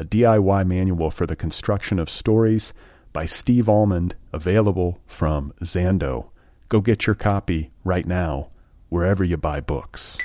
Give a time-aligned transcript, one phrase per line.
[0.00, 2.72] a DIY manual for the construction of stories
[3.12, 6.30] by Steve Almond, available from Zando.
[6.70, 8.48] Go get your copy right now,
[8.88, 10.16] wherever you buy books.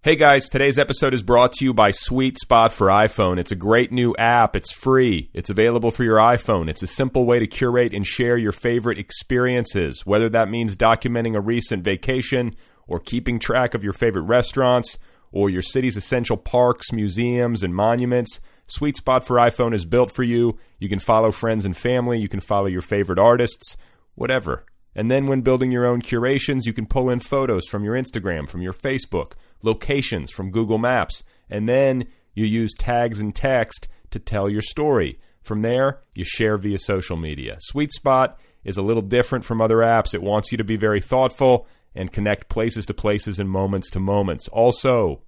[0.00, 3.38] Hey guys, today's episode is brought to you by Sweet Spot for iPhone.
[3.38, 4.56] It's a great new app.
[4.56, 5.28] It's free.
[5.34, 6.70] It's available for your iPhone.
[6.70, 11.36] It's a simple way to curate and share your favorite experiences, whether that means documenting
[11.36, 12.54] a recent vacation
[12.86, 14.96] or keeping track of your favorite restaurants
[15.32, 18.40] or your city's essential parks, museums, and monuments.
[18.66, 20.58] Sweet Spot for iPhone is built for you.
[20.78, 23.76] You can follow friends and family, you can follow your favorite artists,
[24.14, 24.64] whatever.
[24.94, 28.48] And then when building your own curations, you can pull in photos from your Instagram,
[28.48, 34.18] from your Facebook, locations from Google Maps, and then you use tags and text to
[34.18, 35.18] tell your story.
[35.42, 37.58] From there, you share via social media.
[37.60, 40.14] Sweet Spot is a little different from other apps.
[40.14, 44.00] It wants you to be very thoughtful and connect places to places and moments to
[44.00, 44.48] moments.
[44.48, 45.22] Also,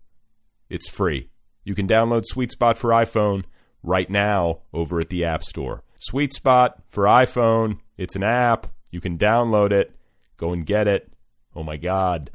[0.68, 1.30] it's free.
[1.64, 3.44] You can download Sweet Spot for iPhone
[3.82, 5.82] right now over at the App Store.
[5.96, 9.94] Sweet Spot for iPhone, it's an app you can download it.
[10.36, 11.12] Go and get it.
[11.54, 12.30] Oh my God.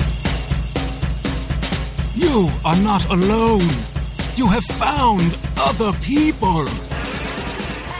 [2.16, 3.68] You are not alone.
[4.36, 6.66] You have found other people.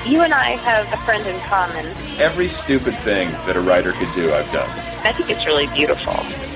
[0.06, 1.86] You and I have a friend in common.
[2.20, 4.93] Every stupid thing that a writer could do, I've done.
[5.06, 6.16] I think it's really beautiful.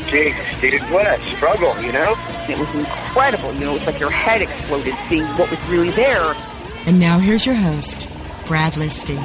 [0.10, 2.16] Jesus, dude, what a struggle, you know?
[2.48, 3.54] It was incredible.
[3.56, 6.34] You know, it was like your head exploded seeing what was really there.
[6.86, 8.08] And now here's your host,
[8.48, 9.18] Brad Listi.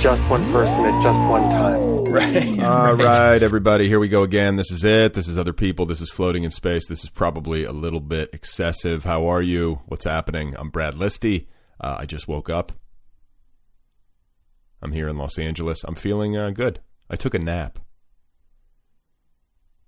[0.00, 2.04] Just one person at just one time.
[2.06, 2.58] Right.
[2.60, 3.04] All right.
[3.04, 3.88] right, everybody.
[3.88, 4.56] Here we go again.
[4.56, 5.12] This is it.
[5.12, 5.84] This is other people.
[5.84, 6.86] This is floating in space.
[6.86, 9.04] This is probably a little bit excessive.
[9.04, 9.80] How are you?
[9.84, 10.54] What's happening?
[10.56, 11.46] I'm Brad Listi.
[11.78, 12.72] Uh, I just woke up.
[14.80, 15.84] I'm here in Los Angeles.
[15.84, 16.80] I'm feeling uh, good.
[17.10, 17.78] I took a nap.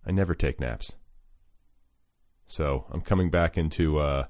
[0.06, 0.92] I never take naps.
[2.46, 4.26] So I'm coming back into uh,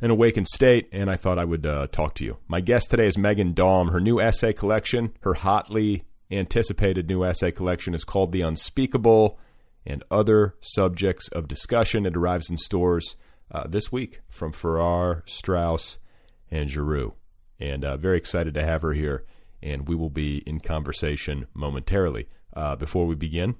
[0.00, 2.38] an awakened state, and I thought I would uh, talk to you.
[2.46, 3.90] My guest today is Meghan Daum.
[3.90, 9.38] Her new essay collection, her hotly anticipated new essay collection, is called The Unspeakable
[9.84, 12.06] and Other Subjects of Discussion.
[12.06, 13.16] It arrives in stores
[13.50, 15.98] uh, this week from Farrar, Straus,
[16.50, 17.14] and Giroux.
[17.58, 19.24] And uh, very excited to have her here,
[19.62, 22.28] and we will be in conversation momentarily.
[22.54, 23.56] Uh, before we begin,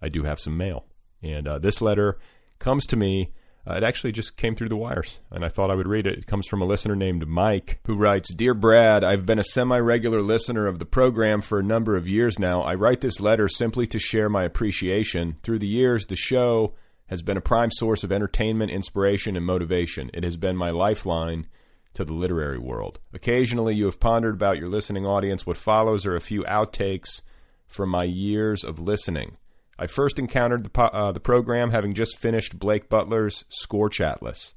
[0.00, 0.84] I do have some mail.
[1.22, 2.18] And uh, this letter
[2.58, 3.32] comes to me
[3.68, 6.18] uh, it actually just came through the wires, and I thought I would read it.
[6.18, 9.78] It comes from a listener named Mike, who writes Dear Brad, I've been a semi
[9.78, 12.62] regular listener of the program for a number of years now.
[12.62, 15.36] I write this letter simply to share my appreciation.
[15.42, 16.74] Through the years, the show
[17.08, 20.10] has been a prime source of entertainment, inspiration, and motivation.
[20.14, 21.46] It has been my lifeline
[21.92, 23.00] to the literary world.
[23.12, 25.44] Occasionally, you have pondered about your listening audience.
[25.44, 27.20] What follows are a few outtakes
[27.66, 29.36] from my years of listening.
[29.78, 34.54] I first encountered the, uh, the program having just finished Blake Butler's Scorch Atlas.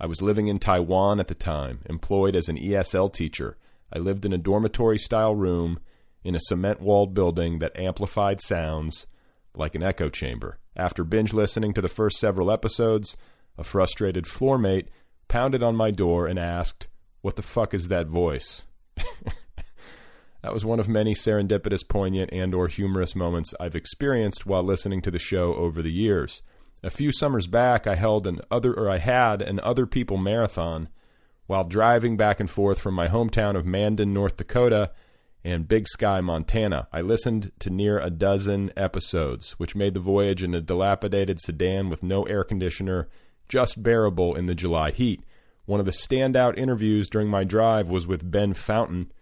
[0.00, 3.56] I was living in Taiwan at the time, employed as an ESL teacher.
[3.92, 5.78] I lived in a dormitory style room
[6.24, 9.06] in a cement walled building that amplified sounds
[9.54, 10.58] like an echo chamber.
[10.74, 13.16] After binge listening to the first several episodes,
[13.56, 14.88] a frustrated floor mate
[15.28, 16.88] pounded on my door and asked,
[17.22, 18.64] What the fuck is that voice?
[20.42, 25.02] That was one of many serendipitous, poignant, and or humorous moments I've experienced while listening
[25.02, 26.42] to the show over the years.
[26.82, 30.88] A few summers back, I held an other or I had an other people marathon
[31.46, 34.92] while driving back and forth from my hometown of Mandan, North Dakota,
[35.44, 36.88] and Big Sky, Montana.
[36.92, 41.88] I listened to near a dozen episodes, which made the voyage in a dilapidated sedan
[41.88, 43.08] with no air conditioner
[43.48, 45.22] just bearable in the July heat.
[45.64, 49.12] One of the standout interviews during my drive was with Ben Fountain,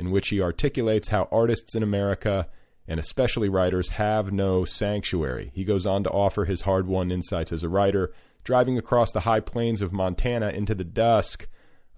[0.00, 2.48] in which he articulates how artists in America
[2.88, 5.52] and especially writers have no sanctuary.
[5.54, 8.12] He goes on to offer his hard won insights as a writer,
[8.42, 11.46] driving across the high plains of Montana into the dusk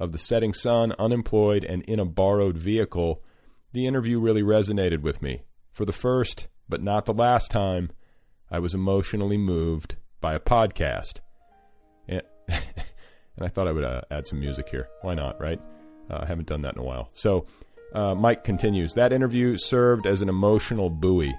[0.01, 3.23] of the setting sun, unemployed, and in a borrowed vehicle,
[3.73, 5.45] the interview really resonated with me.
[5.71, 7.91] For the first, but not the last time,
[8.51, 11.21] I was emotionally moved by a podcast.
[12.09, 12.63] And, and
[13.41, 14.89] I thought I would uh, add some music here.
[15.03, 15.61] Why not, right?
[16.11, 17.09] Uh, I haven't done that in a while.
[17.15, 17.47] So,
[17.95, 21.35] uh, Mike continues That interview served as an emotional buoy,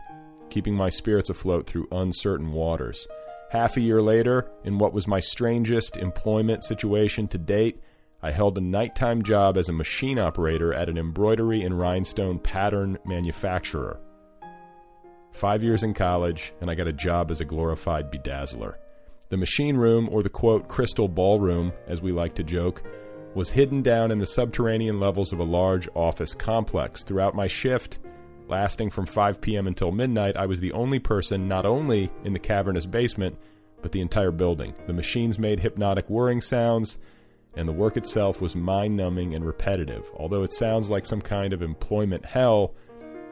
[0.50, 3.08] keeping my spirits afloat through uncertain waters.
[3.50, 7.80] Half a year later, in what was my strangest employment situation to date,
[8.22, 12.98] I held a nighttime job as a machine operator at an embroidery and rhinestone pattern
[13.06, 14.00] manufacturer.
[15.34, 18.76] Five years in college, and I got a job as a glorified bedazzler.
[19.30, 22.84] The machine room, or the quote, crystal ballroom, as we like to joke,
[23.36, 27.04] was hidden down in the subterranean levels of a large office complex.
[27.04, 28.00] Throughout my shift,
[28.48, 29.68] lasting from 5 p.m.
[29.68, 33.38] until midnight, I was the only person not only in the cavernous basement,
[33.82, 34.74] but the entire building.
[34.88, 36.98] The machines made hypnotic whirring sounds,
[37.56, 40.10] and the work itself was mind numbing and repetitive.
[40.16, 42.74] Although it sounds like some kind of employment hell,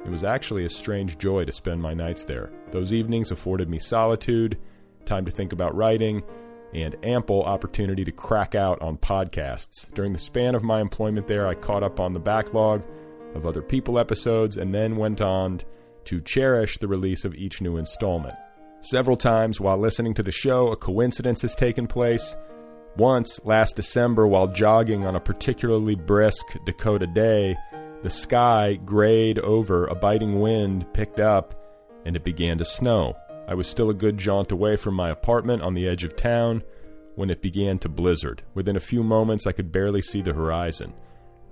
[0.05, 2.51] it was actually a strange joy to spend my nights there.
[2.71, 4.57] Those evenings afforded me solitude,
[5.05, 6.23] time to think about writing,
[6.73, 9.91] and ample opportunity to crack out on podcasts.
[9.93, 12.83] During the span of my employment there, I caught up on the backlog
[13.35, 15.61] of other people episodes and then went on
[16.05, 18.35] to cherish the release of each new installment.
[18.81, 22.35] Several times while listening to the show, a coincidence has taken place.
[22.97, 27.55] Once, last December, while jogging on a particularly brisk Dakota day,
[28.01, 31.53] the sky grayed over, a biting wind picked up,
[32.05, 33.15] and it began to snow.
[33.51, 36.63] I was still a good jaunt away from my apartment on the edge of town
[37.15, 38.43] when it began to blizzard.
[38.53, 40.93] Within a few moments, I could barely see the horizon.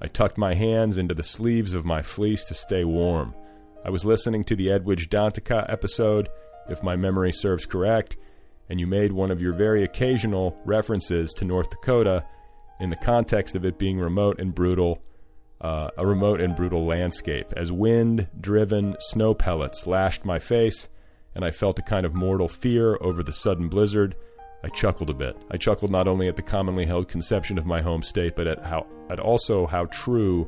[0.02, 3.36] I tucked my hands into the sleeves of my fleece to stay warm.
[3.84, 6.30] I was listening to the Edwidge Danticat episode,
[6.70, 8.16] if my memory serves correct,
[8.70, 12.24] and you made one of your very occasional references to North Dakota
[12.80, 15.04] in the context of it being remote and brutal,
[15.60, 17.52] uh, a remote and brutal landscape.
[17.58, 20.88] As wind driven snow pellets lashed my face,
[21.36, 24.16] and I felt a kind of mortal fear over the sudden blizzard,
[24.64, 25.38] I chuckled a bit.
[25.52, 28.64] I chuckled not only at the commonly held conception of my home state, but at
[28.64, 30.48] how at also how true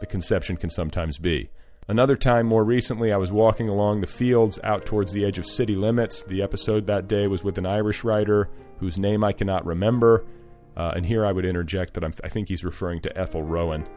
[0.00, 1.48] the conception can sometimes be.
[1.88, 5.46] Another time, more recently, I was walking along the fields out towards the edge of
[5.46, 6.22] city limits.
[6.24, 10.24] The episode that day was with an Irish writer whose name I cannot remember.
[10.76, 13.88] Uh, and here I would interject that I'm, i think he's referring to Ethel Rohan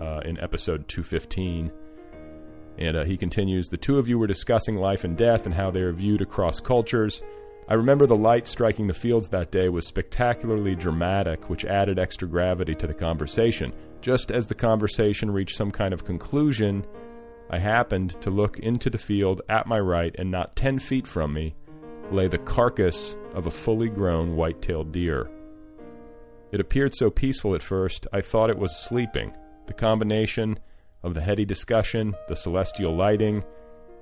[0.00, 1.72] uh, in episode 215.
[2.78, 5.70] And uh, he continues The two of you were discussing life and death and how
[5.70, 7.22] they are viewed across cultures.
[7.68, 12.26] I remember the light striking the fields that day was spectacularly dramatic, which added extra
[12.26, 13.72] gravity to the conversation.
[14.00, 16.84] Just as the conversation reached some kind of conclusion,
[17.50, 21.32] I happened to look into the field at my right, and not ten feet from
[21.32, 21.54] me
[22.10, 25.30] lay the carcass of a fully grown white tailed deer.
[26.50, 29.34] It appeared so peaceful at first, I thought it was sleeping.
[29.66, 30.58] The combination
[31.02, 33.44] of the heady discussion, the celestial lighting,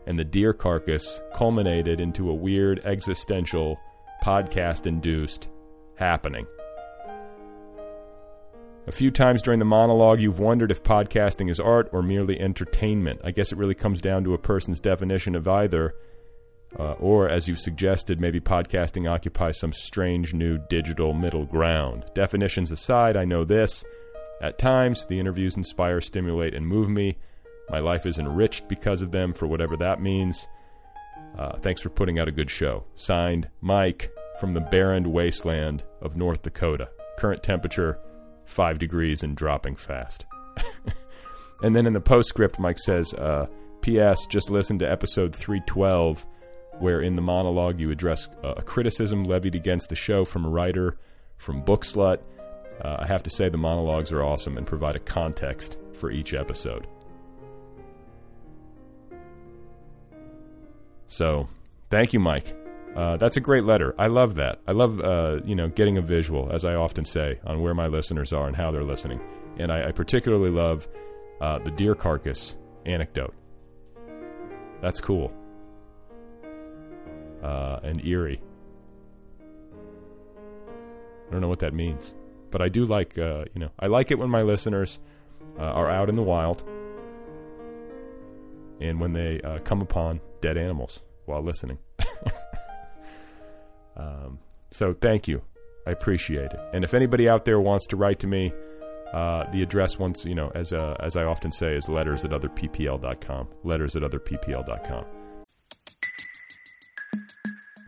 [0.06, 3.78] and the deer carcass culminated into a weird existential,
[4.22, 5.48] podcast induced
[5.94, 6.46] happening.
[8.86, 13.20] A few times during the monologue, you've wondered if podcasting is art or merely entertainment.
[13.22, 15.94] I guess it really comes down to a person's definition of either.
[16.78, 22.04] Uh, or, as you suggested, maybe podcasting occupies some strange new digital middle ground.
[22.14, 23.84] Definitions aside, I know this.
[24.40, 27.18] At times, the interviews inspire, stimulate, and move me.
[27.68, 30.46] My life is enriched because of them, for whatever that means.
[31.38, 32.84] Uh, thanks for putting out a good show.
[32.96, 36.88] Signed, Mike from the barren wasteland of North Dakota.
[37.18, 37.98] Current temperature,
[38.46, 40.24] 5 degrees and dropping fast.
[41.62, 43.46] and then in the postscript, Mike says, uh,
[43.82, 44.26] P.S.
[44.26, 46.26] Just listen to episode 312,
[46.78, 50.48] where in the monologue you address uh, a criticism levied against the show from a
[50.48, 50.96] writer
[51.36, 52.20] from Bookslut.
[52.82, 56.34] Uh, I have to say, the monologues are awesome and provide a context for each
[56.34, 56.86] episode.
[61.06, 61.48] So,
[61.90, 62.54] thank you, Mike.
[62.96, 63.94] Uh, that's a great letter.
[63.98, 64.60] I love that.
[64.66, 67.86] I love, uh, you know, getting a visual, as I often say, on where my
[67.86, 69.20] listeners are and how they're listening.
[69.58, 70.88] And I, I particularly love
[71.40, 72.56] uh, the deer carcass
[72.86, 73.34] anecdote.
[74.80, 75.32] That's cool.
[77.42, 78.40] Uh, and eerie.
[81.28, 82.14] I don't know what that means,
[82.50, 84.98] but I do like, uh, you know, I like it when my listeners
[85.58, 86.62] uh, are out in the wild
[88.80, 91.78] and when they come upon dead animals while listening.
[93.96, 94.38] um,
[94.70, 95.42] so thank you.
[95.86, 96.60] I appreciate it.
[96.72, 98.52] And if anybody out there wants to write to me,
[99.12, 102.30] uh, the address once, you know, as, uh, as I often say, is letters at
[102.30, 103.48] otherppl.com.
[103.64, 105.04] Letters at otherppl.com.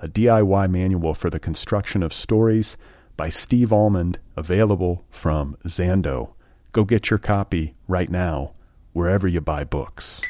[0.00, 2.76] a DIY manual for the construction of stories
[3.16, 6.32] by Steve Almond, available from Zando.
[6.72, 8.52] Go get your copy right now,
[8.92, 10.20] wherever you buy books.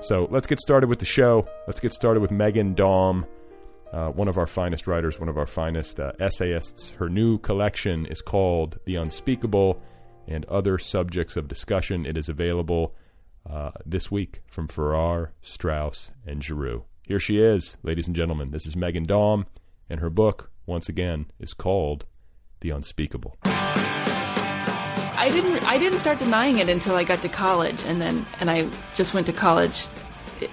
[0.00, 1.48] So let's get started with the show.
[1.66, 3.26] Let's get started with Meghan Daum,
[3.92, 6.90] uh, one of our finest writers, one of our finest uh, essayists.
[6.90, 9.80] Her new collection is called The Unspeakable
[10.28, 12.06] and other subjects of discussion.
[12.06, 12.94] It is available
[13.50, 16.84] uh, this week from Farrar, Straus, and Giroux.
[17.02, 18.50] Here she is, ladies and gentlemen.
[18.50, 19.46] This is Meghan Daum,
[19.88, 22.04] and her book, once again, is called
[22.60, 23.36] The Unspeakable.
[23.44, 28.48] I didn't I didn't start denying it until I got to college and then and
[28.48, 29.88] I just went to college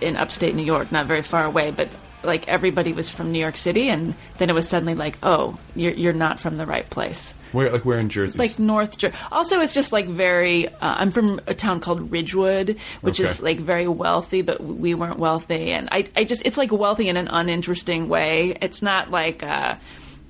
[0.02, 1.88] in upstate New York, not very far away, but
[2.26, 5.94] like everybody was from New York City, and then it was suddenly like, oh, you're
[5.94, 7.34] you're not from the right place.
[7.52, 8.38] Where like where in Jersey?
[8.38, 9.16] Like North Jersey.
[9.32, 10.68] Also, it's just like very.
[10.68, 13.30] Uh, I'm from a town called Ridgewood, which Okay.
[13.30, 17.08] is like very wealthy, but we weren't wealthy, and I I just it's like wealthy
[17.10, 18.58] in an uninteresting way.
[18.62, 19.44] It's not like.
[19.44, 19.76] Uh,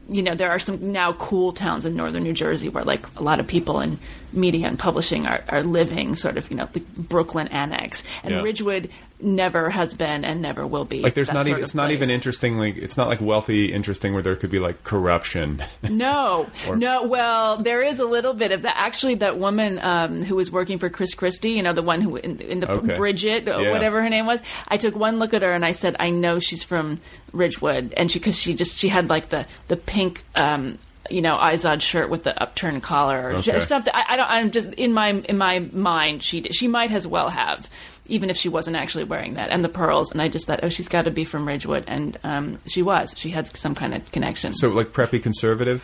[0.08, 3.24] you know, there are some now cool towns in northern New Jersey where, like, a
[3.24, 3.98] lot of people in
[4.34, 8.04] media and publishing are, are living, sort of, you know, the Brooklyn annex.
[8.24, 8.44] And Yeah.
[8.44, 8.90] Ridgewood
[9.26, 11.02] never has been and never will be.
[11.02, 12.16] like there's not even it's not even place.
[12.16, 16.76] interesting like it's not like wealthy interesting where there could be like corruption No, Or-
[16.78, 17.04] no.
[17.08, 18.76] Well, there is a little bit of that.
[18.78, 22.16] Actually, that woman um, who was working for Chris Christie, you know, the one who
[22.18, 22.96] in, in the Okay.
[22.96, 23.72] Bridget, Yeah.
[23.72, 24.42] whatever her name was.
[24.68, 26.98] I took one look at her and I said, I know she's from
[27.34, 30.24] Ridgewood, and she because she just she had like the the pink.
[30.36, 30.78] Um,
[31.12, 33.60] you know, Izod shirt with the upturned collar, or Okay.
[33.60, 33.94] something.
[33.96, 34.28] I, I don't.
[34.30, 36.24] I'm just in my in my mind.
[36.24, 37.70] She she might as well have,
[38.08, 40.12] even if she wasn't actually wearing that and the pearls.
[40.12, 43.16] And I just thought, oh, she's got to be from Ridgewood, and um, she was.
[43.18, 44.54] She had some kind of connection.
[44.54, 45.84] so like preppy conservative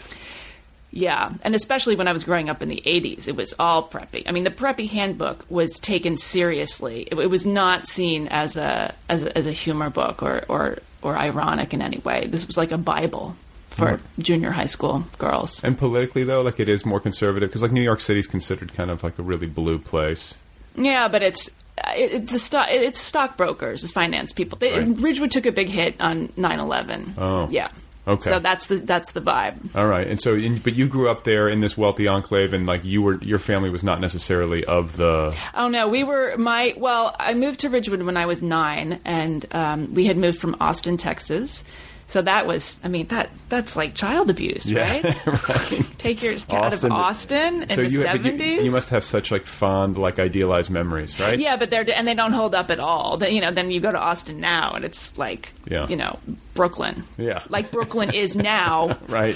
[0.92, 4.24] Yeah, and especially when I was growing up in the 80s, it was all preppy.
[4.28, 7.04] I mean, the preppy handbook was taken seriously.
[7.04, 10.80] It, it was not seen as a as a, as a humor book or, or
[11.02, 12.28] or ironic in any way.
[12.28, 13.36] This was like a bible
[13.68, 15.64] for junior high school girls.
[15.64, 18.92] and politically though like it is more conservative because like new york city's considered kind
[18.92, 20.36] of like a really blue place
[20.76, 21.50] Yeah, but it's
[21.96, 24.58] it, it's the stock it's stockbrokers, the finance people.
[24.58, 24.98] They, Right.
[24.98, 27.14] Ridgewood took a big hit on 9/11.
[27.18, 27.48] Oh.
[27.52, 27.70] yeah.
[28.08, 28.32] Okay.
[28.32, 29.76] So that's the that's the vibe.
[29.76, 32.66] all right and so in, but you grew up there in this wealthy enclave and
[32.66, 36.74] like you were your family was not necessarily of the Oh no, we were my
[36.78, 37.16] well.
[37.20, 40.98] I moved to Ridgewood when I was nine, and um, we had moved from Austin,
[40.98, 41.64] Texas.
[42.12, 45.02] So that was, I mean, that that's like child abuse, right?
[45.26, 48.64] right Take your kid out of Austin- Austin in so the you, but you seventies.
[48.66, 52.14] you must have such like fond like idealized memories right yeah, but they're and they
[52.14, 53.16] don't hold up at all.
[53.16, 55.88] Then you know, then you go to Austin now, and it's like, Yeah.
[55.88, 56.20] you know,
[56.54, 57.06] Brooklyn.
[57.18, 57.44] Yeah.
[57.48, 58.98] like Brooklyn is now.
[59.08, 59.36] right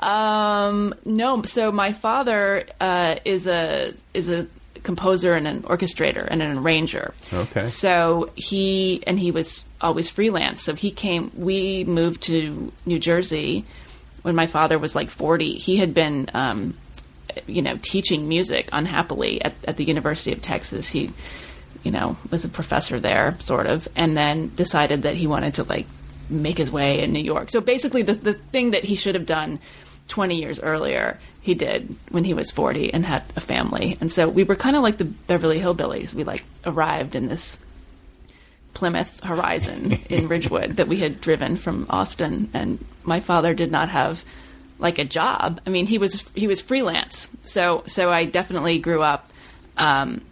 [0.00, 4.46] Um, no, so my father uh, is a is a
[4.82, 7.12] composer and an orchestrator and an arranger.
[7.32, 7.64] Okay.
[7.64, 10.62] So he and he was always freelance.
[10.62, 11.30] So he came.
[11.34, 13.64] We moved to New Jersey
[14.22, 15.54] when my father was like forty.
[15.54, 16.74] He had been, um,
[17.46, 20.90] you know, teaching music unhappily at, at the University of Texas.
[20.90, 21.10] He,
[21.82, 25.64] you know, was a professor there, sort of, and then decided that he wanted to
[25.64, 25.86] like
[26.28, 27.50] make his way in New York.
[27.50, 29.60] So basically, the the thing that he should have done
[30.10, 33.96] 20 years earlier, he did when he was 40 and had a family.
[34.00, 36.14] And so we were kind of like the Beverly Hillbillies.
[36.14, 37.62] We like arrived in this
[38.74, 43.88] Plymouth Horizon in Ridgewood that we had driven from Austin and my father did not
[43.88, 44.24] have
[44.78, 45.60] like a job.
[45.66, 47.28] I mean, he was he was freelance.
[47.42, 49.30] So so I definitely grew up
[49.76, 50.22] um,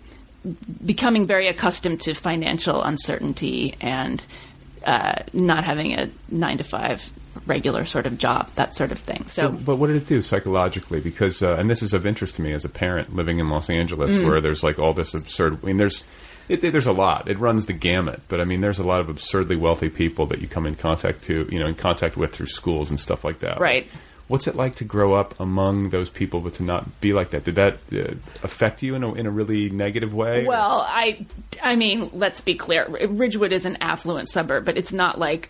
[0.84, 4.24] becoming very accustomed to financial uncertainty and
[4.86, 7.10] uh, not having a 9 to 5
[7.46, 9.24] regular sort of job, that sort of thing.
[9.28, 11.00] So, So, but what did it do psychologically?
[11.00, 13.68] Because, uh, and this is of interest to me as a parent living in Los
[13.70, 14.26] Angeles, Mm.
[14.26, 15.58] where there's like all this absurd.
[15.62, 16.04] I mean, there's
[16.48, 17.28] it, there's a lot.
[17.28, 18.20] It runs the gamut.
[18.28, 21.22] But I mean, there's a lot of absurdly wealthy people that you come in contact
[21.24, 23.60] to, you know, in contact with through schools and stuff like that.
[23.60, 23.86] Right.
[24.28, 27.44] What's it like to grow up among those people, but to not be like that?
[27.44, 30.44] Did that uh, affect you in a in a really negative way?
[30.44, 31.24] or- Well, I,
[31.62, 32.86] I mean, let's be clear.
[32.88, 35.48] Ridgewood is an affluent suburb, but it's not like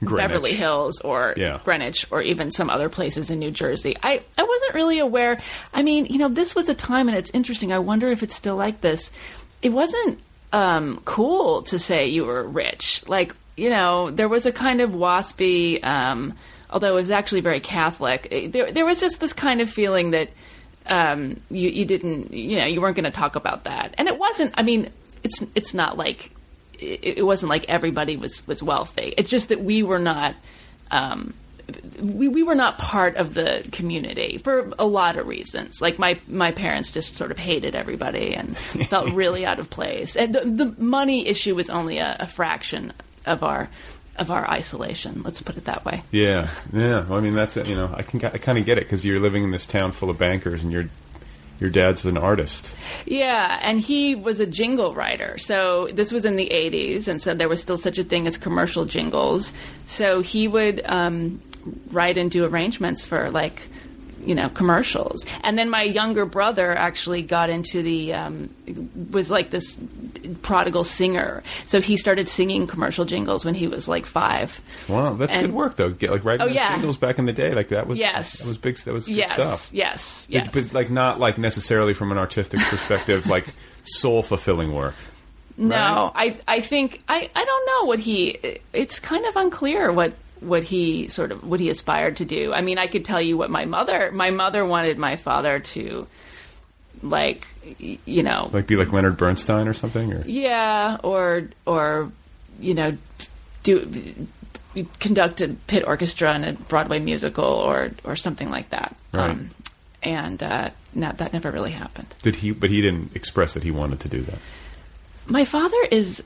[0.00, 1.60] Beverly Hills or Yeah.
[1.64, 3.96] Greenwich or even some other places in New Jersey.
[4.02, 5.38] I, I wasn't really aware.
[5.74, 7.70] I mean, you know, this was a time, and it's interesting.
[7.72, 9.12] I wonder if it's still like this.
[9.60, 10.18] It wasn't
[10.52, 13.06] um, cool to say you were rich.
[13.08, 16.34] Like, you know, there was a kind of waspy, um,
[16.70, 18.28] although it was actually very Catholic.
[18.30, 20.30] eh, There, there was just this kind of feeling that
[20.86, 23.94] um, you, you didn't, you know, you weren't going to talk about that.
[23.98, 24.54] And it wasn't.
[24.56, 24.88] I mean,
[25.24, 26.30] it's it's not like
[26.78, 29.14] it, it wasn't like everybody was was wealthy.
[29.16, 30.36] It's just that we were not.
[30.90, 31.34] Um,
[32.00, 35.80] we, we were not part of the community for a lot of reasons.
[35.80, 38.56] Like my, my parents just sort of hated everybody and
[38.88, 40.16] felt really out of place.
[40.16, 42.92] And the, the money issue was only a, a fraction
[43.24, 43.68] of our
[44.16, 45.22] of our isolation.
[45.22, 46.02] Let's put it that way.
[46.10, 47.04] Yeah, yeah.
[47.04, 47.68] Well, I mean, that's it.
[47.68, 49.92] You know, I can I kind of get it because you're living in this town
[49.92, 50.88] full of bankers, and your
[51.60, 52.70] your dad's an artist.
[53.06, 55.38] Yeah, and he was a jingle writer.
[55.38, 58.36] So this was in the 80s, and so there was still such a thing as
[58.36, 59.52] commercial jingles.
[59.86, 61.40] So he would um,
[61.90, 63.62] write and do arrangements for like
[64.24, 68.48] you know commercials and then my younger brother actually got into the um,
[69.12, 69.80] was like this
[70.42, 75.36] prodigal singer so he started singing commercial jingles when he was like five Wow, that's
[75.36, 75.90] And- good work though.
[75.90, 76.72] Get, like writing Oh, yeah.
[76.74, 78.40] singles back in the day, like that was Yes.
[78.42, 78.76] that was big.
[78.78, 79.70] That was good yes stuff.
[79.72, 83.46] yes yes but, like not like necessarily from an artistic perspective, like
[83.84, 84.94] soul fulfilling work.
[85.58, 88.36] No, I I think I I don't know what he.
[88.72, 92.52] It's kind of unclear what what he sort of what he aspired to do.
[92.52, 96.06] I mean, I could tell you what my mother my mother wanted my father to
[97.02, 97.46] like
[97.78, 102.10] you know Like be like Leonard Bernstein or something, or yeah or or
[102.60, 102.96] you know
[103.62, 104.26] do
[105.00, 108.94] conduct a pit orchestra in a Broadway musical or or something like that.
[109.12, 109.38] Right.
[110.02, 112.14] and uh, no, that never really happened.
[112.22, 112.50] did he?
[112.52, 114.38] But he didn't express that he wanted to do that.
[115.26, 116.22] my father is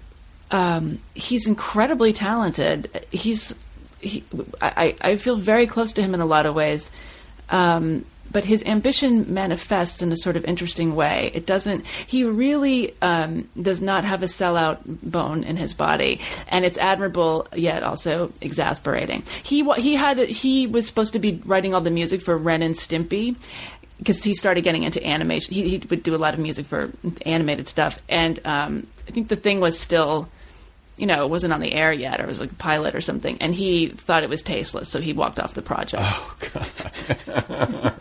[0.50, 3.54] um, he's incredibly talented he's
[4.00, 4.24] he,
[4.60, 6.90] I, I feel very close to him in a lot of ways.
[7.48, 11.32] Um, but his ambition manifests in a sort of interesting way.
[11.34, 16.20] It doesn't he really um, does not have a sellout bone in his body.
[16.48, 19.24] And it's admirable yet also exasperating.
[19.42, 22.74] He he had he was supposed to be writing all the music for Ren and
[22.74, 23.34] Stimpy
[23.98, 25.52] because he started getting into animation.
[25.52, 26.90] He, he would do a lot of music for
[27.26, 30.28] animated stuff, and um, I think the thing was still,
[31.00, 33.00] you know, it wasn't on the air yet, or it was like a pilot or
[33.00, 36.02] something, and he thought it was tasteless, so he walked off the project.
[36.06, 37.94] Oh god,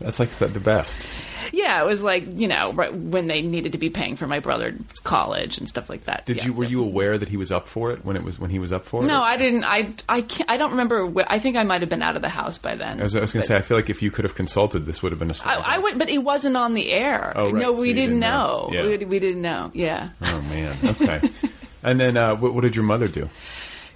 [0.00, 1.08] That's like the, the best.
[1.52, 4.38] Yeah, it was like you know right when they needed to be paying for my
[4.38, 6.24] brother's college and stuff like that.
[6.24, 6.52] Did Yeah, you?
[6.52, 8.58] Were so- you aware that he was up for it when it was when he
[8.60, 9.06] was up for it?
[9.06, 9.64] No, I didn't.
[9.64, 11.12] I I can't, I don't remember.
[11.26, 13.00] I think I might have been out of the house by then.
[13.00, 14.80] I was, I was going to say, I feel like if you could have consulted,
[14.86, 15.34] this would have been a.
[15.44, 17.32] I, I would, but it wasn't on the air.
[17.36, 18.68] Oh, right, No, we you didn't, didn't know.
[18.70, 18.72] know.
[18.72, 18.82] Yeah.
[18.98, 19.70] We, we didn't know.
[19.74, 20.10] Yeah.
[20.22, 20.76] Oh man.
[20.84, 21.20] Okay.
[21.82, 23.28] and then, uh, what, what did your mother do?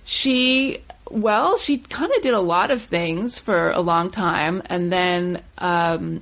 [0.05, 0.79] She,
[1.11, 4.63] well, she kind of did a lot of things for a long time.
[4.67, 6.21] And then um,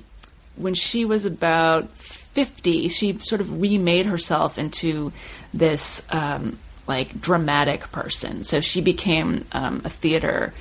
[0.55, 5.11] when she was about 50, she sort of remade herself into
[5.53, 8.43] this um, like dramatic person.
[8.43, 10.53] So she became um, a theater.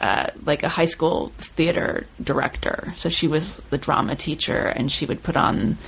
[0.00, 5.06] Uh, like a high school theater director, so she was the drama teacher, and she
[5.06, 5.78] would put on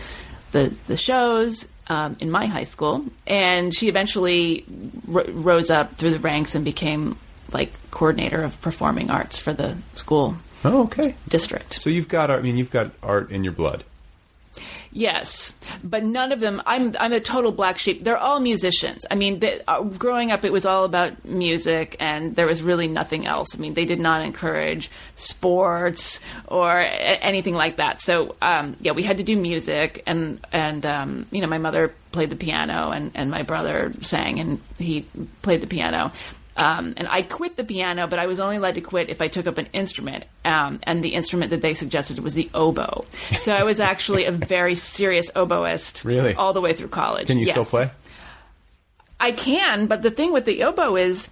[0.53, 4.65] the the shows um, in my high school, and she eventually
[5.13, 7.17] r- rose up through the ranks and became
[7.53, 11.15] like coordinator of performing arts for the school Oh, okay.
[11.29, 11.81] district.
[11.81, 13.85] So you've got, art- I mean, you've got art in your blood.
[14.97, 15.53] Yes,
[15.85, 16.63] but none of them.
[16.65, 18.03] I'm I'm a total black sheep.
[18.03, 19.05] They're all musicians.
[19.11, 22.89] I mean, they, uh, growing up, it was all about music, and there was really
[22.89, 23.55] nothing else.
[23.55, 26.87] I mean, they did not encourage sports or a-
[27.23, 28.01] anything like that.
[28.01, 31.93] So, um, yeah, we had to do music, and and um, you know, my mother
[32.13, 35.03] played the piano, and and my brother sang, and he
[35.43, 36.11] played the piano.
[36.57, 39.29] Um, and I quit the piano, but I was only allowed to quit if I
[39.29, 40.25] took up an instrument.
[40.45, 43.05] Um, and the instrument that they suggested was the oboe.
[43.41, 46.35] So I was actually a very serious oboist Really?
[46.35, 47.27] all the way through college.
[47.27, 47.53] Can you Yes.
[47.53, 47.91] still play?
[49.21, 51.29] I can, but the thing with the oboe is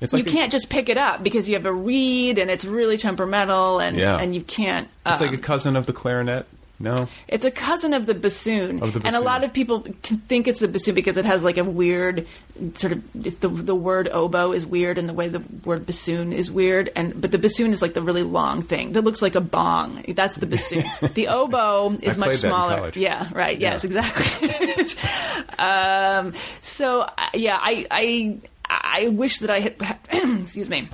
[0.00, 2.64] It's you a- can't just pick it up because you have a reed and it's
[2.64, 4.18] really temperamental and, Yeah.
[4.18, 4.88] and you can't.
[5.06, 6.46] It's like a um, cousin of the clarinet.
[6.78, 7.08] No.
[7.26, 10.60] It's a cousin of the bassoon, Of the and a lot of people think it's
[10.60, 12.26] the bassoon because it has like a weird
[12.74, 16.34] sort of it's the the word oboe is weird, and the way the word bassoon
[16.34, 19.34] is weird, and but the bassoon is like the really long thing that looks like
[19.34, 20.04] a bong.
[20.08, 20.84] That's the bassoon.
[21.14, 22.92] the oboe is much played that in smaller.
[22.94, 23.58] Yeah, right.
[23.58, 24.50] Yes, exactly.
[25.58, 29.76] um, so uh, yeah, I I I wish that I had
[30.42, 30.88] excuse me.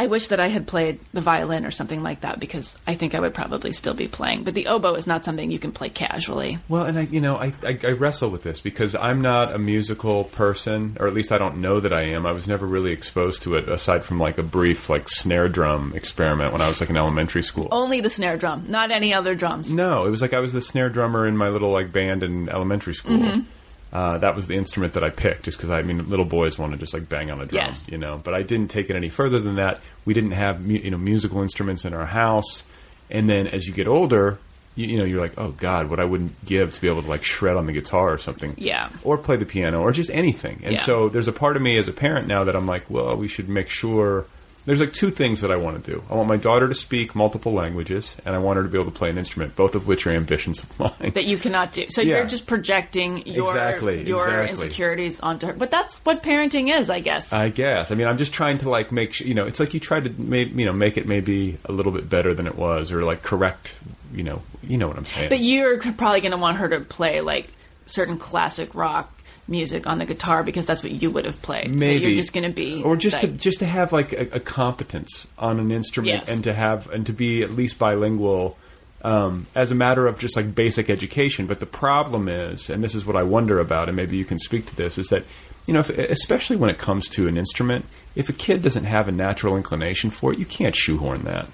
[0.00, 3.14] I wish that I had played the violin or something like that because I think
[3.14, 4.44] I would probably still be playing.
[4.44, 6.56] But the oboe is not something you can play casually.
[6.70, 9.58] Well, and I, you know, I, I, I wrestle with this because I'm not a
[9.58, 12.24] musical person, or at least I don't know that I am.
[12.24, 15.92] I was never really exposed to it aside from like a brief like snare drum
[15.94, 17.68] experiment when I was like in elementary school.
[17.70, 19.70] Only the snare drum, not any other drums.
[19.74, 22.48] No, it was like I was the snare drummer in my little like band in
[22.48, 23.18] elementary school.
[23.18, 23.44] Mhm.
[23.92, 26.72] Uh, that was the instrument that I picked, just because I mean, little boys want
[26.72, 27.88] to just like bang on a drum, Yes.
[27.90, 28.20] you know.
[28.22, 29.80] But I didn't take it any further than that.
[30.04, 32.62] We didn't have mu- you know musical instruments in our house,
[33.10, 34.38] and then as you get older,
[34.76, 37.08] you, you know, you're like, oh God, what I wouldn't give to be able to
[37.08, 38.90] like shred on the guitar or something, Yeah.
[39.02, 40.60] or play the piano, or just anything.
[40.62, 40.80] And Yeah.
[40.82, 43.26] so there's a part of me as a parent now that I'm like, well, we
[43.26, 44.24] should make sure.
[44.70, 46.04] There's like two things that I want to do.
[46.08, 48.88] I want my daughter to speak multiple languages, and I want her to be able
[48.92, 51.10] to play an instrument, both of which are ambitions of mine.
[51.14, 51.86] That you cannot do.
[51.88, 52.18] So Yeah.
[52.18, 54.50] you're just projecting your Exactly, your exactly.
[54.50, 55.54] insecurities onto her.
[55.54, 57.32] But that's what parenting is, I guess.
[57.32, 57.90] I guess.
[57.90, 59.98] I mean, I'm just trying to like make sure, you know, it's like you try
[59.98, 63.02] to make, you know, make it maybe a little bit better than it was or
[63.02, 63.76] like correct,
[64.14, 65.30] you know, you know what I'm saying.
[65.30, 67.48] But you're probably going to want her to play like
[67.86, 69.12] certain classic rock
[69.50, 71.78] music on the guitar because that's what you would have played.
[71.78, 74.12] So maybe you're just going to be or just like, to just to have like
[74.12, 76.30] a, a competence on an instrument Yes.
[76.30, 78.56] and to have and to be at least bilingual
[79.02, 81.46] um, as a matter of just like basic education.
[81.46, 84.38] But the problem is, and this is what I wonder about, and maybe you can
[84.38, 85.24] speak to this, is that
[85.66, 87.84] you know, if, especially when it comes to an instrument,
[88.14, 91.48] if a kid doesn't have a natural inclination for it, you can't shoehorn that,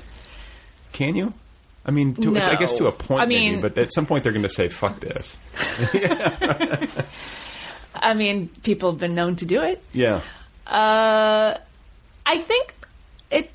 [0.92, 1.32] can you?
[1.84, 4.24] I mean, to, I guess to a point, I maybe, mean- but at some point
[4.24, 5.36] they're going to say, "Fuck this."
[8.02, 9.82] I mean, people have been known to do it.
[9.92, 10.20] Yeah.
[10.66, 11.54] Uh,
[12.24, 12.74] I think
[13.30, 13.50] it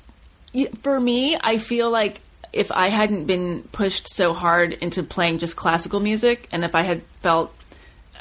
[0.78, 1.36] for me.
[1.42, 2.20] I feel like
[2.52, 6.82] if I hadn't been pushed so hard into playing just classical music, and if I
[6.82, 7.54] had felt,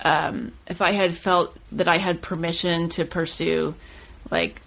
[0.04, 3.76] um, if I had felt that I had permission to pursue,
[4.30, 4.62] like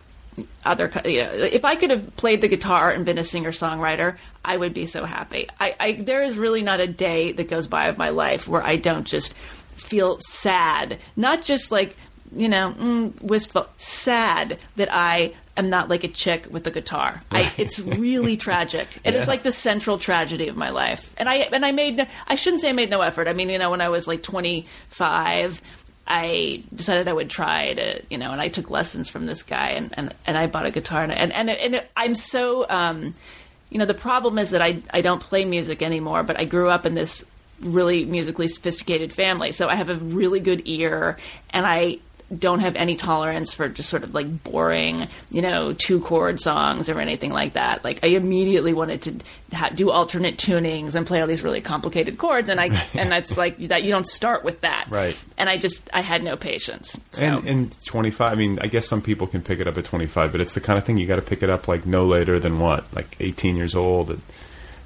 [0.64, 4.18] other, you know, if I could have played the guitar and been a singer songwriter,
[4.44, 5.48] I would be so happy.
[5.60, 8.62] I, I there is really not a day that goes by of my life where
[8.62, 9.34] I don't just
[9.76, 11.96] feel sad, not just like
[12.34, 17.22] you know mm, wistful, sad that I am not like a chick with a guitar.
[17.30, 18.88] I, it's really tragic.
[19.04, 19.30] It is Yeah.
[19.30, 22.60] like the central tragedy of my life, and I and I made no, I shouldn't
[22.60, 23.28] say I made no effort.
[23.28, 25.60] I mean, you know, when I was like twenty five.
[26.06, 29.68] I decided I would try to, you know, and I took lessons from this guy,
[29.70, 33.14] and, and, and I bought a guitar, and and and, and I'm so, um,
[33.70, 36.68] you know, the problem is that I I don't play music anymore, but I grew
[36.68, 37.24] up in this
[37.60, 41.18] really musically sophisticated family, so I have a really good ear,
[41.50, 41.98] and I
[42.36, 46.88] don't have any tolerance for just sort of like boring, you know, two chord songs
[46.88, 47.84] or anything like that.
[47.84, 49.14] Like I immediately wanted to
[49.56, 53.36] ha- do alternate tunings and play all these really complicated chords, and I and that's
[53.36, 55.22] like that you don't start with that, Right.
[55.36, 56.98] and I just I had no patience.
[57.12, 57.24] So.
[57.24, 60.32] And, and 25, I mean, I guess some people can pick it up at 25,
[60.32, 62.40] but it's the kind of thing you got to pick it up like no later
[62.40, 64.18] than what, like 18 years old.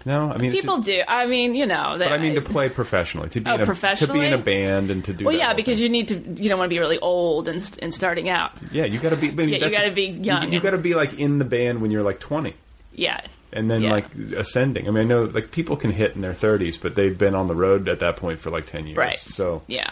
[0.09, 1.03] No, I mean, People do.
[1.07, 1.97] I mean, you know.
[1.99, 4.39] but I mean to play professionally, to be Oh, in a, to be in a
[4.39, 5.27] band and to do.
[5.27, 5.83] well, yeah, because thing.
[5.83, 6.15] you need to.
[6.43, 8.53] You don't want to be really old and, and starting out.
[8.73, 9.29] yeah, you got to be.
[9.29, 11.83] I mean, Yeah, you gotta be young You, got to be like in the band
[11.83, 12.55] when you're like 20.
[12.95, 13.21] Yeah.
[13.53, 13.93] And then Yeah.
[13.93, 14.89] like ascending.
[14.89, 17.47] I mean, I know like people can hit in their 30s, but they've been on
[17.47, 18.97] the road at that point for like 10 years.
[18.97, 19.19] Right.
[19.19, 19.91] So Yeah.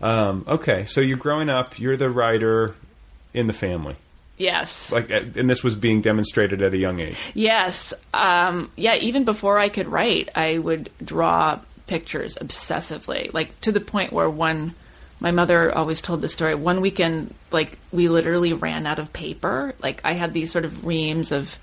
[0.00, 1.78] Um, okay, so you're growing up.
[1.78, 2.70] You're the writer
[3.34, 3.96] in the family.
[4.40, 4.90] Yes.
[4.90, 7.18] Like, uh, and this was being demonstrated at a young age.
[7.34, 7.92] Yes.
[8.14, 8.94] Um, yeah.
[8.96, 14.30] Even before I could write, I would draw pictures obsessively, like to the point where
[14.30, 14.74] one.
[15.22, 16.54] My mother always told the story.
[16.54, 19.74] One weekend, like we literally ran out of paper.
[19.82, 21.58] Like I had these sort of reams of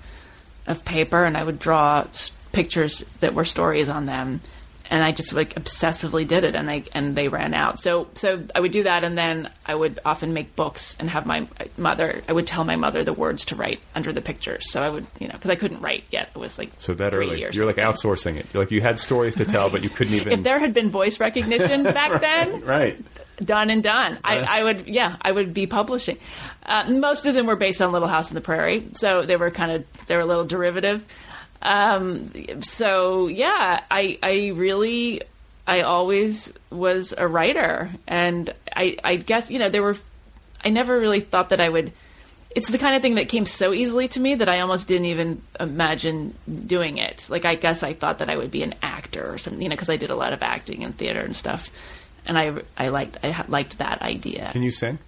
[0.68, 2.06] of paper, and I would draw
[2.52, 4.40] pictures that were stories on them.
[4.90, 7.78] And I just like obsessively did it, and I and they ran out.
[7.78, 11.26] So so I would do that, and then I would often make books and have
[11.26, 11.46] my
[11.76, 12.22] mother.
[12.26, 14.70] I would tell my mother the words to write under the pictures.
[14.70, 16.30] So I would, you know, because I couldn't write yet.
[16.34, 17.54] It was like So that three early, years.
[17.54, 18.46] you're like outsourcing it.
[18.54, 20.32] You're like you had stories to tell, but you couldn't even.
[20.32, 22.98] if there had been voice recognition back then, right.
[23.44, 24.18] done and done.
[24.24, 26.16] I, I would, yeah, I would be publishing.
[26.64, 29.50] Uh, most of them were based on Little House on the Prairie, so they were
[29.50, 31.04] kind of they were a little derivative.
[31.62, 35.22] Um, so yeah, I I really
[35.66, 39.96] I always was a writer, and I I guess you know there were
[40.64, 41.92] I never really thought that I would.
[42.50, 45.06] It's the kind of thing that came so easily to me that I almost didn't
[45.06, 46.34] even imagine
[46.66, 47.28] doing it.
[47.30, 49.76] Like I guess I thought that I would be an actor or something, you know,
[49.76, 51.70] because I did a lot of acting and theater and stuff,
[52.24, 54.50] and I I liked I liked that idea.
[54.52, 54.98] Can you sing?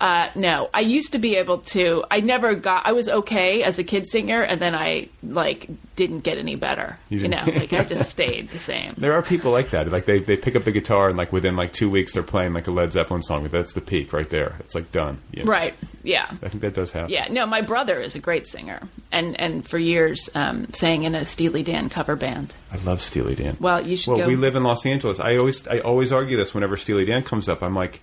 [0.00, 2.02] Uh, no, I used to be able to.
[2.10, 2.86] I never got.
[2.86, 6.98] I was okay as a kid singer, and then I like didn't get any better.
[7.10, 8.94] You You, know, like I just stayed the same.
[8.96, 9.92] There are people like that.
[9.92, 12.54] Like they, they pick up the guitar and like within like two weeks they're playing
[12.54, 13.42] like a Led Zeppelin song.
[13.42, 14.56] But that's the peak right there.
[14.60, 15.18] It's like done.
[15.32, 15.50] You know?
[15.50, 15.74] Right?
[16.02, 16.26] Yeah.
[16.42, 17.10] I think that does happen.
[17.12, 17.28] Yeah.
[17.30, 18.80] No, my brother is a great singer,
[19.12, 22.56] and and for years um, sang in a Steely Dan cover band.
[22.72, 23.58] I love Steely Dan.
[23.60, 24.28] Well, you should Well, go.
[24.28, 25.20] we live in Los Angeles.
[25.20, 27.62] I always I always argue this whenever Steely Dan comes up.
[27.62, 28.00] I'm like,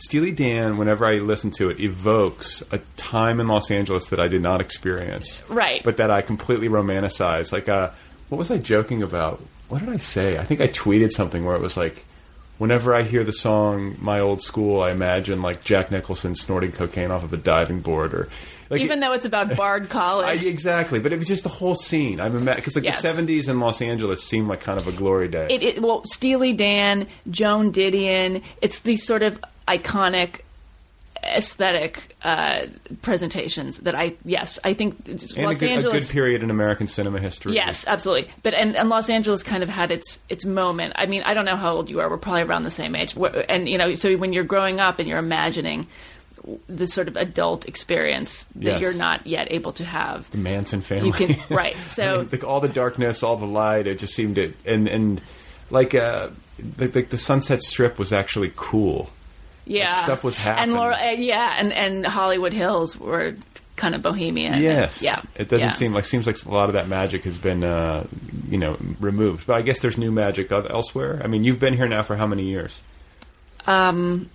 [0.00, 0.76] Steely Dan.
[0.78, 4.60] Whenever I listen to it, evokes a time in Los Angeles that I did not
[4.60, 5.42] experience.
[5.48, 5.82] Right.
[5.84, 7.52] But that I completely romanticize.
[7.52, 7.90] Like, uh,
[8.28, 9.42] what was I joking about?
[9.68, 10.38] What did I say?
[10.38, 12.04] I think I tweeted something where it was like,
[12.58, 17.10] whenever I hear the song "My Old School," I imagine like Jack Nicholson snorting cocaine
[17.10, 18.28] off of a diving board, or
[18.68, 20.44] like Even though it's about Bard I, College.
[20.44, 22.20] exactly, but it was just the whole scene.
[22.20, 23.00] I'm because like Yes.
[23.02, 25.46] the '70s in Los Angeles seemed like kind of a glory day.
[25.50, 28.42] it, it well Steely Dan, Joan Didion.
[28.60, 29.38] It's these sort of
[29.78, 30.40] iconic
[31.22, 32.62] aesthetic uh,
[33.02, 36.86] presentations that I yes I think and Los a, good, a good period in American
[36.86, 37.52] cinema history.
[37.54, 38.32] Yes, absolutely.
[38.42, 40.94] But and, and Los Angeles kind of had its its moment.
[40.96, 42.08] I mean, I don't know how old you are.
[42.08, 43.14] We're probably around the same age.
[43.48, 45.86] And you know, so when you're growing up and you're imagining
[46.68, 48.80] this sort of adult experience that Yes.
[48.80, 51.08] you're not yet able to have, the Manson family.
[51.08, 51.76] you can right.
[51.76, 53.86] I So mean, like all the darkness, all the light.
[53.86, 55.20] It just seemed to and and
[55.70, 56.30] like uh,
[56.78, 59.10] like, like the Sunset Strip was actually cool.
[59.70, 60.70] Yeah, stuff was happening.
[60.70, 60.74] And.
[60.74, 63.36] Laura, uh, yeah, and and Hollywood Hills were
[63.76, 64.62] kind of bohemian.
[64.62, 65.02] Yes.
[65.02, 65.22] yeah.
[65.36, 65.72] It doesn't yeah.
[65.72, 68.06] seem like seems like a lot of that magic has been uh,
[68.48, 69.46] you know removed.
[69.46, 71.20] But I guess there's new magic of elsewhere.
[71.24, 72.80] I mean, you've been here now for how many years?
[73.66, 74.28] Um.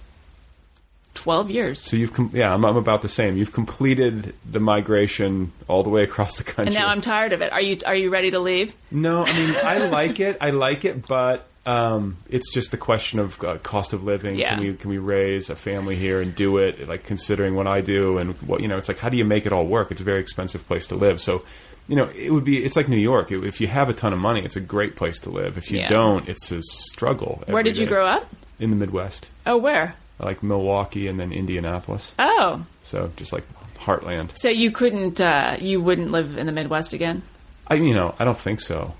[1.15, 1.79] twelve years.
[1.79, 3.37] So you've com- yeah, I'm, I'm about the same.
[3.37, 6.65] You've completed the migration all the way across the country.
[6.65, 7.53] And now I'm tired of it.
[7.53, 8.75] Are you are you ready to leave?
[8.91, 10.37] No, I mean I like it.
[10.41, 14.35] I like it, but um, it's just the question of uh, cost of living.
[14.35, 14.55] Yeah.
[14.55, 16.87] Can we can we raise a family here and do it?
[16.87, 19.45] Like considering what I do and what you know, it's like how do you make
[19.45, 19.91] it all work?
[19.91, 21.21] It's a very expensive place to live.
[21.21, 21.43] So,
[21.87, 22.63] you know, it would be.
[22.63, 23.31] It's like New York.
[23.31, 25.57] If you have a ton of money, it's a great place to live.
[25.57, 25.87] If you Yeah.
[25.89, 27.43] don't, it's a struggle.
[27.47, 27.89] Where did you day.
[27.91, 28.27] grow up?
[28.59, 29.95] In the Midwest, Oh, where?
[30.17, 32.13] like Milwaukee and then Indianapolis.
[32.17, 33.43] Oh, So just like
[33.79, 34.29] heartland.
[34.37, 37.21] so you couldn't, uh, you wouldn't live in the Midwest again?
[37.67, 38.93] I you know I don't think so.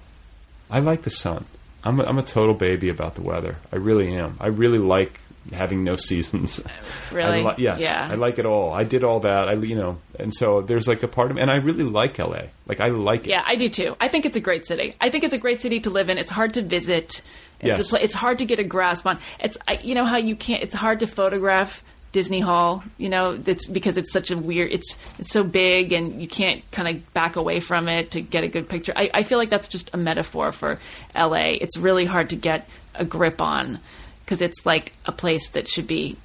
[0.70, 1.46] I like the sun.
[1.86, 3.58] I'm a, I'm a total baby about the weather.
[3.72, 4.38] I really am.
[4.40, 5.20] I really like
[5.54, 6.66] having no seasons.
[7.12, 7.42] Really?
[7.46, 7.80] I li- yes.
[7.80, 8.10] Yeah.
[8.12, 8.74] I like it all.
[8.74, 9.48] I did all that.
[9.48, 12.18] I you know, and so there's like a part of, me, and I really like
[12.18, 12.42] LA.
[12.66, 13.30] Like I like it.
[13.30, 13.96] Yeah, I do too.
[14.02, 14.96] I think it's a great city.
[15.00, 16.18] I think it's a great city to live in.
[16.18, 17.22] It's hard to visit.
[17.62, 17.80] It's Yes.
[17.80, 19.20] a pla- it's hard to get a grasp on.
[19.40, 20.62] It's I, you know how you can't.
[20.64, 21.84] It's hard to photograph
[22.16, 22.82] Disney Hall.
[22.98, 24.72] You know, that's because it's such a weird.
[24.72, 28.46] It's it's so big and you can't kind of back away from it to get
[28.46, 28.94] a good picture.
[28.96, 30.80] I, I feel like that's just a metaphor for
[31.14, 31.56] L.A.
[31.56, 33.80] It's really hard to get a grip on
[34.24, 36.16] because it's like a place that should be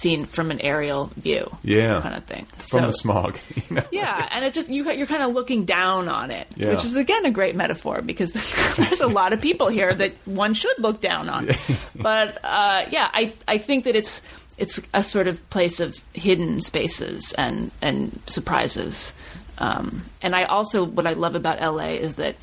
[0.00, 1.44] seen from an aerial view.
[1.62, 2.00] Yeah.
[2.00, 2.44] kind of thing.
[2.56, 3.38] From So- the smog.
[3.68, 3.84] You know?
[3.90, 6.68] yeah, and it just you you're kind of looking down on it, Yeah.
[6.70, 8.32] which is again a great metaphor because
[8.76, 11.50] there's a lot of people here that one should look down on.
[11.96, 14.22] But uh, yeah, I I think that it's
[14.58, 19.14] it's a sort of place of hidden spaces and and surprises.
[19.58, 22.36] Um, and I also what I love about LA is that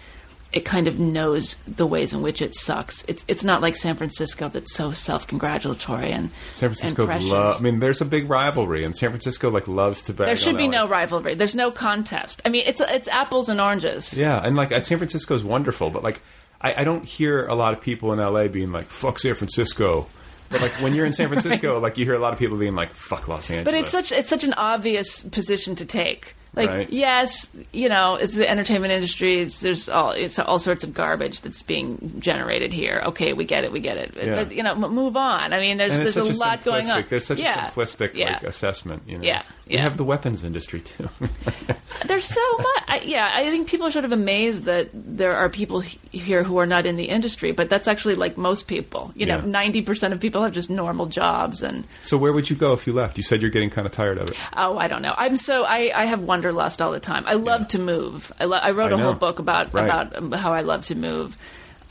[0.53, 3.03] it kind of knows the ways in which it sucks.
[3.05, 7.57] It's it's not like San Francisco that's so self congratulatory and San Francisco and love.
[7.59, 10.13] I mean, there's a big rivalry, and San Francisco like loves to.
[10.13, 10.71] Bag there should be LA.
[10.71, 11.33] no rivalry.
[11.33, 12.41] There's no contest.
[12.45, 14.15] I mean, it's it's apples and oranges.
[14.15, 16.21] Yeah, and like uh, San Francisco is wonderful, but like
[16.61, 20.07] I, I don't hear a lot of people in LA being like "fuck San Francisco,"
[20.53, 22.75] but like when you're in San Francisco, like you hear a lot of people being
[22.75, 26.35] like "fuck Los Angeles." But it's such it's such an obvious position to take.
[26.55, 26.89] Like Right.
[26.91, 29.39] yes, you know, it's the entertainment industry.
[29.39, 33.01] It's, there's all it's all sorts of garbage that's being generated here.
[33.05, 34.13] Okay, we get it, we get it.
[34.15, 34.35] Yeah.
[34.35, 35.51] But you know, m- move on.
[35.51, 37.05] I mean, there's there's a lot going on.
[37.09, 37.67] There's such yeah.
[37.67, 38.33] a simplistic yeah.
[38.33, 39.01] like assessment.
[39.07, 41.07] You know, Yeah, We have the weapons industry too.
[42.05, 42.83] There's so much.
[42.87, 46.43] I, yeah, I think people are sort of amazed that there are people he- here
[46.43, 49.11] who are not in the industry, but that's actually like most people.
[49.15, 49.45] You know, Yeah.
[49.45, 52.85] ninety percent of people have just normal jobs, and so where would you go if
[52.85, 53.17] you left?
[53.17, 54.35] You said you're getting kind of tired of it.
[54.57, 55.13] oh, I don't know.
[55.17, 57.23] I'm so I, I have wanderlust all the time.
[57.25, 58.33] I love to move.
[58.41, 59.85] I, lo- I wrote I a whole book about Right.
[59.85, 61.37] about how I love to move.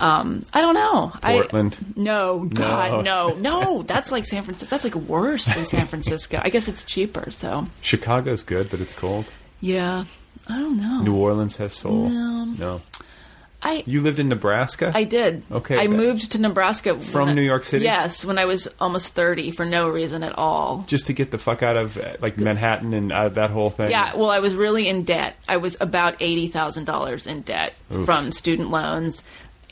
[0.03, 1.13] Um, I don't know.
[1.23, 1.79] Portland?
[1.81, 3.83] I, no, God, no, no.
[3.83, 4.69] That's like San Francisco.
[4.71, 6.41] That's like worse than San Francisco.
[6.43, 7.31] I guess it's cheaper.
[7.31, 9.27] So Chicago's good, but it's cold.
[9.61, 10.05] yeah,
[10.49, 11.03] I don't know.
[11.03, 12.09] New Orleans has soul.
[12.09, 12.45] No.
[12.59, 12.81] No.
[13.65, 14.91] I You lived in Nebraska?
[14.93, 15.45] I did.
[15.53, 17.85] Okay, I moved to Nebraska From I- New York City?
[17.85, 20.85] Yes, when I was almost thirty for no reason at all.
[20.89, 23.71] Just to get the fuck out of uh, like Manhattan and out of that whole
[23.71, 23.93] thing.
[23.93, 25.37] Yeah, well, I was really in debt.
[25.49, 29.23] I was about eighty thousand dollars in debt from student loans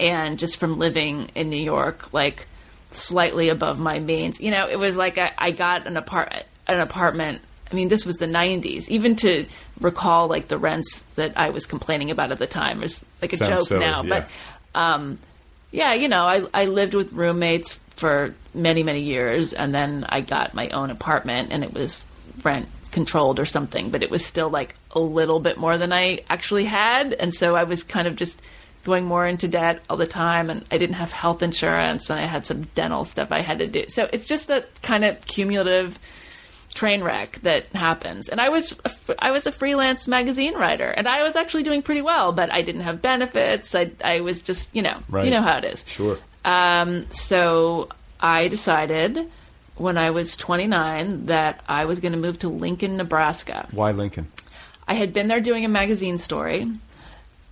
[0.01, 2.49] and just from living in New York, like
[2.91, 4.41] slightly above my means.
[4.41, 6.33] You know, it was like I, I got an apart
[6.67, 7.43] an apartment.
[7.71, 8.89] I mean, this was the '90s.
[8.89, 9.47] Even to
[9.81, 13.37] recall like the rents that I was complaining about at the time is like a
[13.37, 14.03] Sounds joke silly, now.
[14.03, 14.09] yeah.
[14.09, 14.31] But
[14.75, 15.19] um,
[15.71, 20.23] yeah, you know, I I lived with roommates for many many years, and then I
[20.23, 22.07] got my own apartment, and it was
[22.43, 26.25] rent controlled or something, but it was still like a little bit more than I
[26.29, 28.43] actually had, and so I was kind of just
[28.85, 32.25] going more into debt all the time, and I didn't have health insurance, and I
[32.25, 33.85] had some dental stuff I had to do.
[33.89, 35.99] So it's just that kind of cumulative
[36.75, 38.29] train wreck that happens.
[38.29, 38.79] And I was
[39.19, 42.63] I was a freelance magazine writer, and I was actually doing pretty well, but I
[42.63, 43.75] didn't have benefits.
[43.75, 45.25] I I was just you know Right.
[45.25, 45.85] you know how it is.
[45.87, 46.19] Sure.
[46.45, 47.89] Um, so
[48.21, 49.19] I decided
[49.77, 53.67] when I was 29 that I was going to move to Lincoln, Nebraska.
[53.73, 54.29] Why Lincoln?
[54.87, 56.67] I had been there doing a magazine story.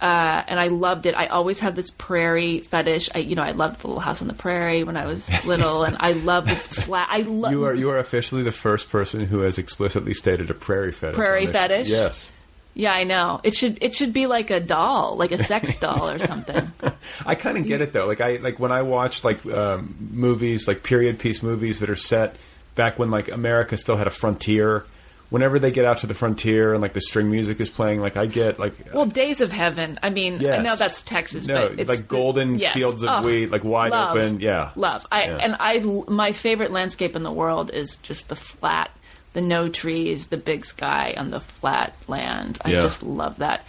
[0.01, 1.17] Uh, and I loved it.
[1.17, 3.09] I always had this prairie fetish.
[3.15, 5.83] I, you know, I loved the Little House on the Prairie when I was little,
[5.83, 7.09] and I loved flat.
[7.11, 10.55] I love You are you are officially the first person who has explicitly stated a
[10.55, 11.17] prairie fetish.
[11.17, 11.89] Prairie fetish?
[11.89, 12.31] Yes.
[12.75, 13.41] Yeah, I know.
[13.43, 16.71] It should it should be like a doll, like a sex doll or something.
[17.27, 18.07] I kind of get it though.
[18.07, 21.97] Like I like when I watch like um, movies, like period piece movies that are
[21.97, 22.37] set
[22.77, 24.85] back when like America still had a frontier.
[25.31, 28.17] Whenever they get out to the frontier and like the string music is playing, like
[28.17, 29.99] I get like Well, Days of Heaven.
[30.03, 32.73] I mean, I know that's Texas, No, but it's like golden yes.
[32.73, 34.17] fields of Oh, wheat, like wide love.
[34.17, 34.41] open.
[34.41, 35.05] Yeah, love.
[35.12, 35.37] I Yeah.
[35.37, 38.91] and I my favorite landscape in the world is just the flat,
[39.35, 42.59] the no trees, the big sky on the flat land.
[42.64, 42.81] I Yeah.
[42.81, 43.67] just love that.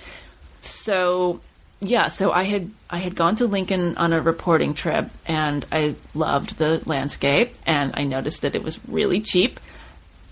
[0.62, 1.41] So
[1.82, 5.95] yeah, so I had I had gone to Lincoln on a reporting trip, and I
[6.13, 9.60] loved the landscape, and I noticed that it was really cheap.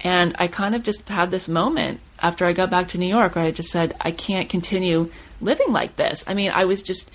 [0.01, 3.35] And I kind of just had this moment after I got back to New York
[3.35, 5.09] where I just said, I can't continue
[5.41, 6.23] living like this.
[6.27, 7.11] I mean, I was just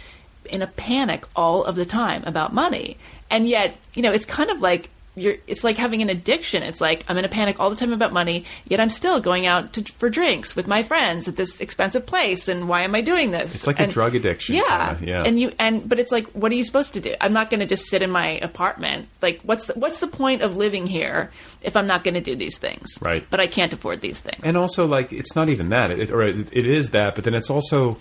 [0.50, 2.96] in a panic all of the time about money.
[3.30, 6.62] And yet, you know, it's kind of like you're it's like having an addiction.
[6.62, 9.46] It's like I'm in a panic all the time about money, yet I'm still going
[9.46, 13.02] out to, for drinks with my friends at this expensive place and why am I
[13.02, 13.54] doing this?
[13.54, 14.94] It's like a drug addiction, Yeah.
[14.94, 15.22] kinda, yeah.
[15.24, 17.14] And you and but it's like what are you supposed to do?
[17.20, 19.08] I'm not going to just sit in my apartment.
[19.20, 22.34] Like what's the, what's the point of living here if I'm not going to do
[22.34, 22.98] these things?
[23.02, 23.26] Right.
[23.28, 24.42] But I can't afford these things.
[24.44, 27.34] and also like it's not even that, it, or it, it is that, but then
[27.34, 27.98] it's also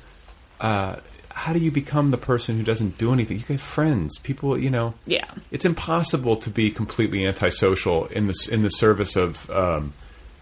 [0.62, 0.96] uh,
[1.34, 3.38] how do you become the person who doesn't do anything?
[3.40, 4.94] You get friends, people, you know.
[5.06, 5.26] Yeah.
[5.52, 9.94] it's impossible to be completely antisocial in the in the service of um,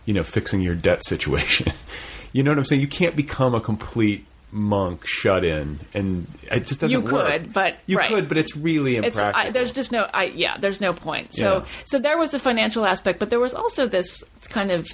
[0.06, 1.72] you know fixing your debt situation.
[2.34, 2.82] you know what I'm saying?
[2.82, 7.28] You can't become a complete monk shut in, and it just doesn't You work.
[7.28, 8.08] could, but- you right.
[8.10, 9.48] could, but it's really It's, impractical.
[9.48, 11.36] I, there's just no, I, yeah, there's no point.
[11.36, 11.66] So, Yeah.
[11.86, 14.88] so there was a financial aspect, but there was also this kind of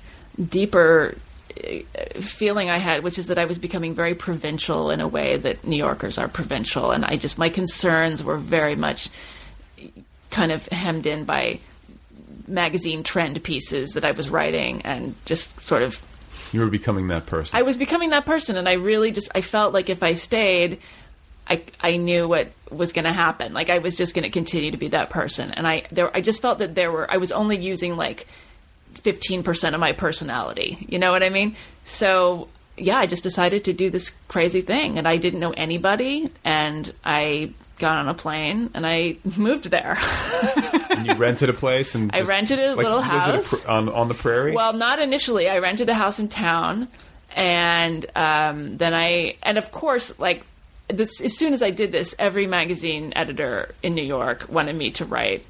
[0.50, 1.16] deeper
[2.20, 5.66] feeling I had, which is that I was becoming very provincial in a way that
[5.66, 9.10] New Yorkers are provincial, and I just my concerns were very much
[10.32, 11.60] kind of hemmed in by
[12.48, 16.02] magazine trend pieces that I was writing, and just sort of
[16.52, 17.58] you were becoming that person.
[17.58, 20.80] I was becoming that person, and I really just I felt like if I stayed,
[21.48, 23.54] I I knew what was going to happen.
[23.54, 26.22] Like I was just going to continue to be that person, and I there I
[26.22, 28.28] just felt that there were I was only using like
[29.06, 30.78] fifteen percent of my personality.
[30.90, 31.56] You know what I mean?
[31.84, 36.30] So yeah, I just decided to do this crazy thing, and I didn't know anybody,
[36.44, 39.98] and I got on a plane and I moved there.
[40.92, 43.20] and you rented a place, and I just- rented a like, little was it a
[43.38, 43.64] house.
[43.64, 44.54] pr- on on the prairie.
[44.54, 45.48] Well, not initially.
[45.50, 46.88] I rented a house in town,
[47.36, 50.44] and um, then I, and of course, like
[50.88, 51.22] this.
[51.22, 55.06] As soon as I did this, every magazine editor in New York wanted me to
[55.06, 55.46] write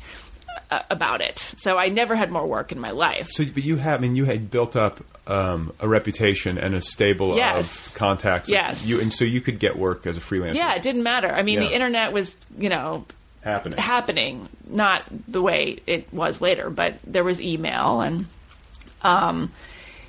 [0.71, 1.37] uh, about it.
[1.39, 3.27] So I never had more work in my life.
[3.31, 6.81] so, but you have, I mean, you had built up um, a reputation and a
[6.81, 7.89] stable Yes.
[7.93, 8.49] of contacts.
[8.49, 8.87] Yes.
[8.89, 10.55] you and so you could get work as a freelancer.
[10.55, 11.29] Yeah, it didn't matter.
[11.29, 11.67] I mean, Yeah.
[11.67, 13.05] the internet was, you know,
[13.43, 13.77] happening.
[13.79, 18.25] happening, not the way it was later, but there was email and
[19.01, 19.51] um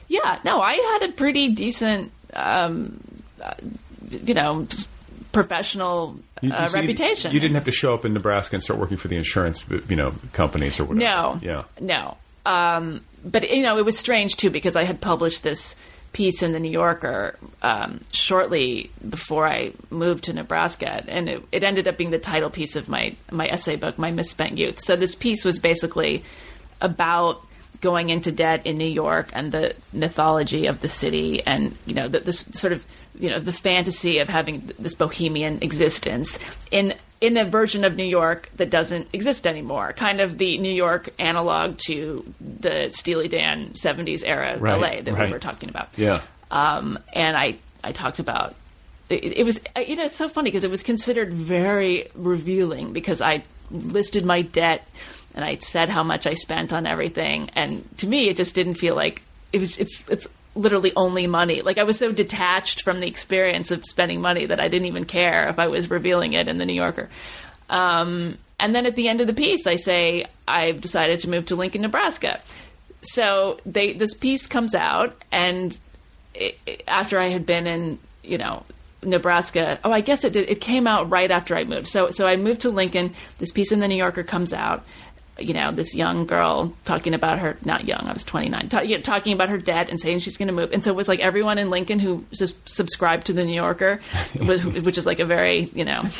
[0.08, 3.00] yeah, no, I had a pretty decent um
[3.42, 3.54] uh,
[4.10, 4.66] you know,
[5.42, 7.32] professional You- uh, you- reputation.
[7.32, 9.96] You, didn't have to show up in Nebraska and start working for the insurance, you
[9.96, 11.04] know, companies or whatever.
[11.04, 11.40] No.
[11.42, 11.62] Yeah.
[11.80, 12.16] No.
[12.44, 15.76] Um, but you know, it was strange too because I had published this
[16.12, 21.62] piece in the New Yorker um, shortly before I moved to Nebraska, and it, it
[21.64, 24.80] ended up being the title piece of my my essay book, My Misspent Youth.
[24.80, 26.24] So this piece was basically
[26.80, 27.45] about
[27.80, 32.08] going into debt in New York and the mythology of the city, and you know,
[32.08, 32.86] the, this sort of
[33.18, 36.38] you know the fantasy of having this bohemian existence
[36.70, 39.92] in in a version of New York that doesn't exist anymore.
[39.92, 45.12] Kind of the New York analog to the Steely Dan '70s era Right, LA that
[45.12, 45.26] right.
[45.26, 45.88] we were talking about.
[45.96, 46.22] Yeah.
[46.50, 48.54] Um, and I I talked about
[49.08, 53.20] it, it was you know it's so funny because it was considered very revealing because
[53.20, 54.86] I listed my debt
[55.36, 57.50] and I said how much I spent on everything.
[57.54, 59.22] And to me, it just didn't feel like
[59.52, 59.76] it was.
[59.76, 60.26] It's it's
[60.56, 61.60] literally only money.
[61.60, 65.04] Like I was so detached from the experience of spending money that I didn't even
[65.04, 67.10] care if I was revealing it in the New Yorker.
[67.68, 71.46] Um, and then at the end of the piece, I say I've decided to move
[71.46, 72.40] to Lincoln, Nebraska.
[73.02, 75.78] So they this piece comes out, and
[76.34, 76.58] it,
[76.88, 78.64] after I had been in, you know.
[79.02, 79.78] Nebraska.
[79.84, 80.48] Oh, I guess it did.
[80.48, 81.86] It came out right after I moved.
[81.86, 83.14] So, so I moved to Lincoln.
[83.38, 84.84] This piece in the New Yorker comes out.
[85.38, 87.58] You know, this young girl talking about her.
[87.64, 88.06] Not young.
[88.08, 88.68] I was twenty nine.
[88.68, 90.72] Ta- you know, talking about her debt and saying she's going to move.
[90.72, 92.24] And so it was like everyone in Lincoln who
[92.64, 94.00] subscribed to the New Yorker,
[94.38, 96.04] which which is like a very you know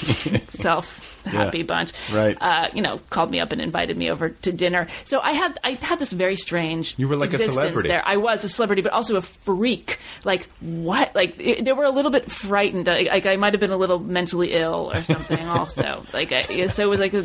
[0.49, 1.65] self happy Yeah.
[1.65, 1.93] bunch.
[2.13, 2.37] Right.
[2.41, 4.87] Uh, you know, called me up and invited me over to dinner.
[5.05, 6.95] So I had I had this very strange.
[6.99, 7.89] You were like a celebrity.
[7.89, 8.03] there.
[8.05, 9.99] I was a celebrity, but also a freak.
[10.25, 11.15] Like what?
[11.15, 12.87] Like it, they were a little bit frightened.
[12.87, 15.47] Like, like I might have been a little mentally ill or something.
[15.49, 17.23] also, like I, so it was like a,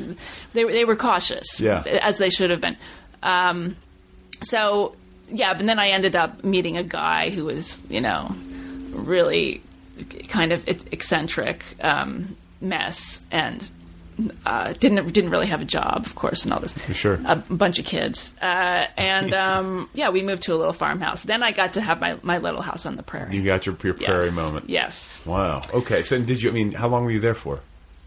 [0.53, 1.59] they were they were cautious.
[1.61, 1.80] Yeah.
[1.87, 2.77] As they should have been.
[3.23, 3.75] Um,
[4.41, 4.95] so
[5.29, 8.35] yeah, but then I ended up meeting a guy who was you know
[8.91, 9.61] really
[10.29, 13.69] kind of eccentric um, mess and.
[14.45, 16.75] Uh, didn't didn't really have a job, of course, and all this.
[16.95, 17.19] Sure.
[17.25, 21.23] A bunch of kids, uh, and um, yeah, we moved to a little farmhouse.
[21.23, 23.35] Then I got to have my, my little house on the prairie.
[23.35, 24.05] You got your, your Yes.
[24.09, 24.69] prairie moment.
[24.69, 25.61] Yes, Wow.
[25.73, 26.03] Okay.
[26.03, 26.51] So did you?
[26.51, 27.61] I mean, how long were you there for?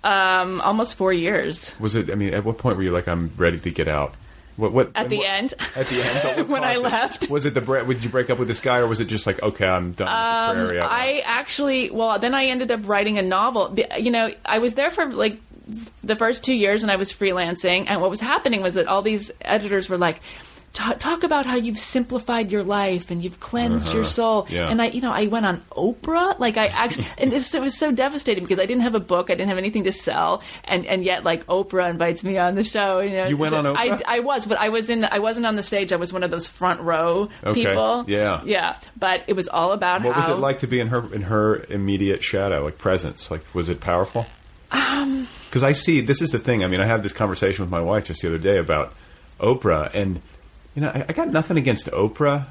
[0.05, 1.75] Um, almost four years.
[1.81, 2.11] Was it?
[2.11, 4.15] I mean, at what point were you like, I'm ready to get out?
[4.57, 4.73] What?
[4.73, 4.93] What?
[4.95, 6.49] At the what- end, At the end.
[6.49, 7.29] When I left.
[7.31, 7.61] Was it the?
[7.61, 9.93] bre- Did you break up with this guy, or was it just like, okay, I'm
[9.93, 10.07] done
[10.59, 10.81] with the prairie?
[10.81, 13.77] Um, I actually, well, then I ended up writing a novel.
[13.99, 15.41] You know, I was there for like
[16.05, 17.87] the first two years, and I was freelancing.
[17.89, 20.21] And what was happening was that all these editors were like.
[20.75, 24.11] "Ta- Talk about how you've simplified your life and you've cleansed your Uh-huh.
[24.11, 24.47] soul.
[24.51, 24.69] Yeah.
[24.69, 26.39] And I, you know, I went on Oprah.
[26.39, 29.35] Like I actually, and it was, so devastating because I didn't have a book, I
[29.35, 33.01] didn't have anything to sell, and and yet like Oprah invites me on the show.
[33.01, 34.03] You know, You went on I, Oprah?
[34.07, 35.05] I was, but I was in.
[35.05, 35.93] I wasn't on the stage.
[35.93, 37.65] I was one of those front row Okay.
[37.65, 38.05] people.
[38.09, 38.43] Yeah.
[38.45, 38.77] yeah.
[38.99, 40.09] But it was all about her.
[40.09, 43.31] what was it like to be in her in her immediate shadow, like presence?
[43.31, 44.27] Like, was it powerful?
[44.73, 46.65] Um, Because I see this is the thing.
[46.65, 48.93] I mean, I had this conversation with my wife just the other day about
[49.41, 50.21] Oprah, and
[50.75, 52.47] you know, I, I got nothing against Oprah.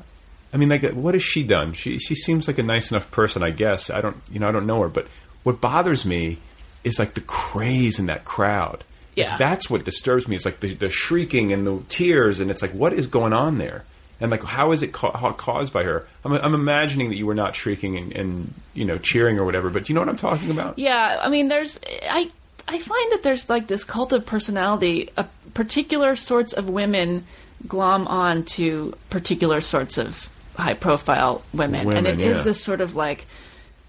[0.54, 1.74] I mean, like, what has she done?
[1.74, 3.90] She she seems like a nice enough person, I guess.
[3.90, 5.08] I don't, you know, I don't know her, but
[5.44, 6.38] what bothers me
[6.84, 8.84] is like the craze in that crowd.
[9.16, 9.38] Yeah.
[9.38, 10.36] that's what disturbs me.
[10.36, 13.60] It's like the, the shrieking and the tears, and it's like, what is going on
[13.60, 13.86] there?
[14.20, 16.08] And like, how is it ca- how, caused by her?
[16.24, 19.70] I'm, I'm imagining that you were not shrieking and, and you know cheering or whatever,
[19.70, 20.80] but do you know what I'm talking about?
[20.80, 22.32] Yeah, I mean, there's I
[22.68, 25.10] I find that there's like this cult of personality.
[25.18, 27.26] A particular sorts of women
[27.68, 32.44] glom on to particular sorts of high profile women, Women, and it is yeah.
[32.44, 33.26] this sort of like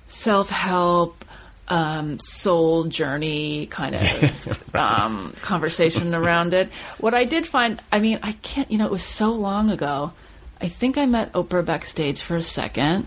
[0.07, 1.25] self help.
[1.67, 6.71] Um, soul journey kind of um, conversation around it.
[6.99, 10.13] What I did find, I mean, I can't, you know, it was so long ago.
[10.61, 13.07] I think I met Oprah backstage for a second,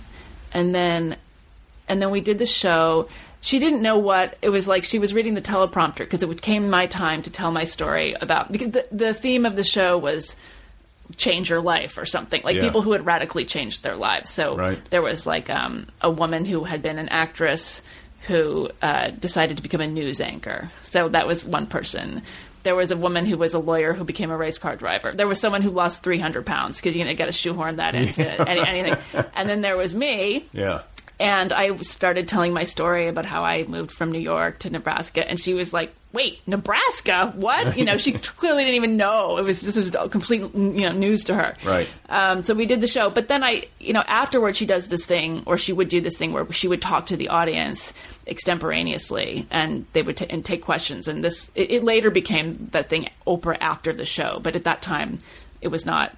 [0.53, 1.17] and then
[1.87, 3.09] and then we did the show.
[3.41, 4.83] She didn't know what it was like.
[4.83, 8.51] She was reading the teleprompter because it came my time to tell my story about
[8.51, 10.35] because the, the theme of the show was
[11.15, 12.61] change your life or something like Yeah.
[12.63, 14.29] people who had radically changed their lives.
[14.29, 14.79] So Right.
[14.89, 17.81] there was like um, a woman who had been an actress
[18.27, 20.69] who uh, decided to become a news anchor.
[20.83, 22.21] So that was one person.
[22.63, 25.13] There was a woman who was a lawyer who became a race car driver.
[25.13, 27.77] There was someone who lost 300 pounds because you know, got to get a shoehorn
[27.77, 28.97] that into any, anything.
[29.33, 30.81] And then there was me, Yeah.
[31.19, 35.25] and I started telling my story about how I moved from New York to Nebraska,
[35.29, 37.33] and she was like, "Wait, Nebraska?
[37.35, 39.61] What?" You know, she clearly didn't even know it was.
[39.61, 41.55] This was complete, you know, news to her.
[41.65, 41.89] Right.
[42.09, 45.05] Um, so we did the show, but then I, you know, afterwards she does this
[45.05, 47.93] thing, or she would do this thing where she would talk to the audience
[48.25, 51.07] extemporaneously, and they would ta and take questions.
[51.07, 54.81] And this, it, it later became that thing, Oprah after the show, but at that
[54.81, 55.19] time,
[55.61, 56.15] it was not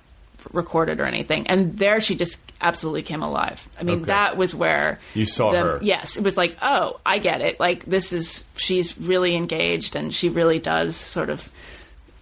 [0.51, 1.47] recorded or anything.
[1.47, 3.67] And there she just absolutely came alive.
[3.79, 4.05] I mean, Okay.
[4.05, 5.79] that was where You saw the- her.
[5.81, 7.59] Yes, it was like, oh, I get it.
[7.59, 11.49] Like this is she's really engaged, and she really does sort of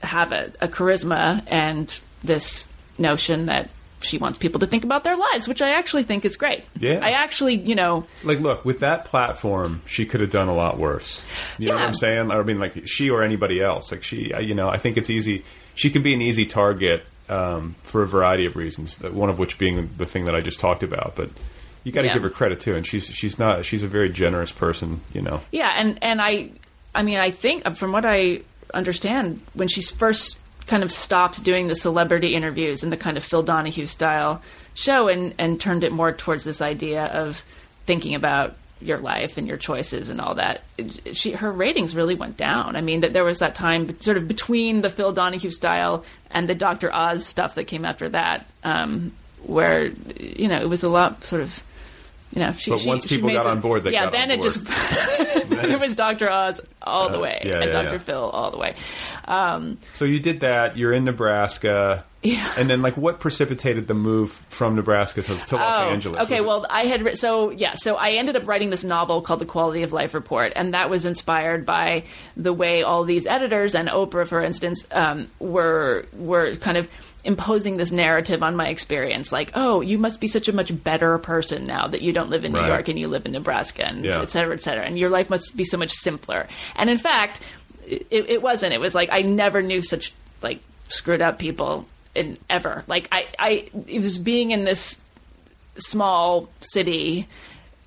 [0.03, 2.67] have a, a charisma and this
[2.99, 3.69] notion that
[3.99, 6.63] she wants people to think about their lives, which I actually think is great.
[6.79, 6.99] Yeah.
[7.01, 10.77] I actually, you know, Like, look, with that platform, she could have done a lot
[10.77, 11.23] worse.
[11.57, 11.87] You know what Yeah.
[11.87, 12.31] I'm saying?
[12.31, 13.91] I mean, like she or anybody else.
[13.91, 15.43] Like she, you know, I think it's easy.
[15.73, 18.99] She can be an easy target um, for a variety of reasons.
[19.01, 21.13] One of which being the thing that I just talked about.
[21.15, 21.29] But
[21.83, 22.13] you got to Yeah.
[22.13, 22.75] give her credit too.
[22.75, 23.65] And she's she's not.
[23.65, 25.01] She's a very generous person.
[25.13, 25.41] You know.
[25.51, 26.49] Yeah, and and I,
[26.95, 28.41] I mean, I think uh, from what I
[28.73, 33.23] understand, when she first kind of stopped doing the celebrity interviews and the kind of
[33.23, 34.41] Phil Donahue style
[34.73, 37.43] show, and and turned it more towards this idea of
[37.85, 40.61] thinking about your life and your choices and all that.
[41.13, 42.75] She her ratings really went down.
[42.75, 46.47] I mean, that there was that time sort of between the Phil Donahue style and
[46.47, 49.11] the Doctor Oz stuff that came after that, um,
[49.43, 49.85] where
[50.19, 51.63] you know it was a lot sort of.
[52.33, 54.03] You know, she, But she, once people got some- on board, they yeah.
[54.03, 54.65] got then on it just
[55.49, 57.97] then it was Doctor Oz all the Uh, way yeah, and yeah, Doctor yeah.
[57.99, 58.75] Phil all the way.
[59.25, 60.75] Um, So you did that.
[60.75, 62.03] You're in Nebraska.
[62.23, 62.51] Yeah.
[62.57, 66.23] And then, like, what precipitated the move from Nebraska to, to Los Oh, Angeles?
[66.25, 69.39] Okay, well, I had writ- so yeah, so I ended up writing this novel called
[69.39, 72.03] The Quality of Life Report, and that was inspired by
[72.35, 76.89] the way all these editors and Oprah, for instance, um, were were kind of
[77.23, 81.17] imposing this narrative on my experience, like, oh, you must be such a much better
[81.19, 82.67] person now that you don't live in New Right.
[82.67, 84.21] York and you live in Nebraska, and Yeah.
[84.21, 86.47] et cetera, et cetera, and your life must be so much simpler.
[86.75, 87.41] And in fact,
[87.85, 88.73] it, it wasn't.
[88.73, 91.85] It was like I never knew such like screwed up people
[92.17, 92.83] in ever.
[92.87, 95.01] Like I, I was being in this
[95.77, 97.27] small city,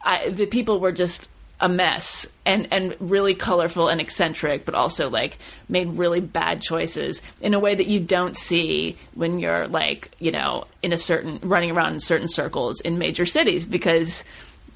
[0.03, 1.29] I, the people were just
[1.61, 7.23] a mess and and really colorful and eccentric, but also like made really bad choices
[7.41, 11.39] in a way that you don't see when you're like you know in a certain
[11.43, 14.25] running around in certain circles in major cities because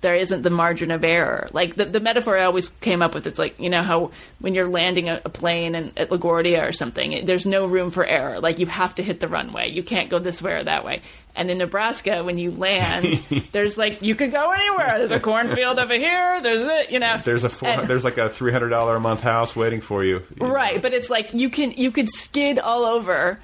[0.05, 1.49] there isn't the margin of error.
[1.55, 4.53] Like the, the metaphor I always came up with, it's like, you know, how when
[4.53, 8.05] you're landing a, a plane in, at LaGuardia or something, it, there's no room for
[8.05, 8.39] error.
[8.39, 9.71] Like you have to hit the runway.
[9.71, 11.01] You can't go this way or that way.
[11.35, 13.15] And in Nebraska, when you land,
[13.53, 14.99] there's like, you could go anywhere.
[14.99, 16.41] There's a cornfield over here.
[16.43, 17.23] There's it, you know.
[17.25, 20.05] there's a four, And- there's like a three hundred dollar a month house waiting for
[20.05, 20.23] you.
[20.39, 23.41] Right, but it's like you can you could skid all over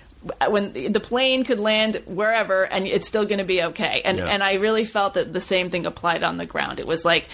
[0.48, 4.02] when the plane could land wherever and it's still going to be okay.
[4.04, 4.26] And Yeah.
[4.26, 6.78] and I really felt that the same thing applied on the ground.
[6.78, 7.26] It was like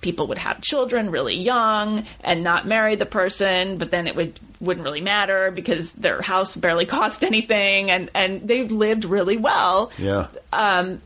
[0.00, 4.40] people would have children really young and not marry the person, but then it would
[4.60, 9.92] wouldn't really matter because their house barely cost anything and and they've lived really well
[9.98, 10.26] Yeah.
[10.52, 11.00] Um,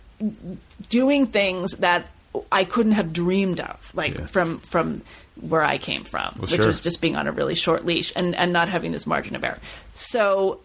[0.89, 2.07] doing things that
[2.53, 4.27] I couldn't have dreamed of, like Yeah.
[4.27, 5.03] from from
[5.41, 6.67] where I came from, which sure.
[6.67, 9.45] was just being on a really short leash and and not having this margin of
[9.45, 9.59] error.
[9.93, 10.61] So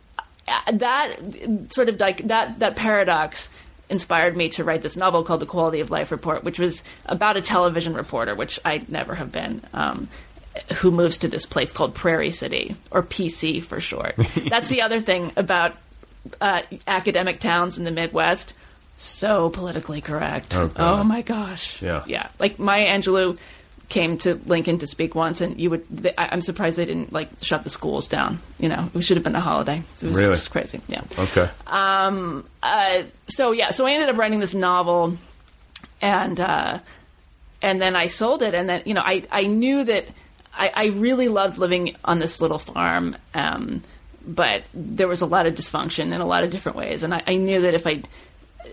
[0.71, 1.15] that
[1.69, 3.49] sort of like that that paradox
[3.89, 7.37] inspired me to write this novel called The Quality of Life Report, which was about
[7.37, 9.61] a television reporter, which I never have been.
[9.73, 10.07] Um,
[10.77, 14.15] who moves to this place called Prairie City, or PC for short?
[14.49, 15.75] That's the other thing about
[16.39, 18.53] uh, academic towns in the Midwest.
[18.97, 20.55] So politically correct.
[20.55, 21.81] Oh, oh my gosh.
[21.81, 22.03] Yeah.
[22.05, 22.27] Yeah.
[22.39, 23.37] Like Maya Angelou
[23.91, 25.87] came to Lincoln to speak once, and you would.
[25.89, 28.39] They, I, I'm surprised they didn't like shut the schools down.
[28.57, 29.83] You know, it should have been a holiday.
[30.01, 30.33] It was Really?
[30.33, 30.81] just crazy.
[30.87, 31.03] Yeah.
[31.19, 31.47] Okay.
[31.67, 32.43] Um.
[32.63, 35.17] Uh, so yeah, so I ended up writing this novel,
[36.01, 36.79] and uh,
[37.61, 40.07] and then I sold it, and then you know I I knew that
[40.57, 43.83] I, I really loved living on this little farm, um,
[44.25, 47.21] but there was a lot of dysfunction in a lot of different ways, and I,
[47.27, 48.01] I knew that if I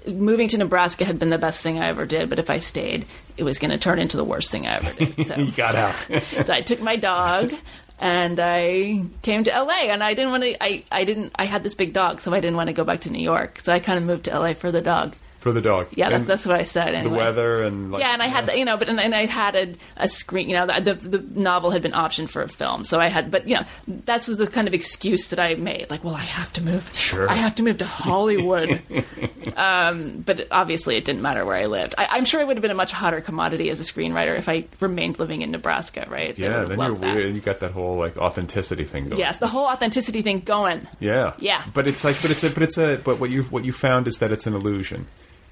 [0.07, 3.07] moving to Nebraska had been the best thing I ever did, but if I stayed,
[3.36, 5.26] it was going to turn into the worst thing I ever did.
[5.26, 5.95] So you got out.
[6.47, 7.53] so I took my dog
[8.01, 11.62] and I came to LA and I didn't want to I, I didn't I had
[11.62, 13.80] this big dog so I didn't want to go back to New York so I
[13.80, 15.16] kind of moved to LA for the dog.
[15.39, 15.89] For the dog.
[15.95, 17.11] Yeah, that's, that's what I said anyway.
[17.11, 19.55] the weather and like, yeah, and I had you know, but and, and I had
[19.55, 20.49] a, a screen.
[20.49, 23.30] You know, the, the the novel had been optioned for a film, so I had.
[23.30, 23.62] But you know,
[24.07, 25.91] that was the kind of excuse that I made.
[25.91, 26.91] Like, well, I have to move.
[26.95, 27.28] Sure.
[27.28, 28.82] I have to move to Hollywood.
[29.57, 31.95] um, but obviously, it didn't matter where I lived.
[31.97, 34.49] I, I'm sure I would have been a much hotter commodity as a screenwriter if
[34.49, 36.07] I remained living in Nebraska.
[36.09, 36.34] Right?
[36.34, 36.64] They yeah.
[36.64, 37.16] Then you're that.
[37.16, 37.34] weird.
[37.34, 39.20] You got that whole like authenticity thing going.
[39.20, 40.86] Yes, the whole authenticity thing going.
[40.99, 41.34] Yeah.
[41.39, 41.62] Yeah.
[41.72, 44.09] But it's like, but it's a, but it's a, but what you what you found
[44.09, 45.07] is that it's an illusion.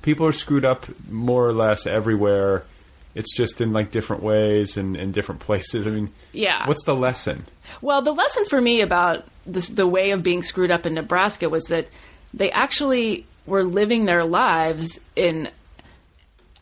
[0.07, 2.63] People are screwed up more or less everywhere.
[3.17, 5.85] It's just in like different ways and in different places.
[5.85, 6.65] I mean, Yeah.
[6.69, 7.45] What's the lesson?
[7.83, 11.49] Well, the lesson for me about this, the way of being screwed up in Nebraska
[11.49, 11.89] was that
[12.33, 15.49] they actually were living their lives in,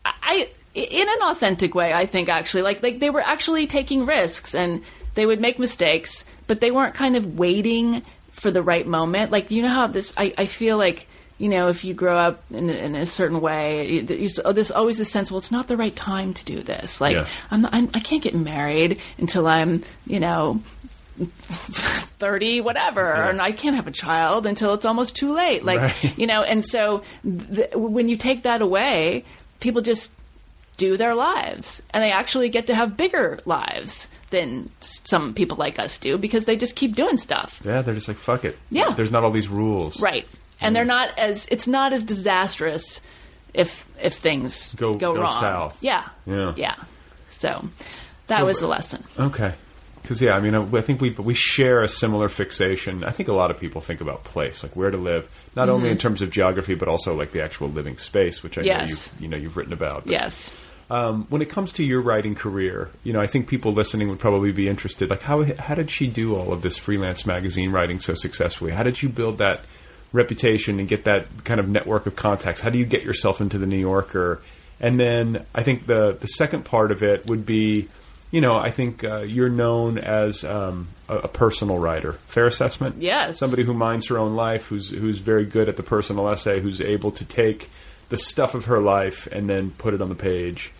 [0.03, 1.93] I, in an authentic way.
[1.93, 4.81] I think actually, like, like they were actually taking risks and
[5.13, 9.31] they would make mistakes, but they weren't kind of waiting for the right moment.
[9.31, 10.15] Like, you know how this?
[10.17, 11.07] I, I feel like.
[11.37, 14.05] You know, if you grow up in, in a certain way,
[14.45, 15.29] oh, there's always this sense.
[15.29, 17.01] Well, it's not the right time to do this.
[17.01, 17.27] Like, Yeah.
[17.51, 20.61] I'm, not, I'm I can't get married until I'm, you know,
[21.19, 26.17] 30 whatever and i can't have a child until it's almost too late like Right.
[26.17, 29.23] you know and so th- when you take that away
[29.61, 30.13] people just
[30.77, 35.79] do their lives and they actually get to have bigger lives than some people like
[35.79, 38.57] us do because they just keep doing stuff Yeah, they're just like fuck it.
[38.69, 38.89] Yeah.
[38.89, 40.01] There's not all these rules.
[40.01, 40.27] right
[40.61, 43.01] and they're not as it's not as disastrous
[43.53, 45.77] if if things Go- go, go wrong south.
[45.81, 46.53] yeah Yeah.
[46.57, 46.75] yeah
[47.27, 47.69] so
[48.27, 49.53] that So- was the lesson Okay.
[50.01, 53.03] Because yeah, I mean, I think we we share a similar fixation.
[53.03, 55.71] I think a lot of people think about place, like where to live, not Mm-hmm.
[55.75, 59.13] only in terms of geography, but also like the actual living space, which I Yes.
[59.13, 60.03] know you you know you've written about.
[60.03, 60.51] But, yes
[60.91, 64.19] Um, when it comes to your writing career, you know, I think people listening would
[64.19, 65.09] probably be interested.
[65.09, 68.73] Like, how how did she do all of this freelance magazine writing so successfully?
[68.73, 69.61] How did you build that
[70.15, 72.61] reputation and get that kind of network of contacts?
[72.61, 74.41] How do you get yourself into the New Yorker?
[74.79, 77.87] And then I think the the second part of it would be,
[78.31, 82.13] you know, I think uh, you're known as um, a, a personal writer.
[82.13, 82.95] Fair assessment.
[82.99, 83.37] Yes.
[83.37, 86.81] Somebody who minds her own life, who's who's very good at the personal essay, who's
[86.81, 87.69] able to take
[88.09, 90.71] the stuff of her life and then put it on the page.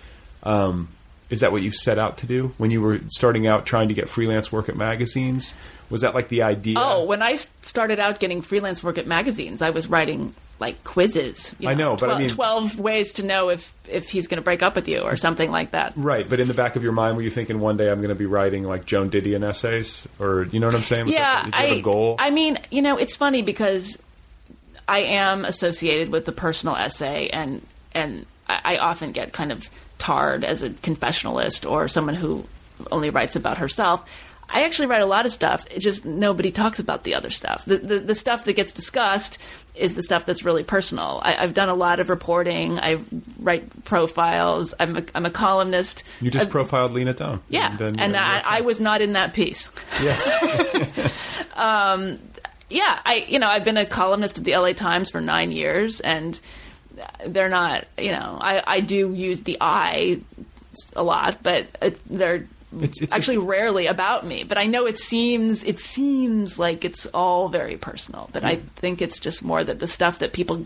[0.43, 0.89] Um,
[1.29, 3.93] is that what you set out to do when you were starting out trying to
[3.93, 5.55] get freelance work at magazines?
[5.89, 6.77] Was that like the idea?
[6.79, 11.53] Oh, when I started out getting freelance work at magazines, I was writing like quizzes.
[11.59, 14.38] you I know, but I 12 mean- twelve ways to know if if he's going
[14.38, 15.93] to break up with you or something like that.
[15.95, 18.09] Right, but in the back of your mind, were you thinking one day I'm going
[18.09, 21.05] to be writing like Joan Didion essays, or you know what I'm saying?
[21.05, 22.15] Was yeah, that, did you have I goal.
[22.19, 24.01] I mean, you know, it's funny because
[24.88, 27.61] I am associated with the personal essay, and
[27.93, 32.45] and I, I often get kind of tarred as a confessionalist or someone who
[32.91, 34.24] only writes about herself.
[34.49, 35.65] I actually write a lot of stuff.
[35.71, 37.65] It just nobody talks about the other stuff.
[37.65, 39.37] The, the the stuff that gets discussed
[39.73, 41.19] is the stuff that's really personal.
[41.23, 42.79] I, I've done a lot of reporting.
[42.79, 42.99] I
[43.39, 44.73] write profiles.
[44.79, 46.03] I'm a, I'm a columnist.
[46.21, 47.41] you just profiled Lena Dunham.
[47.49, 49.71] yeah, then, and uh, I, I was not in that piece.
[51.55, 52.19] um,
[52.69, 55.99] yeah, I you know I've been a columnist at the LA Times for nine years,
[55.99, 56.39] and
[57.25, 60.21] they're not you know I, I do use the I
[60.95, 62.47] a lot, but uh, they're
[62.84, 64.43] It's- it's actually rarely about me.
[64.43, 69.01] But I know it seems it seems like it's all very personal, but I think
[69.01, 70.65] it's just more that the stuff that people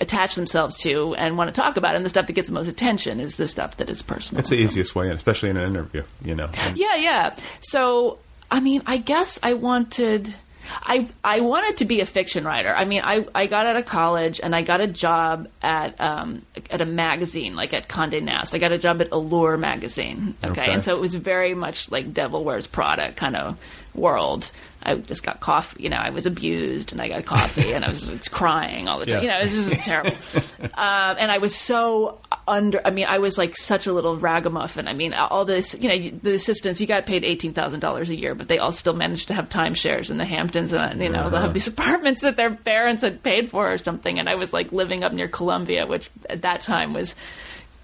[0.00, 2.68] attach themselves to and want to talk about, and the stuff that gets the most
[2.68, 4.40] attention is the stuff that is personal.
[4.40, 6.02] It's the easiest way, in, especially in an interview.
[6.22, 6.48] You know.
[6.66, 7.34] And- Yeah, yeah.
[7.60, 8.18] So,
[8.50, 10.34] I mean, I guess I wanted.
[10.82, 12.74] I I wanted to be a fiction writer.
[12.74, 16.42] I mean, I, I got out of college and I got a job at um,
[16.70, 18.54] at a magazine, like at Condé Nast.
[18.54, 20.34] I got a job at Allure magazine.
[20.44, 20.62] Okay?
[20.62, 20.72] Okay.
[20.72, 23.58] and so it was very much like Devil Wears Prada kind of
[23.94, 24.50] world.
[24.88, 25.82] I just got coffee.
[25.82, 29.06] You know, I was abused and I got coffee and I was crying all the
[29.06, 29.22] time.
[29.22, 29.42] Yeah.
[29.42, 30.10] You know, it was just terrible.
[30.74, 32.80] um, and I was so under.
[32.84, 34.88] I mean, I was like such a little ragamuffin.
[34.88, 35.78] I mean, all this.
[35.80, 36.80] You know, the assistants.
[36.80, 39.48] You got paid eighteen thousand dollars a year, but they all still managed to have
[39.48, 43.22] timeshares in the Hamptons, and you know, they'll have these apartments that their parents had
[43.22, 44.18] paid for or something.
[44.18, 47.14] And I was like living up near Columbia, which at that time was,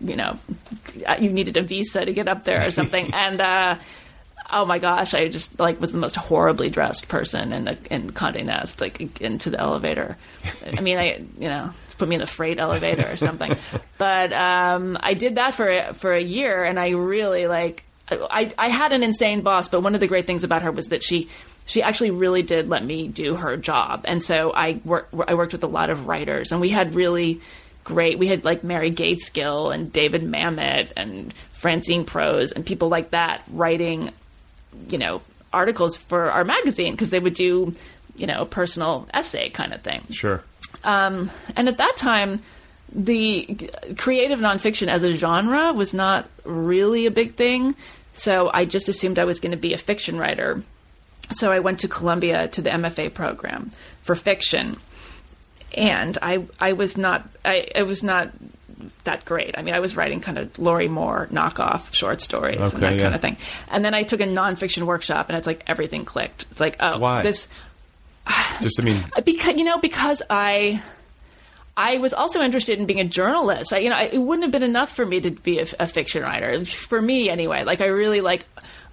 [0.01, 0.39] you know,
[1.21, 3.11] you needed a visa to get up there or something.
[3.15, 3.77] and uh,
[4.53, 8.11] oh my gosh, I just like was the most horribly dressed person in the in
[8.13, 10.17] Condé Nast, like into the elevator.
[10.77, 13.57] I mean, I you know put me in the freight elevator or something.
[13.99, 17.85] but um, I did that for a- for a year, and I really like.
[18.11, 20.89] I I had an insane boss, but one of the great things about her was
[20.89, 21.29] that she.
[21.67, 25.09] She actually really did let me do her job, and so I work.
[25.27, 27.41] I worked with a lot of writers, and we had really
[27.85, 28.19] great.
[28.19, 33.43] We had like Mary Gaitskill and David Mamet and Francine Prose and people like that
[33.49, 34.11] writing
[34.89, 35.23] you know,
[35.53, 37.73] articles for our magazine because they would do,
[38.17, 40.05] you know, a personal essay kind of thing.
[40.11, 40.43] Sure.
[40.83, 42.41] Um, and at that time,
[42.93, 47.75] the creative nonfiction as a genre was not really a big thing.
[48.13, 50.63] So I just assumed I was going to be a fiction writer.
[51.33, 53.73] So I went to Columbia to the MFA program
[54.03, 54.77] for fiction,
[55.77, 58.31] and I I was not I, I was not
[59.05, 59.57] that great.
[59.59, 62.97] I mean, I was writing kind of Lorrie Moore knockoff short stories Okay, and that
[62.97, 63.03] yeah.
[63.03, 63.37] kind of thing.
[63.71, 66.47] And then I took a nonfiction workshop, and it's like everything clicked.
[66.51, 67.23] It's like, oh, Why?
[67.23, 67.49] this
[68.61, 70.83] Just, I mean, because you know because I
[71.77, 73.73] I was also interested in being a journalist.
[73.73, 75.89] I, you know, I, it wouldn't have been enough for me to be a, a
[75.89, 76.65] fiction writer.
[76.65, 77.65] For me, anyway.
[77.65, 78.45] Like I really like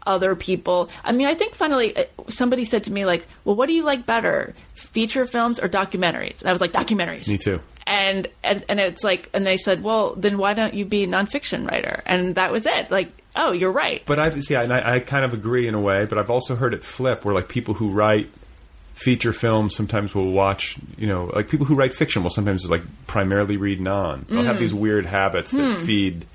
[0.05, 0.89] other people.
[1.03, 3.83] I mean, I think finally uh, somebody said to me like, "Well, what do you
[3.83, 7.61] like better, feature films or documentaries?" And I was like, "Documentaries." me too.
[7.87, 11.07] And, and and it's like, and they said, "Well, then why don't you be a
[11.07, 12.91] nonfiction writer?" And that was it.
[12.91, 14.03] Like, oh, you're right.
[14.05, 16.05] But I've see, I, I kind of agree in a way.
[16.05, 18.29] But I've also heard it flip, where like people who write
[18.93, 22.83] feature films sometimes will watch, you know, like people who write fiction will sometimes like
[23.07, 24.25] primarily read non.
[24.29, 24.45] They'll Mm.
[24.45, 26.25] have these weird habits that feed,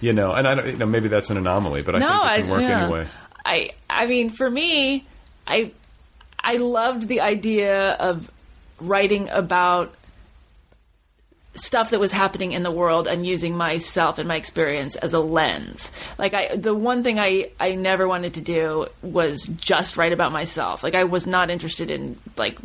[0.00, 2.20] you know, and I don't, you know, maybe that's an anomaly, but I no, think
[2.22, 2.82] it I can work yeah.
[2.84, 3.06] anyway.
[3.44, 5.04] I I mean, for me,
[5.48, 5.72] I
[6.38, 8.30] I loved the idea of
[8.80, 9.92] writing about
[11.54, 15.20] stuff that was happening in the world and using myself and my experience as a
[15.20, 15.92] lens.
[16.18, 20.32] Like I the one thing I I never wanted to do was just write about
[20.32, 20.82] myself.
[20.82, 22.56] Like I was not interested in like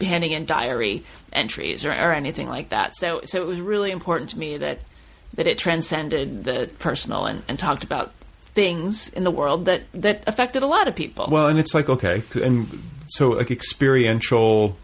[0.00, 2.96] handing in diary entries or, or anything like that.
[2.96, 4.80] So so it was really important to me that
[5.34, 8.12] that it transcended the personal and, and talked about
[8.54, 11.28] things in the world that that affected a lot of people.
[11.30, 12.66] Well, and it's like okay, and
[13.06, 14.76] so like experiential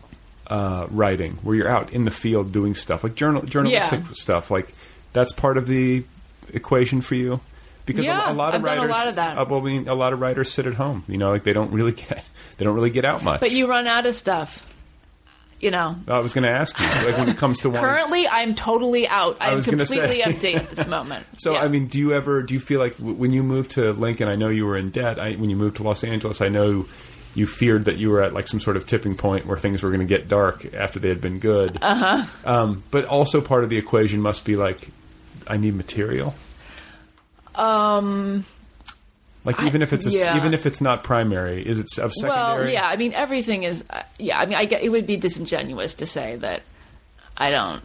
[0.51, 4.13] uh, writing, where you're out in the field doing stuff like journal journalistic Yeah.
[4.15, 4.73] stuff, like
[5.15, 6.05] that's part of the
[6.53, 7.41] equation for you?
[7.87, 9.39] Because Yeah, a, a lot of I've done a writers, lot of that.
[9.39, 11.05] uh, well, I mean, a lot of writers sit at home.
[11.09, 12.25] You know, like they don't really get,
[12.59, 13.41] they don't really get out much.
[13.41, 14.67] But you run out of stuff.
[15.61, 15.95] You know.
[16.09, 19.37] I was going to ask you, like when it comes to Currently, I'm totally out.
[19.43, 20.23] I I'm gonna completely say.
[20.23, 21.27] empty at this moment.
[21.39, 21.63] So Yeah.
[21.63, 24.27] I mean, do you ever do you feel like w- when you moved to Lincoln?
[24.27, 25.19] I know you were in debt.
[25.21, 26.87] I, when you moved to Los Angeles, I know
[27.35, 29.91] you feared that you were at like some sort of tipping point where things were
[29.91, 31.77] going to get dark after they had been good.
[31.83, 32.17] Uh Uh-huh.
[32.45, 32.53] huh.
[32.63, 34.89] Um, but also part of the equation must be like,
[35.47, 36.35] I need material.
[37.55, 38.45] Um.
[39.43, 40.37] Like even if it's a, yeah.
[40.37, 42.65] even if it's not primary, is it of secondary?
[42.65, 42.87] Well, yeah.
[42.87, 43.85] I mean, everything is.
[43.89, 44.39] Uh, yeah.
[44.39, 46.63] I mean, I get it would be disingenuous to say that
[47.39, 47.83] I don't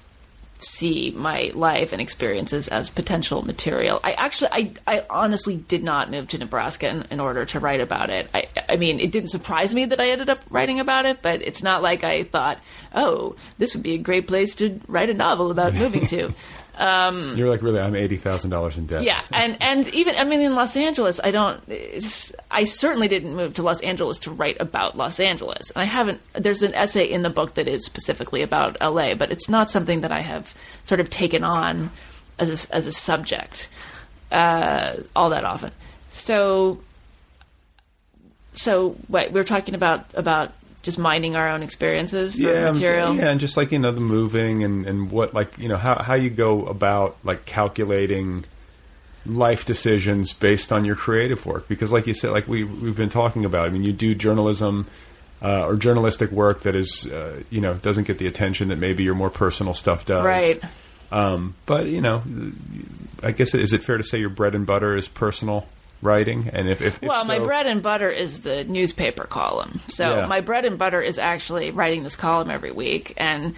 [0.66, 3.99] see my life and experiences as potential material.
[4.03, 7.82] I actually, I, I honestly did not move to Nebraska in, in order to write
[7.82, 8.30] about it.
[8.34, 11.41] I, I mean, it didn't surprise me that I ended up writing about it, but
[11.41, 12.59] it's not like I thought,
[12.93, 16.34] oh, this would be a great place to write a novel about moving to.
[17.38, 19.04] You're like really, I'm eighty thousand dollars in debt.
[19.04, 21.62] Yeah, and and even I mean in Los Angeles, I don't.
[22.52, 25.72] I certainly didn't move to Los Angeles to write about Los Angeles.
[25.72, 26.22] And I haven't.
[26.34, 30.02] There's an essay in the book that is specifically about LA, but it's not something
[30.02, 30.54] that I have
[30.84, 31.92] sort of taken on
[32.40, 33.70] as a, as a subject
[34.32, 35.72] uh, all that often.
[36.10, 36.80] So,
[38.54, 40.52] so what we're talking about about
[40.86, 43.14] just minding our own experiences for yeah, material.
[43.16, 46.02] yeah, and just like you know the moving and and what like you know how
[46.02, 48.46] how you go about like calculating
[49.26, 53.10] life decisions based on your creative work because like you said like we we've been
[53.10, 54.86] talking about I mean you do journalism
[55.42, 59.04] uh, or journalistic work that is uh, you know doesn't get the attention that maybe
[59.04, 60.62] your more personal stuff does Right.
[61.12, 62.22] um, but you know
[63.24, 65.66] I guess is it fair to say your bread and butter is personal
[66.06, 69.80] writing and if, if, if Well, my bread and butter is the newspaper column.
[69.88, 70.26] So Yeah.
[70.28, 73.56] my bread and butter is actually writing this column every week and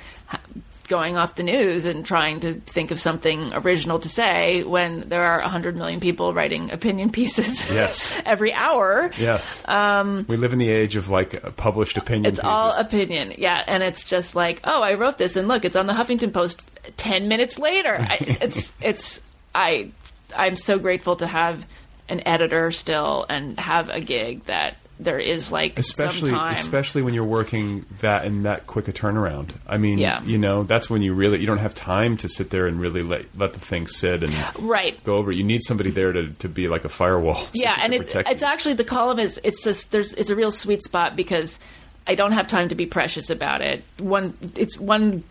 [0.87, 5.25] going off the news and trying to think of something original to say when there
[5.25, 8.21] are 100 million people writing opinion pieces Yes.
[8.25, 9.11] every hour.
[9.17, 9.67] Yes.
[9.67, 12.25] Um, we live in the age of like uh, published opinion.
[12.25, 15.75] It's all opinion, yeah, and it's just like, oh, I wrote this, and look, it's
[15.75, 16.63] on the Huffington Post
[16.95, 17.97] ten minutes later.
[17.99, 19.23] I, it's it's
[19.53, 19.91] I
[20.37, 21.65] I'm so grateful to have
[22.09, 27.23] an editor still and have a gig that there is like especially especially when you're
[27.23, 29.51] working that in that quick a turnaround.
[29.67, 30.23] I mean, Yeah.
[30.23, 33.03] you know, that's when you really you don't have time to sit there and really
[33.03, 35.01] let let the thing sit and right.
[35.03, 35.31] go over.
[35.31, 35.35] it.
[35.37, 37.45] You need somebody there to, to be like a firewall.
[37.53, 38.47] yeah, and it's it's you.
[38.47, 41.59] actually the column is it's just there's it's a real sweet spot because
[42.07, 43.83] I don't have time to be precious about it.
[43.99, 45.23] One it's one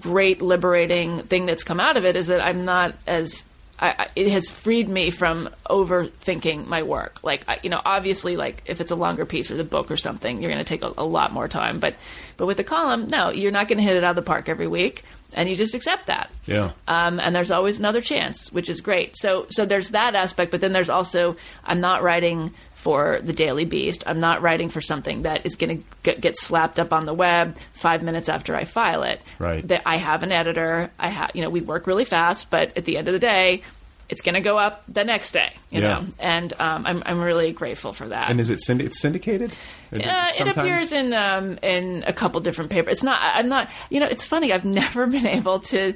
[0.00, 3.46] great liberating thing that's come out of it is that I'm not as
[3.80, 7.22] I, it has freed me from overthinking my work.
[7.22, 9.96] Like, I, you know, obviously, like if it's a longer piece or the book or
[9.96, 11.78] something, you're going to take a, a lot more time.
[11.78, 11.94] But,
[12.36, 14.48] but with the column, no, you're not going to hit it out of the park
[14.48, 15.04] every week,
[15.34, 16.72] and you just accept that yeah.
[16.88, 19.16] um, and there's always another chance, which is great.
[19.16, 22.54] So, so there's that aspect, but then there's also I'm not writing
[22.88, 24.02] for the Daily Beast.
[24.06, 27.54] I'm not writing for something that is going to get, slapped up on the web
[27.74, 29.20] five minutes after I file it.
[29.38, 29.68] Right.
[29.68, 30.90] That I have an editor.
[30.98, 33.62] I have, you know, we work really fast, but at the end of the day,
[34.08, 35.52] it's going to go up the next day.
[35.70, 35.86] You Yeah.
[36.00, 38.30] know, and um, I'm I'm really grateful for that.
[38.30, 39.52] And is it it's syndicated?
[39.92, 40.02] Uh, it
[40.38, 40.56] Sometimes?
[40.56, 42.92] appears in um, in a couple different papers.
[42.92, 43.20] It's not.
[43.22, 43.70] I'm not.
[43.90, 44.50] You know, it's funny.
[44.50, 45.92] I've never been able to.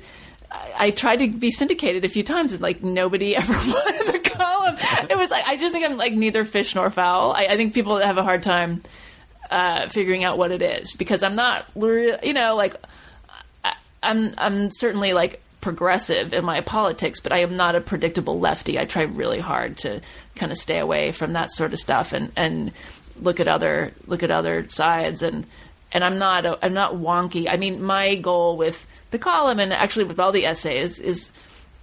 [0.51, 4.22] I, I tried to be syndicated a few times, and like nobody ever wanted the.
[5.11, 5.31] It was.
[5.31, 7.33] like I just think I'm like neither fish nor fowl.
[7.33, 8.83] I, I think people have a hard time
[9.51, 11.67] uh, figuring out what it is because I'm not.
[11.75, 12.75] You know, like
[13.65, 14.33] I, I'm.
[14.39, 18.79] I'm certainly like progressive in my politics, but I am not a predictable lefty.
[18.79, 20.01] I try really hard to
[20.35, 22.73] kind of stay away from that sort of stuff and and
[23.21, 25.47] look at other look at other sides and
[25.93, 27.47] and I'm not a, I'm not wonky.
[27.49, 31.33] I mean, my goal with the column and actually with all the essays is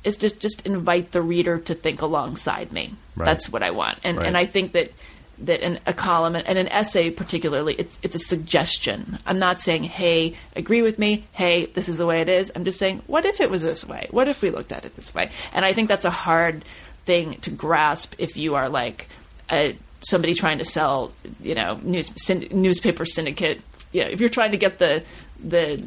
[0.03, 2.93] is just just invite the reader to think alongside me.
[3.19, 3.25] Right.
[3.25, 4.27] That's what I want, and Right.
[4.27, 4.91] and I think that
[5.41, 9.17] that in a column and an essay particularly it's it's a suggestion.
[9.25, 11.25] I'm not saying hey agree with me.
[11.31, 12.51] Hey this is the way it is.
[12.55, 14.07] I'm just saying what if it was this way?
[14.11, 15.29] What if we looked at it this way?
[15.53, 16.65] And i think that's a hard
[17.05, 19.07] thing to grasp if you are like
[19.49, 23.61] a, somebody trying to sell you know news syn- newspaper syndicate.
[23.93, 25.03] You know if you're trying to get the
[25.41, 25.81] the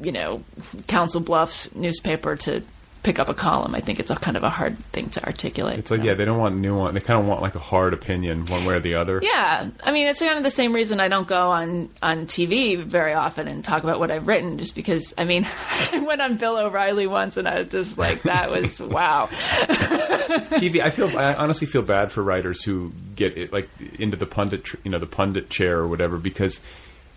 [0.00, 0.42] you know
[0.86, 2.62] council bluffs newspaper to
[3.02, 5.78] pick up a column i think it's a kind of a hard thing to articulate
[5.78, 6.06] It's like So.
[6.06, 6.94] yeah, they don't want nuance.
[6.94, 9.20] They kind of want like a hard opinion, one way or the other.
[9.22, 12.76] Yeah, I mean, it's kind of the same reason I don't go on on TV
[12.78, 15.14] very often and talk about what I've written, just because.
[15.18, 15.46] I mean,
[15.92, 19.28] I went on Bill O'Reilly once, and I was just like, that was wow.
[19.30, 20.80] TV.
[20.80, 21.16] I feel.
[21.18, 24.98] I honestly feel bad for writers who get it like into the pundit, you know,
[24.98, 26.60] the pundit chair or whatever, because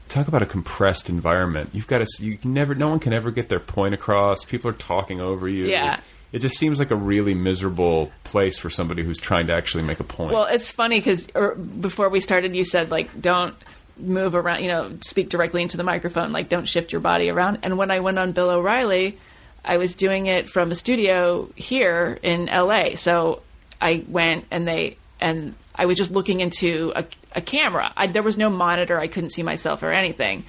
[0.10, 1.70] talk about a compressed environment.
[1.74, 2.24] You've got to.
[2.24, 2.76] You can never.
[2.76, 4.46] No one can ever get their point across.
[4.46, 5.66] People are talking over you.
[5.66, 6.00] Yeah.
[6.32, 10.00] It just seems like a really miserable place for somebody who's trying to actually make
[10.02, 10.34] a point.
[10.34, 13.56] Well, it's funny because er, before we started, you said like don't
[13.98, 17.60] move around, you know, speak directly into the microphone, like don't shift your body around.
[17.64, 19.18] And when I went on Bill O'Reilly,
[19.64, 22.96] I was doing it from a studio here in LA.
[22.96, 23.42] So
[23.82, 27.06] I went and they and I was just looking into a,
[27.36, 27.92] a camera.
[27.96, 29.00] I, there was no monitor.
[29.00, 30.44] I couldn't see myself or anything.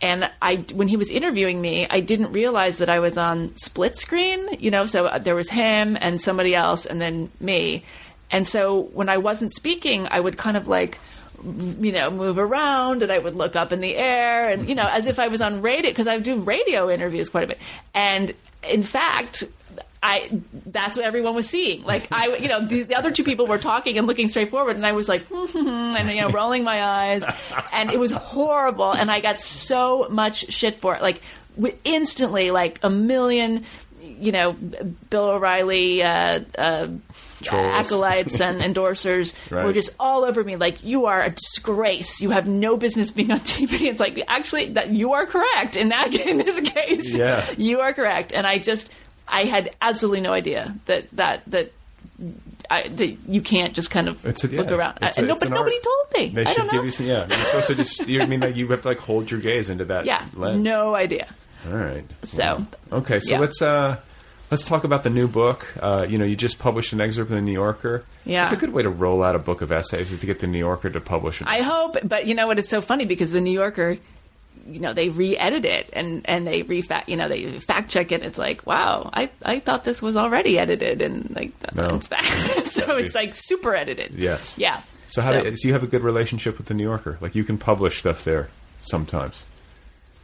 [0.00, 3.96] And I, when he was interviewing me, I didn't realize that I was on split
[3.96, 4.48] screen.
[4.58, 7.84] You know, so uh, there was him and somebody else, and then me.
[8.30, 10.98] And so when I wasn't speaking, I would kind of like
[11.44, 14.88] you know, move around and I would look up in the air and, you know,
[14.88, 17.58] as if I was on radio because I do radio interviews quite a bit.
[17.94, 18.32] And
[18.68, 19.44] in fact,
[20.02, 20.28] I
[20.66, 21.84] that's what everyone was seeing.
[21.84, 24.74] Like I, you know, the, the, other two people were talking and looking straight forward,
[24.76, 27.24] and I was like, and you know, rolling my eyes,
[27.72, 28.92] and it was horrible.
[28.92, 31.02] And I got so much shit for it.
[31.02, 31.22] Like
[31.84, 33.64] instantly, like a million,
[34.00, 34.52] you know,
[35.10, 36.02] Bill O'Reilly.
[36.02, 36.88] Uh, uh,
[37.50, 39.64] acolytes and endorsers right.
[39.64, 43.32] were just all over me like you are a disgrace you have no business being
[43.32, 47.44] on tv it's like actually that you are correct in that in this case yeah
[47.58, 48.92] you are correct and i just
[49.32, 51.72] I had absolutely no idea that that that.
[52.70, 54.98] I, that you can't just kind of a, look yeah, around.
[55.02, 56.28] A, and nobody, nobody told me.
[56.28, 56.82] They I should give know.
[56.84, 57.06] you some.
[57.06, 58.08] Yeah, you're supposed to just.
[58.08, 60.06] You mean like you have to like hold your gaze into that?
[60.06, 60.62] Yeah, lens.
[60.62, 61.28] no idea.
[61.66, 62.04] All right.
[62.22, 63.40] So okay, so yeah.
[63.40, 64.00] let's uh
[64.50, 65.66] let's talk about the new book.
[65.80, 68.04] Uh, you know, you just published an excerpt in the New Yorker.
[68.24, 70.38] Yeah, it's a good way to roll out a book of essays is to get
[70.38, 71.48] the New Yorker to publish it.
[71.48, 72.58] I hope, but you know what?
[72.58, 73.98] It's so funny because the New Yorker
[74.66, 78.22] you know they re-edit it and and they re you know they fact check it.
[78.22, 81.94] It's like wow, I I thought this was already edited and like no.
[81.96, 82.24] it's back.
[82.24, 84.14] so it's like super edited.
[84.14, 84.58] Yes.
[84.58, 84.82] Yeah.
[85.08, 87.18] So how so, do, do you have a good relationship with the New Yorker?
[87.20, 88.48] Like you can publish stuff there
[88.80, 89.46] sometimes.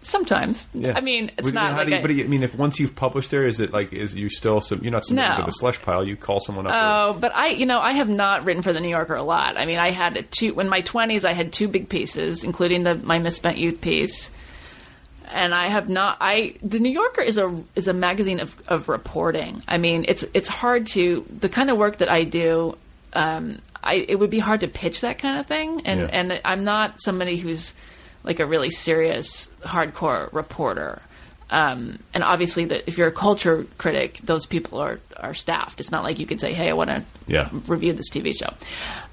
[0.08, 0.94] Sometimes, yeah.
[0.96, 1.88] I mean, it's not like.
[1.88, 4.30] You, a, but I mean, if once you've published there, is it like is you
[4.30, 4.80] still some?
[4.80, 5.36] You're not submitting no.
[5.40, 6.02] to the slush pile.
[6.02, 6.72] You call someone up.
[6.74, 9.58] Oh, but I, you know, I have not written for the New Yorker a lot.
[9.58, 11.26] I mean, I had two in my twenties.
[11.26, 14.30] I had two big pieces, including the my misspent youth piece,
[15.30, 16.16] and I have not.
[16.22, 19.62] I the New Yorker is a is a magazine of, of reporting.
[19.68, 22.78] I mean, it's it's hard to the kind of work that I do.
[23.12, 26.08] Um, I it would be hard to pitch that kind of thing, and yeah.
[26.12, 27.74] and I'm not somebody who's
[28.24, 31.02] like a really serious, hardcore reporter.
[31.50, 35.80] Um, and obviously, the, if you're a culture critic, those people are are staffed.
[35.80, 37.48] It's not like you could say, "Hey, I want to yeah.
[37.66, 38.52] review this TV show."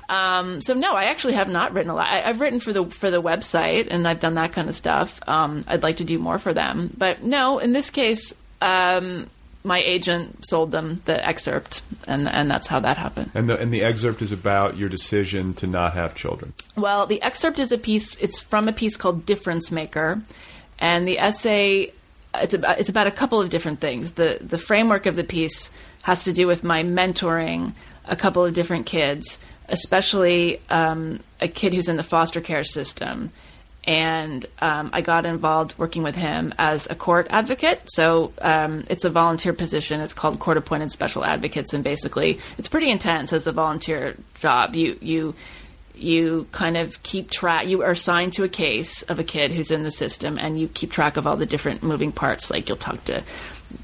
[0.08, 2.08] Um, so no, I actually have not written a lot.
[2.08, 5.20] I, have written for the for the website, and I've done that kind of stuff.
[5.28, 9.30] Um, I'd like to do more for them, but no, in this case, um,
[9.66, 13.32] my agent sold them the excerpt, and and that's how that happened.
[13.34, 16.54] And the and the excerpt is about your decision to not have children.
[16.76, 18.16] Well, the excerpt is a piece.
[18.22, 20.22] It's from a piece called Difference Maker,
[20.80, 21.92] and the essay.
[22.36, 24.12] It's about it's about a couple of different things.
[24.14, 25.72] the The framework of the piece
[26.04, 27.74] has to do with my mentoring
[28.08, 29.40] a couple of different kids,
[29.70, 33.32] especially um, a kid who's in the foster care system
[33.88, 37.82] and um, I got involved working with him as a court advocate.
[37.86, 40.02] So um, it's a volunteer position.
[40.02, 44.76] It's called court appointed special advocates, and basically it's pretty intense as a volunteer job.
[44.76, 45.36] You you
[45.94, 47.68] you kind of keep track.
[47.68, 50.68] You are assigned to a case of a kid who's in the system, and you
[50.68, 52.52] keep track of all the different moving parts.
[52.52, 53.24] Like you'll talk to,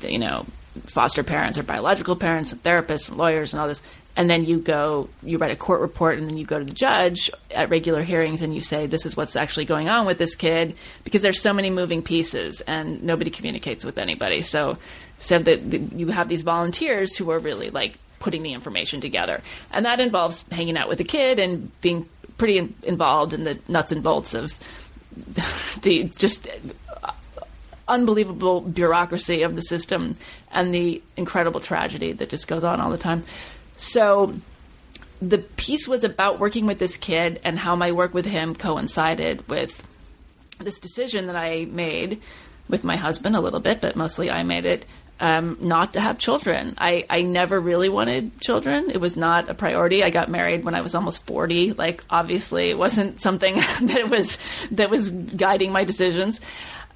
[0.08, 0.46] you know,
[0.86, 3.84] foster parents or biological parents, and therapists, and lawyers, and all this
[4.16, 6.74] and then you go you write a court report and then you go to the
[6.74, 10.36] judge at regular hearings and you say this is what's actually going on with this
[10.36, 14.42] kid because there's so many moving pieces and nobody communicates with anybody.
[14.42, 14.78] So
[15.18, 15.62] so that
[15.96, 19.42] you have these volunteers who are really like putting the information together.
[19.72, 22.08] And that involves hanging out with the kid and being
[22.38, 24.58] pretty in, involved in the nuts and bolts of
[25.82, 26.48] the just
[27.88, 30.16] unbelievable bureaucracy of the system
[30.52, 33.24] and the incredible tragedy that just goes on all the time
[33.76, 34.36] so
[35.22, 39.48] the piece was about working with this kid and how my work with him coincided
[39.48, 39.88] with
[40.60, 42.22] this decision that I made
[42.68, 44.86] with my husband a little bit, but mostly I made it
[45.20, 46.74] um, not to have children.
[46.80, 48.90] I, I never really wanted children.
[48.90, 50.04] It was not a priority.
[50.04, 51.74] I got married when I was almost 40.
[51.74, 54.40] Like, obviously, it wasn't something that was
[54.72, 56.42] that was guiding my decisions.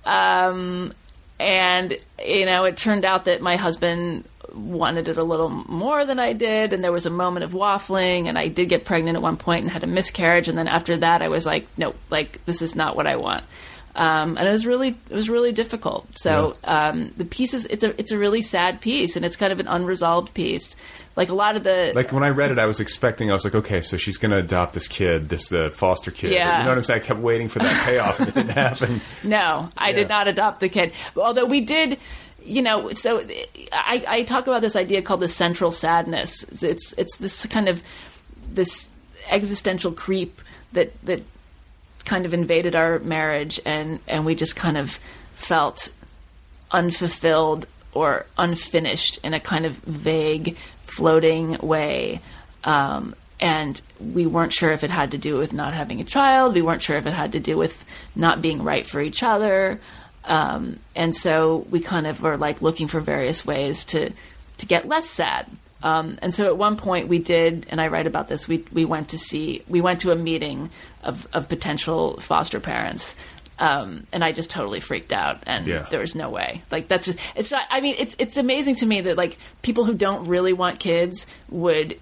[0.05, 0.91] Um,
[1.39, 4.23] and you know, it turned out that my husband
[4.55, 8.27] wanted it a little more than I did, and there was a moment of waffling,
[8.27, 10.97] and I did get pregnant at one point and had a miscarriage, and then after
[10.97, 13.43] that, I was like, no, like this is not what I want.
[13.95, 16.17] Um, and it was really it was really difficult.
[16.17, 16.89] So yeah.
[16.89, 19.59] um, the piece is it's a it's a really sad piece, and it's kind of
[19.59, 20.75] an unresolved piece.
[21.15, 23.45] Like a lot of the like when I read it, I was expecting I was
[23.45, 26.33] like, okay, so she's going to adopt this kid, this the foster kid.
[26.33, 26.59] Yeah.
[26.59, 27.03] you know what I'm saying?
[27.03, 29.01] I kept waiting for that payoff, and it didn't happen.
[29.23, 29.95] No, I yeah.
[29.95, 30.91] did not adopt the kid.
[31.15, 31.97] Although we did
[32.45, 33.21] you know, so
[33.73, 36.63] I, I talk about this idea called the central sadness.
[36.63, 37.83] It's it's this kind of
[38.51, 38.89] this
[39.29, 40.41] existential creep
[40.73, 41.23] that that
[42.05, 44.91] kind of invaded our marriage, and and we just kind of
[45.33, 45.91] felt
[46.71, 52.21] unfulfilled or unfinished in a kind of vague, floating way.
[52.63, 56.53] Um, and we weren't sure if it had to do with not having a child.
[56.53, 57.83] We weren't sure if it had to do with
[58.15, 59.79] not being right for each other.
[60.27, 64.11] Um, and so we kind of were like looking for various ways to
[64.57, 65.45] to get less sad.
[65.83, 68.47] Um, and so at one point we did, and I write about this.
[68.47, 70.69] We we went to see, we went to a meeting
[71.03, 73.15] of of potential foster parents,
[73.59, 75.85] um, and I just totally freaked out, and Yeah.
[75.91, 76.63] there was no way.
[76.71, 77.63] Like that's just, it's not.
[77.69, 81.27] I mean, it's it's amazing to me that like people who don't really want kids
[81.49, 81.99] would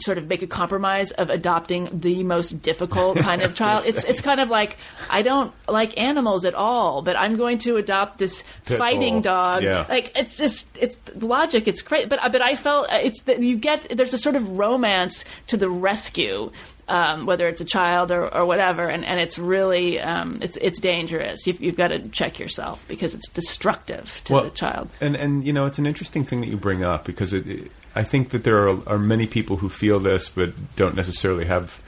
[0.00, 3.84] sort of make a compromise of adopting the most difficult kind of child.
[3.86, 4.76] It's it's kind of like
[5.10, 9.22] I don't like animals at all, but I'm going to adopt this Pit fighting bull.
[9.22, 9.62] dog.
[9.62, 9.86] Yeah.
[9.88, 11.68] Like it's just it's logic.
[11.68, 15.24] It's great, but but I felt it's that you get there's a sort of romance
[15.48, 16.50] to the rescue.
[16.88, 20.78] Um, whether it's a child or, or whatever, and, and it's really um, it's it's
[20.78, 21.44] dangerous.
[21.44, 24.88] You've, you've got to check yourself because it's destructive to the child.
[25.00, 27.72] And and you know, it's an interesting thing that you bring up because it, it-
[27.96, 31.80] I think that there are, are many people who feel this but don't necessarily have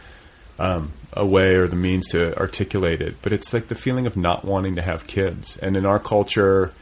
[0.58, 3.16] um, a way or the means to articulate it.
[3.22, 6.72] But it's like the feeling of not wanting to have kids, and in our culture.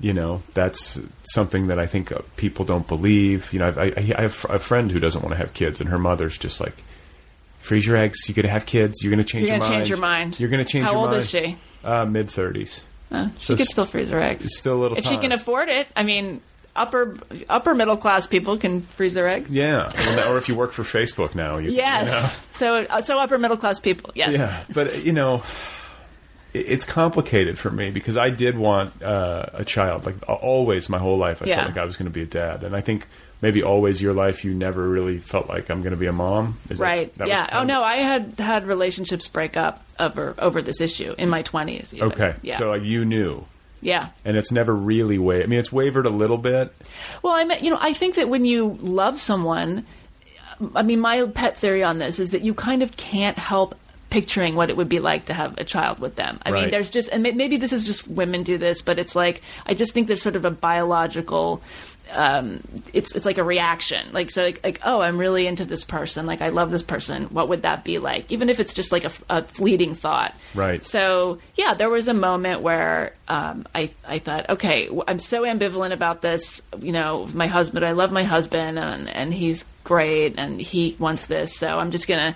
[0.00, 0.98] You know, that's
[1.32, 3.52] something that I think uh, people don't believe.
[3.52, 5.88] You know, I've, I, I have a friend who doesn't want to have kids, and
[5.88, 6.74] her mother's just like,
[7.60, 8.18] "Freeze your eggs.
[8.26, 9.02] You're going to have kids.
[9.02, 9.80] You're going to change You're your gonna mind.
[9.84, 10.40] change your mind.
[10.40, 11.56] You're going to change How your old mind." is she?
[11.84, 12.84] Uh, Mid thirties.
[13.12, 14.46] Uh, she So could still freeze her eggs.
[14.58, 15.86] Still a little if she can afford it.
[15.94, 16.40] I mean,
[16.76, 17.16] upper
[17.48, 19.50] upper middle class people can freeze their eggs.
[19.52, 19.86] Yeah,
[20.28, 22.46] or if you work for Facebook now, you Yes.
[22.52, 24.10] So uh, so upper middle class people.
[24.14, 24.34] Yes.
[24.34, 24.62] yeah.
[24.74, 25.42] But you know,
[26.52, 30.06] it- it's complicated for me because I did want uh, a child.
[30.06, 31.56] Like always, my whole life, I Yeah.
[31.56, 33.06] felt like I was going to be a dad, and I think
[33.42, 36.58] maybe always your life, you never really felt like I'm going to be a mom.
[36.70, 37.12] Is Right.
[37.18, 37.48] that was yeah.
[37.52, 41.94] Oh no, I had had relationships break up over over this issue in my twenties.
[42.00, 42.58] Okay, Yeah.
[42.58, 43.44] so like you knew.
[43.84, 44.08] Yeah.
[44.24, 45.44] And it's never really wavered.
[45.44, 46.74] I mean, it's wavered a little bit.
[47.22, 49.86] Well, I mean, you know, I think that when you love someone,
[50.74, 53.74] I mean, my pet theory on this is that you kind of can't help
[54.10, 56.38] picturing what it would be like to have a child with them.
[56.46, 59.42] I mean, there's just, and maybe this is just women do this, but it's like
[59.66, 61.60] I just think there's sort of a biological.
[62.14, 62.60] Um,
[62.92, 66.26] it's it's like a reaction, like so, like, like oh, I'm really into this person,
[66.26, 67.24] like I love this person.
[67.24, 68.30] What would that be like?
[68.30, 70.84] Even if it's just like a fleeting thought, Right.
[70.84, 75.92] so yeah, there was a moment where um, I I thought, okay, I'm so ambivalent
[75.92, 76.62] about this.
[76.80, 81.26] You know, my husband, I love my husband, and and he's great, and he wants
[81.26, 82.34] this, so I'm just gonna.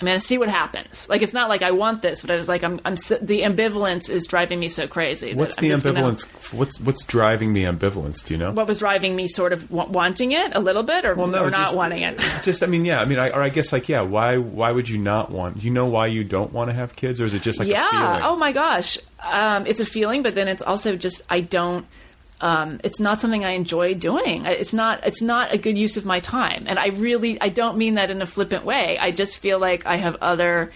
[0.00, 1.08] I'm gonna see what happens.
[1.08, 2.80] Like it's not like I want this, but I was like, I'm.
[2.84, 2.94] I'm.
[2.94, 5.34] The ambivalence is driving me so crazy.
[5.34, 6.52] What's the just gonna- ambivalence?
[6.52, 8.24] What's what's driving the ambivalence?
[8.24, 8.50] Do you know?
[8.50, 11.76] what was driving me sort of wa- wanting it a little bit, or, or not
[11.76, 12.18] wanting it?
[12.42, 14.88] Just, I mean, yeah, I mean, I, or I guess, like, yeah, why, why would
[14.88, 15.58] you not want?
[15.60, 17.68] Do you know why you don't want to have kids, or is it just like
[17.68, 17.90] a yeah.
[17.90, 18.20] feeling?
[18.24, 18.98] Oh my gosh.
[19.22, 21.86] Um, it's a feeling, but then it's also just I don't.
[22.40, 24.44] Um, it's not something I enjoy doing.
[24.44, 25.06] It's not.
[25.06, 27.40] It's not a good use of my time, and I really.
[27.40, 28.98] I don't mean that in a flippant way.
[28.98, 30.72] I just feel like I have other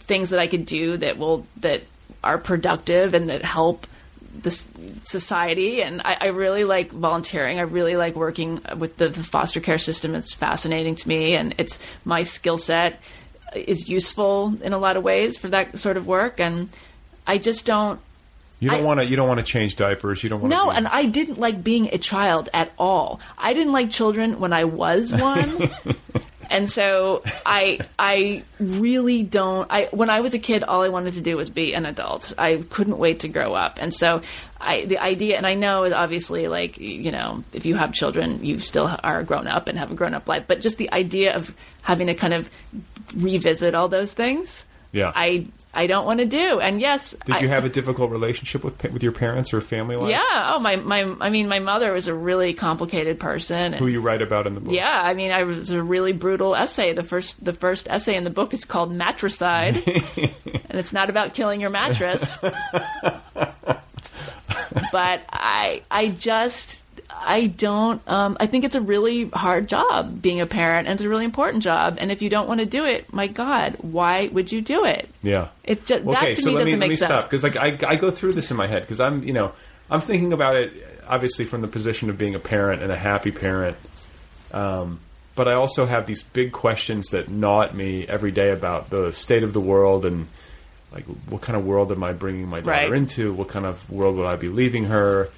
[0.00, 1.82] things that I could do that will that
[2.24, 3.86] are productive and that help
[4.34, 4.68] this
[5.02, 9.60] society and I, I really like volunteering i really like working with the, the foster
[9.60, 12.98] care system it's fascinating to me and it's my skill set
[13.54, 16.70] is useful in a lot of ways for that sort of work and
[17.26, 18.00] i just don't
[18.62, 19.06] You don't want to.
[19.06, 20.22] You don't want to change diapers.
[20.22, 20.50] You don't want.
[20.50, 23.20] no, be, and I didn't like being a child at all.
[23.36, 25.68] I didn't like children when I was one.
[26.50, 31.14] and so I I really don't I when I was a kid all I wanted
[31.14, 32.32] to do was be an adult.
[32.38, 33.78] I couldn't wait to grow up.
[33.80, 34.22] And so
[34.60, 38.44] I the idea and I know is obviously like you know, if you have children,
[38.44, 41.34] you still are grown up and have a grown up life, but just the idea
[41.34, 41.52] of
[41.82, 42.48] having to kind of
[43.16, 44.66] revisit all those things.
[44.92, 45.10] Yeah.
[45.16, 46.60] I I don't want to do.
[46.60, 49.96] And yes, Did you I- have a difficult relationship with with your parents or family
[49.96, 50.10] life?
[50.10, 50.52] yeah.
[50.54, 53.72] Oh, my, my, I mean, my mother was a really complicated person.
[53.72, 54.74] Who you write about in the book?
[54.74, 56.92] yeah, I mean, I was a really brutal essay.
[56.92, 61.32] The first, the first essay in the book is called Matricide, and it's not about
[61.32, 62.36] killing your mattress.
[64.92, 66.84] but I, I just,
[67.24, 68.00] I don't.
[68.08, 71.24] Um, I think it's a really hard job being a parent, and it's a really
[71.24, 71.98] important job.
[72.00, 75.08] And if you don't want to do it, my God, why would you do it?
[75.22, 75.48] Yeah.
[75.64, 77.08] It just okay, that to so me let doesn't me, let make me sense.
[77.10, 79.52] stop because like I, I go through this in my head because I'm you know
[79.90, 80.72] I'm thinking about it
[81.06, 83.76] obviously from the position of being a parent and a happy parent,
[84.52, 85.00] um,
[85.34, 89.12] but I also have these big questions that gnaw at me every day about the
[89.12, 90.28] state of the world and
[90.92, 92.92] like what kind of world am I bringing my daughter Right.
[92.92, 93.32] into?
[93.32, 95.28] What kind of world will I be leaving her?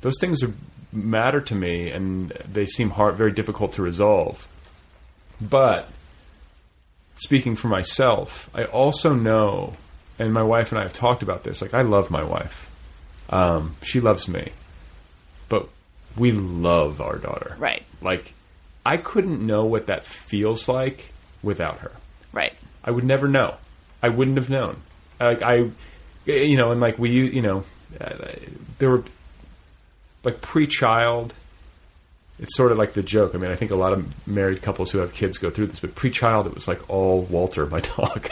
[0.00, 0.52] those things are,
[0.94, 4.46] matter to me, and they seem hard, very difficult to resolve.
[5.40, 5.88] But
[7.16, 9.74] speaking for myself, I also know,
[10.18, 11.60] and my wife and I have talked about this.
[11.60, 12.70] Like, I love my wife.
[13.30, 14.52] Um, she loves me,
[15.48, 15.68] but
[16.16, 17.56] we love our daughter.
[17.58, 17.84] Right.
[18.00, 18.34] Like,
[18.86, 21.92] I couldn't know what that feels like without her.
[22.32, 22.52] Right.
[22.84, 23.54] I would never know.
[24.02, 24.76] I wouldn't have known.
[25.18, 25.70] Like I,
[26.26, 27.64] you know, and like we, you know,
[28.00, 28.14] uh,
[28.78, 29.04] there were
[30.24, 31.34] like pre-child.
[32.40, 33.36] It's sort of like the joke.
[33.36, 35.78] I mean, I think a lot of married couples who have kids go through this,
[35.78, 38.28] but pre-child, it was like all Walter, my dog.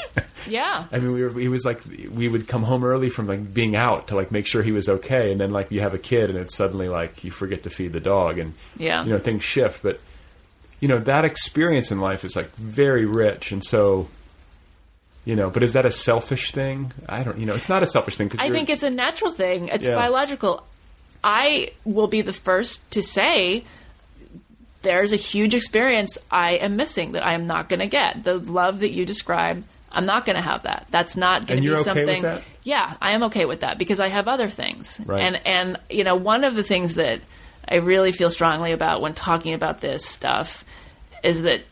[0.49, 0.87] Yeah.
[0.91, 1.81] I mean, we were, he was like,
[2.13, 4.89] we would come home early from like being out to like make sure he was
[4.89, 7.71] okay, and then like you have a kid, and it's suddenly like you forget to
[7.71, 9.05] feed the dog, and Yeah.
[9.05, 9.85] you know things shift.
[9.85, 10.01] But
[10.81, 14.09] you know that experience in life is like very rich, and so
[15.25, 15.49] you know.
[15.49, 16.91] But is that a selfish thing?
[17.09, 17.39] I don't.
[17.39, 18.33] You know, it's not a selfish thing.
[18.41, 19.69] I think it's a natural thing.
[19.69, 19.95] It's Yeah.
[19.95, 20.67] biological.
[21.25, 23.65] I will be the first to say
[24.83, 28.25] there's a huge experience I am missing that I am not going to get.
[28.25, 30.87] The love that you describe, I'm not going to have that.
[30.91, 32.23] That's not going to be okay with something.
[32.23, 32.43] that?
[32.65, 35.01] Yeah, I am okay with that because I have other things.
[35.05, 35.23] Right.
[35.23, 37.21] And and you know, one of the things that
[37.69, 40.65] I really feel strongly about when talking about this stuff
[41.23, 41.63] is that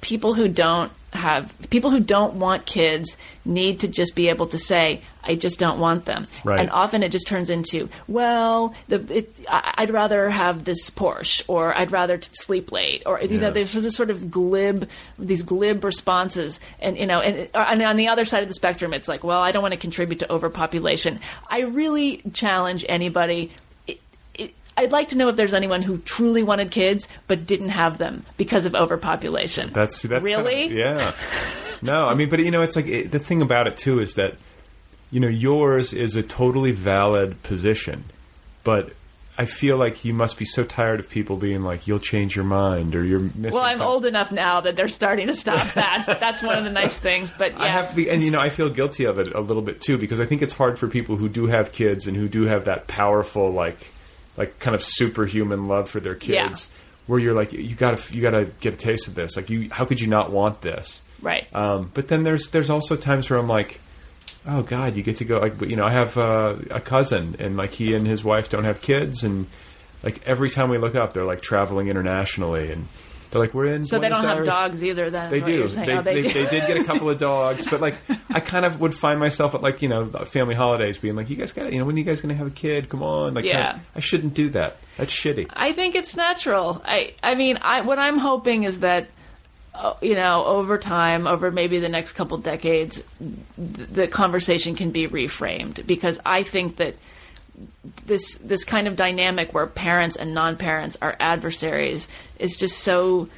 [0.00, 4.58] people who don't have people who don't want kids need to just be able to
[4.58, 6.26] say I just don't want them.
[6.44, 6.60] Right.
[6.60, 11.76] And often it just turns into, well, the it, I'd rather have this Porsche, or
[11.76, 14.88] I'd rather t- sleep late, or you know, there's this sort of glib,
[15.18, 18.54] these glib responses, and you know, and, uh, and on the other side of the
[18.54, 21.20] spectrum, it's like, well, I don't want to contribute to overpopulation.
[21.48, 23.52] I really challenge anybody.
[24.80, 28.24] I'd like to know if there's anyone who truly wanted kids but didn't have them
[28.38, 29.70] because of overpopulation.
[29.72, 31.12] That's that's kind of- really yeah.
[31.82, 34.14] No, I mean, but you know, it's like it, the thing about it too is
[34.14, 34.34] that
[35.10, 38.04] you know yours is a totally valid position,
[38.64, 38.92] but
[39.38, 42.44] I feel like you must be so tired of people being like, "You'll change your
[42.44, 45.66] mind," or "You're missing." Well, I'm something." old enough now that they're starting to stop
[45.74, 46.18] that.
[46.20, 47.30] That's one of the nice things.
[47.30, 49.40] But yeah, I have to be, and you know, I feel guilty of it a
[49.40, 52.16] little bit too because I think it's hard for people who do have kids and
[52.16, 53.78] who do have that powerful, like,
[54.36, 56.48] like kind of superhuman love for their Yeah.
[56.48, 56.72] kids,
[57.06, 59.36] where you're like, you gotta, you gotta get a taste of this.
[59.36, 61.02] Like, you, how could you not want this?
[61.22, 61.46] right.
[61.54, 63.78] Um, but then there's there's also times where I'm like,
[64.48, 67.56] oh God, you get to go like you know I have uh, a cousin and
[67.58, 69.46] like he and his wife don't have kids and
[70.02, 72.86] like every time we look up they're like traveling internationally and
[73.30, 75.08] they're like we're in so they don't have dogs either.
[75.10, 75.68] Then They do.
[75.68, 76.28] They, Oh, they, they, do.
[76.32, 77.94] they did get a couple of dogs, but like
[78.28, 81.36] I kind of would find myself at like you know family holidays being like, you
[81.36, 82.88] guys got to you know when are you guys going to have a kid?
[82.88, 83.72] Come on, like Yeah.
[83.72, 84.76] kinda- I shouldn't do that.
[84.96, 85.48] That's shitty.
[85.54, 86.82] I think it's natural.
[86.84, 89.06] I I mean, I what I'm hoping is that
[89.72, 94.90] uh, you know, over time, over maybe the next couple decades, th- the conversation can
[94.90, 96.96] be reframed because I think that
[98.06, 102.08] this this kind of dynamic where parents and non-parents are adversaries
[102.38, 103.28] is just so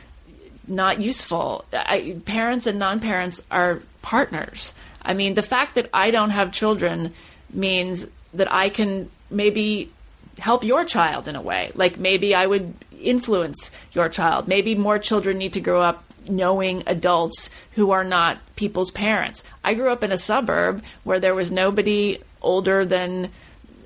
[0.66, 1.64] not useful.
[1.72, 4.72] I, parents and non-parents are partners.
[5.02, 7.12] I mean, the fact that I don't have children
[7.52, 9.90] means that I can maybe
[10.38, 11.72] help your child in a way.
[11.74, 14.48] Like maybe I would influence your child.
[14.48, 19.42] Maybe more children need to grow up knowing adults who are not people's parents.
[19.64, 23.30] I grew up in a suburb where there was nobody older than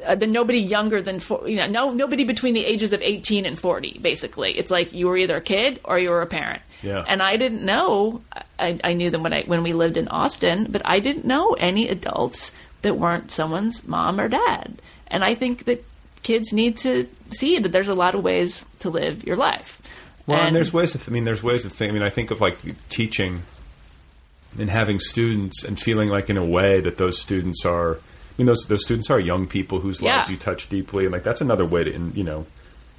[0.06, 3.44] uh, than nobody younger than four, you know no nobody between the ages of 18
[3.46, 6.62] and 40 basically it's like you were either a kid or you were a parent
[6.82, 7.04] Yeah.
[7.06, 8.22] and i didn't know
[8.58, 11.54] I, I knew them when i when we lived in austin but i didn't know
[11.58, 12.52] any adults
[12.82, 14.74] that weren't someone's mom or dad
[15.08, 15.84] and i think that
[16.22, 19.80] kids need to see that there's a lot of ways to live your life
[20.26, 20.92] Well, and, there's ways.
[20.92, 21.90] Th- I mean, there's ways of think.
[21.90, 23.42] I mean, I think of like teaching
[24.58, 27.98] and having students and feeling like in a way that those students are.
[28.38, 30.32] I mean, those those students are young people whose lives Yeah.
[30.32, 32.46] you touch deeply, and like that's another way to, in- you know,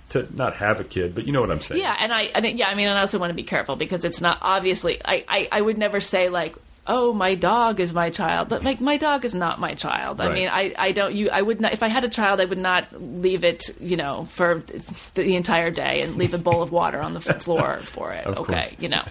[0.09, 1.81] to not have a kid, but you know what I'm saying.
[1.81, 4.03] Yeah, and I, and yeah, I mean, and I also want to be careful because
[4.05, 4.99] it's not obviously.
[5.05, 6.55] I, I, I would never say like,
[6.87, 8.47] oh, my dog is my child.
[8.49, 10.21] But like, my dog is not my child.
[10.21, 10.33] I Right.
[10.33, 11.13] mean, I, I don't.
[11.13, 11.73] You, I would not.
[11.73, 14.63] If I had a child, I would not leave it, you know, for
[15.13, 18.25] the entire day and leave a bowl of water on the floor for it.
[18.25, 18.75] Of okay, course.
[18.79, 19.03] you know.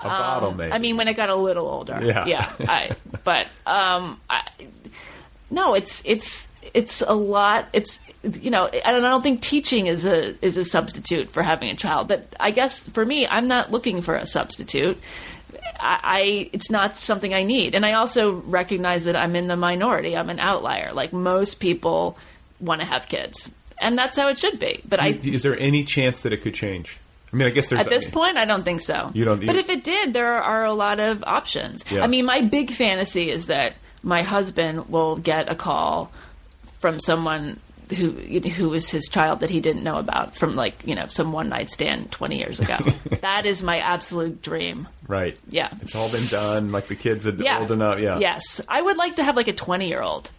[0.00, 0.72] a bottle maybe.
[0.72, 2.00] Um, I mean, when it got a little older.
[2.04, 2.26] Yeah.
[2.26, 2.52] Yeah.
[2.68, 2.90] I,
[3.22, 4.42] but um, I,
[5.50, 7.68] no, it's it's it's a lot.
[7.72, 11.70] It's you know, and I don't think teaching is a is a substitute for having
[11.70, 12.08] a child.
[12.08, 14.98] But I guess for me, I'm not looking for a substitute.
[15.80, 19.56] I, I it's not something I need, and I also recognize that I'm in the
[19.56, 20.16] minority.
[20.16, 20.92] I'm an outlier.
[20.92, 22.16] Like most people
[22.60, 24.80] want to have kids, and that's how it should be.
[24.88, 26.98] But I is there any chance that it could change?
[27.32, 29.10] I mean, I guess there's at this point, I don't think so.
[29.12, 31.84] You don't- But you- if it did, there are a lot of options.
[31.90, 32.04] Yeah.
[32.04, 33.74] I mean, my big fantasy is that
[34.04, 36.12] my husband will get a call
[36.78, 37.58] from someone
[37.98, 41.32] who who was his child that he didn't know about from like you know some
[41.32, 42.76] one night stand 20 years ago.
[43.20, 44.88] that is my absolute dream.
[45.08, 45.36] Right.
[45.48, 45.68] Yeah.
[45.82, 46.72] It's all been done.
[46.72, 47.60] Like the kids are Yeah.
[47.60, 47.98] old enough.
[47.98, 48.18] Yeah.
[48.18, 50.30] Yes, I would like to have like a 20 year old.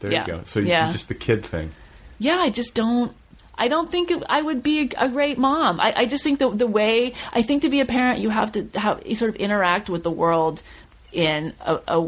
[0.00, 0.26] There Yeah.
[0.26, 0.40] you go.
[0.44, 0.90] So Yeah.
[0.90, 1.70] just the kid thing.
[2.18, 3.12] Yeah, I just don't.
[3.56, 5.80] I don't think it- I would be a, a great mom.
[5.80, 8.52] I, I just think the the way I think to be a parent, you have
[8.52, 10.62] to have you sort of interact with the world
[11.12, 12.00] in a, a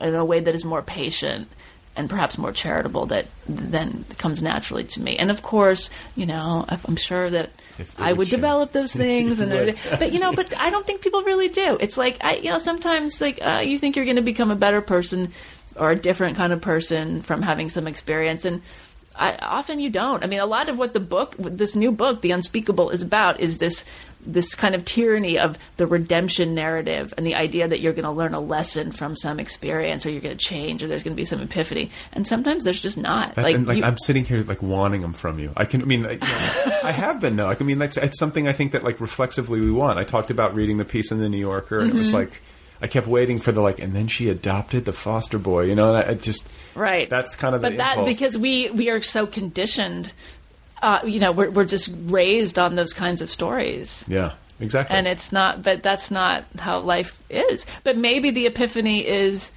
[0.00, 1.48] in a way that is more patient
[1.96, 5.16] and perhaps more charitable that then comes naturally to me.
[5.16, 7.50] And of course, you know, I'm sure that
[7.98, 9.40] I would develop those things.
[9.40, 9.76] and would.
[9.98, 11.76] but you know, but I don't think people really do.
[11.80, 14.56] It's like I, you know, sometimes like uh, you think you're going to become a
[14.56, 15.32] better person
[15.76, 18.62] or a different kind of person from having some experience and.
[19.18, 20.22] I, often you don't.
[20.24, 23.40] I mean, a lot of what the book, this new book, The Unspeakable, is about
[23.40, 23.84] is this
[24.26, 28.10] this kind of tyranny of the redemption narrative and the idea that you're going to
[28.10, 31.20] learn a lesson from some experience or you're going to change or there's going to
[31.20, 31.90] be some epiphany.
[32.12, 33.34] And sometimes there's just not.
[33.38, 35.52] Like, like you- I'm sitting here like wanting them from you.
[35.56, 35.80] I can.
[35.80, 36.10] I mean, know,
[36.84, 37.46] I have been though.
[37.46, 39.98] Like, I mean, that's it's something I think that like reflexively we want.
[39.98, 42.14] I talked about reading the piece in the New Yorker, and it was Mhm.
[42.14, 42.42] like
[42.82, 45.64] I kept waiting for the like, and then she adopted the foster boy.
[45.64, 47.08] You know, and I, I just right.
[47.08, 48.08] That's kind of the but that impulse.
[48.08, 50.12] because we we are so conditioned.
[50.82, 54.06] Uh, you know, we're we're just raised on those kinds of stories.
[54.08, 54.96] yeah, exactly.
[54.96, 59.52] and it's not but that's not how life is but maybe the epiphany is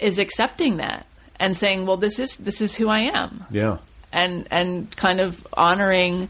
[0.00, 1.06] is accepting that
[1.40, 3.78] and saying well this is this is who i am yeah.
[4.12, 6.28] and and kind of honoring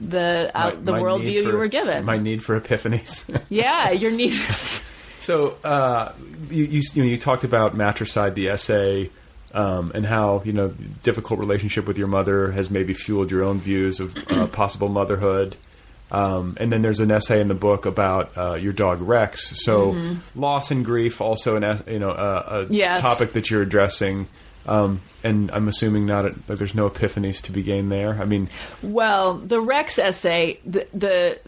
[0.00, 3.28] the My- out, the worldview you were given My need for epiphanies.
[3.48, 4.32] yeah your need
[5.24, 6.12] So uh,
[6.50, 9.10] you, you you know you talked about matricide, the essay,
[9.52, 10.68] um, and how you know
[11.02, 15.56] difficult relationship with your mother has maybe fueled your own views of uh, possible motherhood.
[16.10, 19.64] Um, and then there's an essay in the book about uh, your dog Rex.
[19.64, 20.18] So Mhm.
[20.36, 23.00] loss and grief, also an you know a, a Yes.
[23.00, 24.26] topic that you're addressing.
[24.66, 28.18] Um, and I'm assuming not a, that there's no epiphanies to be gained there.
[28.20, 28.48] I mean,
[28.82, 31.38] well the rex essay the the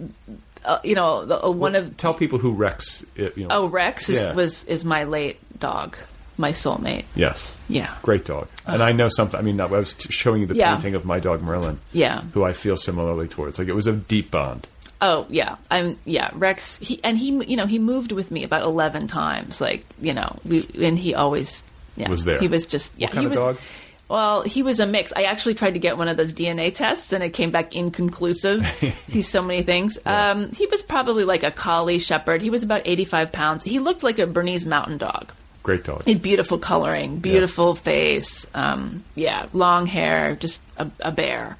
[0.66, 3.04] uh, you know the, uh, one of tell people who Rex.
[3.18, 4.32] uh, You know, oh rex is Yeah.
[4.34, 5.96] was is my late dog
[6.38, 7.56] my soulmate Yes.
[7.68, 7.94] Yeah.
[8.02, 8.48] Great dog.
[8.66, 9.38] And I know something.
[9.40, 10.74] I mean, I was t- showing you the Yeah.
[10.74, 11.78] painting of my dog Merlin.
[11.92, 12.20] Yeah.
[12.34, 13.58] Who I feel similarly towards.
[13.58, 14.66] Like it was a deep bond.
[15.00, 16.78] Oh yeah, I'm yeah Rex.
[16.78, 19.60] He and he you know he moved with me about eleven times.
[19.60, 21.62] Like you know we and he always
[21.96, 22.38] yeah, Was there.
[22.38, 23.40] He was just yeah What kind he of was.
[23.40, 23.56] dog?
[24.08, 25.12] Well, he was a mix.
[25.16, 28.64] I actually tried to get one of those DNA tests, and it came back inconclusive.
[29.08, 29.98] He's so many things.
[30.06, 32.40] Um, he was probably like a collie shepherd.
[32.40, 33.64] He was about eighty-five pounds.
[33.64, 35.32] He looked like a Bernese Mountain Dog.
[35.64, 36.04] Great dog.
[36.06, 38.46] Had beautiful coloring, beautiful face.
[38.54, 41.56] Um, yeah, long hair, just a, a bear.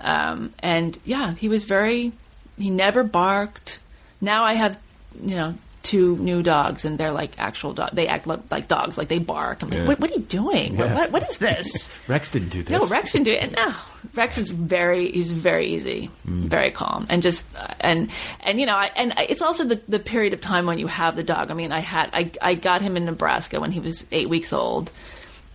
[0.00, 2.12] Um, and yeah, he was very.
[2.56, 3.80] He never barked.
[4.20, 4.78] Now I have,
[5.20, 7.92] you know, two new dogs, and they're like actual dogs.
[7.92, 9.62] They act like, like dogs, like they bark.
[9.62, 9.86] I'm like, Yeah.
[9.86, 10.76] what, what are you doing?
[10.76, 11.90] What, what, what is this?
[12.08, 12.70] Rex didn't do this.
[12.80, 13.52] No, Rex didn't do it.
[13.52, 13.74] No,
[14.14, 15.10] Rex is very.
[15.12, 16.40] He's very easy, Mm.
[16.44, 17.46] very calm, and just
[17.80, 18.10] and
[18.40, 21.16] and you know, I, and it's also the the period of time when you have
[21.16, 21.50] the dog.
[21.50, 24.52] I mean, I had I I got him in Nebraska when he was eight weeks
[24.52, 24.90] old,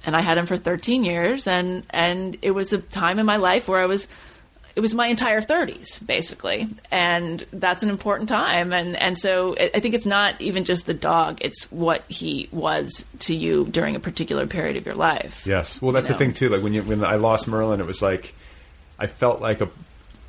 [0.05, 3.37] and I had him for thirteen years, and and it was a time in my
[3.37, 4.07] life where I was.
[4.75, 8.73] It was my entire 30s, basically, and that's an important time.
[8.73, 13.05] And and so I think it's not even just the dog; it's what he was
[13.19, 15.45] to you during a particular period of your life.
[15.45, 15.79] Yes.
[15.79, 16.49] Well, that's You the thing too.
[16.49, 18.33] Like when you when I lost Merlin, it was like
[18.97, 19.69] I felt like a.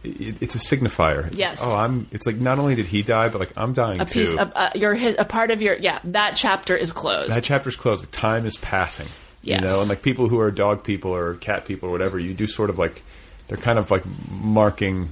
[0.02, 1.34] It, it's a signifier.
[1.34, 1.62] Yes.
[1.64, 2.06] oh, I'm.
[2.12, 4.20] It's like not only did he die, but like I'm dying a too.
[4.20, 7.44] piece of uh, your his, a part of your yeah that chapter is closed that
[7.44, 8.02] chapter's closed.
[8.02, 9.06] Like, time is passing.
[9.40, 9.60] Yes.
[9.60, 12.34] You know, and like people who are dog people or cat people or whatever, you
[12.34, 13.02] do sort of like
[13.48, 15.08] they're kind of like marking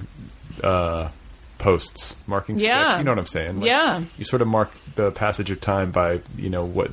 [0.63, 1.09] uh,
[1.57, 2.83] posts, marking Yeah.
[2.83, 2.97] sticks.
[2.99, 3.59] You know what I'm saying?
[3.61, 4.03] Like, Yeah.
[4.17, 6.91] You sort of mark the passage of time by you know what.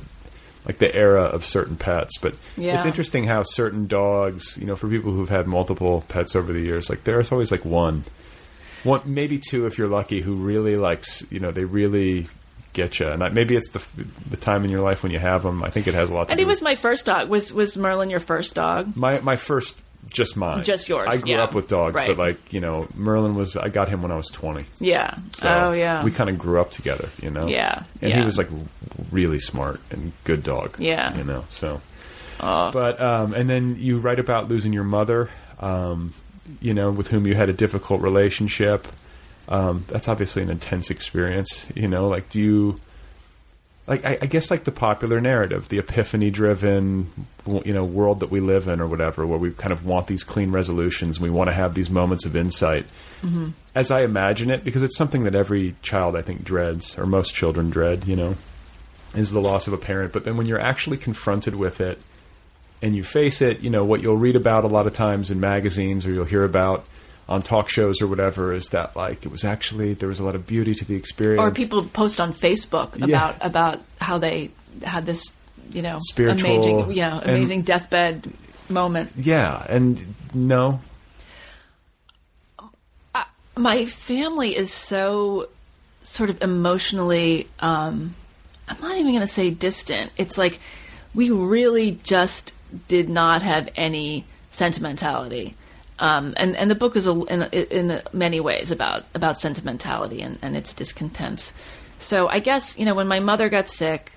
[0.63, 2.75] Like the era of certain pets, but Yeah.
[2.75, 6.59] it's interesting how certain dogs, you know, for people who've had multiple pets over the
[6.59, 8.03] years, like there's always like one,
[8.83, 12.27] one maybe two if you're lucky, who really likes, you know, they really
[12.73, 13.07] get you.
[13.07, 13.81] And I, maybe it's the
[14.29, 15.63] the time in your life when you have them.
[15.63, 16.25] I think it has a lot.
[16.27, 19.37] to and he was my first dog was was merlin your first dog my my
[19.37, 19.75] first
[20.09, 20.63] just mine.
[20.63, 21.43] Just yours, i grew yeah.
[21.43, 22.09] up with dogs Right.
[22.09, 25.15] but like you know merlin was i got him when i was 20 yeah.
[25.33, 26.03] So oh yeah.
[26.03, 27.47] we kind of grew up together you know?
[27.47, 28.19] Yeah, and yeah.
[28.19, 28.49] he was like
[29.11, 31.15] really smart and good dog Yeah.
[31.15, 31.81] you know so.
[32.39, 35.29] But um and then you write about losing your mother
[35.59, 36.13] um
[36.59, 38.87] you know with whom you had a difficult relationship.
[39.47, 42.79] Um that's obviously an intense experience you know like do you
[43.91, 47.11] like I, I guess like the popular narrative, the epiphany-driven,
[47.45, 50.23] you know, world that we live in, or whatever, where we kind of want these
[50.23, 52.85] clean resolutions, we want to have these moments of insight.
[53.21, 53.51] Mhm.
[53.75, 57.35] As I imagine it, because it's something that every child I think dreads, or most
[57.35, 58.35] children dread, you know,
[59.13, 60.13] is the loss of a parent.
[60.13, 61.99] But then when you're actually confronted with it,
[62.81, 65.39] and you face it, you know what you'll read about a lot of times in
[65.41, 66.85] magazines or you'll hear about
[67.29, 70.35] on talk shows or whatever is that like it was actually there was a lot
[70.35, 71.41] of beauty to the experience.
[71.41, 73.05] Or people post on Facebook Yeah.
[73.05, 74.51] about about how they
[74.83, 75.31] had this,
[75.71, 78.31] you know, Spiritual- amazing, yeah, and- amazing deathbed
[78.69, 79.11] moment.
[79.17, 80.81] Yeah, and no,
[83.57, 85.47] my family is so
[86.03, 88.15] sort of emotionally um
[88.67, 90.59] i'm not even going to say distant it's like
[91.13, 92.53] we really just
[92.87, 95.53] did not have any sentimentality
[96.01, 100.37] um, and and the book is a, in, in many ways about about sentimentality and,
[100.41, 101.53] and its discontents.
[101.99, 104.11] So I guess you know when my mother got sick,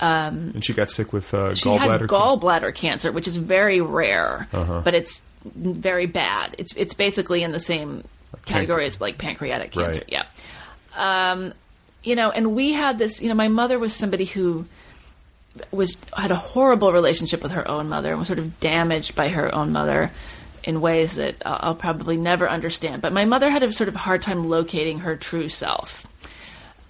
[0.00, 2.00] um, and she got sick with uh, she gallbladder.
[2.00, 4.82] had gallbladder cancer, which is very rare, Uh-huh.
[4.84, 6.54] but it's very bad.
[6.58, 8.04] It's it's basically in the same
[8.44, 10.00] category as like pancreatic cancer.
[10.10, 10.12] Right.
[10.12, 10.24] Yeah.
[10.96, 11.52] Um,
[12.02, 13.22] you know, and we had this.
[13.22, 14.66] You know, my mother was somebody who
[15.70, 19.28] was had a horrible relationship with her own mother and was sort of damaged by
[19.28, 20.10] her own mother
[20.64, 23.02] in ways that I'll probably never understand.
[23.02, 26.06] But my mother had a sort of hard time locating her true self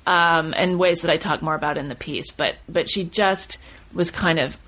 [0.07, 2.31] um, and ways that I talk more about in the piece.
[2.31, 3.59] But but she just
[3.95, 4.59] was kind of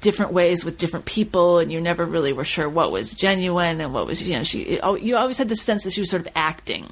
[0.00, 3.92] different ways with different people, and you never really were sure what was genuine and
[3.92, 6.32] what was you know she you always had the sense that she was sort of
[6.34, 6.88] acting.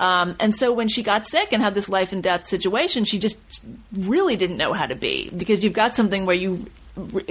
[0.00, 3.18] Um, and so when she got sick and had this life and death situation, she
[3.18, 6.66] just really didn't know how to be because you've got something where you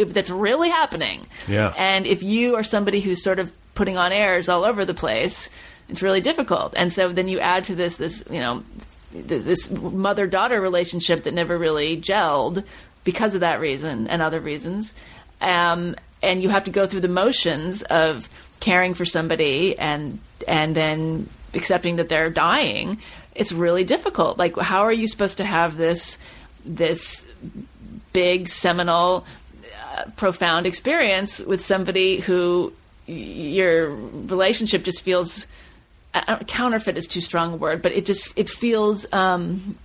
[0.08, 1.26] that's really happening.
[1.48, 1.74] Yeah.
[1.78, 5.50] And if you are somebody who's sort of putting on airs all over the place,
[5.90, 6.74] it's really difficult.
[6.78, 8.64] And so then you add to this this you know
[9.12, 12.64] th- this mother daughter relationship that never really gelled
[13.04, 14.94] because of that reason and other reasons.
[15.40, 18.30] Um, and you have to go through the motions of
[18.60, 23.00] caring for somebody and and then accepting that they're dying.
[23.36, 24.38] It's really difficult.
[24.38, 26.18] Like, how are you supposed to have this
[26.66, 27.32] this
[28.14, 29.26] big seminal,
[30.16, 32.74] profound experience with somebody who
[33.08, 35.48] your relationship just feels
[36.48, 39.78] counterfeit is too strong a word, but it just it feels um,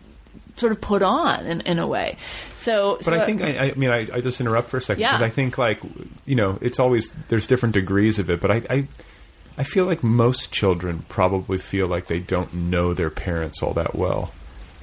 [0.57, 2.17] sort of put on in, in a way.
[2.57, 5.03] So, But so I think I, I mean I, I just interrupt for a second
[5.03, 5.13] Yeah.
[5.13, 5.81] because I think like
[6.27, 8.87] you know it's always there's different degrees of it, but I, I
[9.59, 13.95] I feel like most children probably feel like they don't know their parents all that
[13.95, 14.33] well,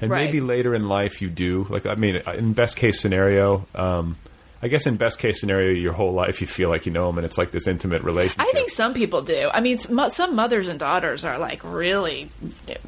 [0.00, 0.24] and Right.
[0.26, 1.66] maybe later in life you do.
[1.68, 4.16] Like I mean, in best case scenario, um,
[4.62, 7.16] I guess in best case scenario, your whole life you feel like you know them,
[7.16, 8.40] and it's like this intimate relationship.
[8.40, 9.50] I think some people do.
[9.52, 12.28] I mean, some, mothers and daughters are like really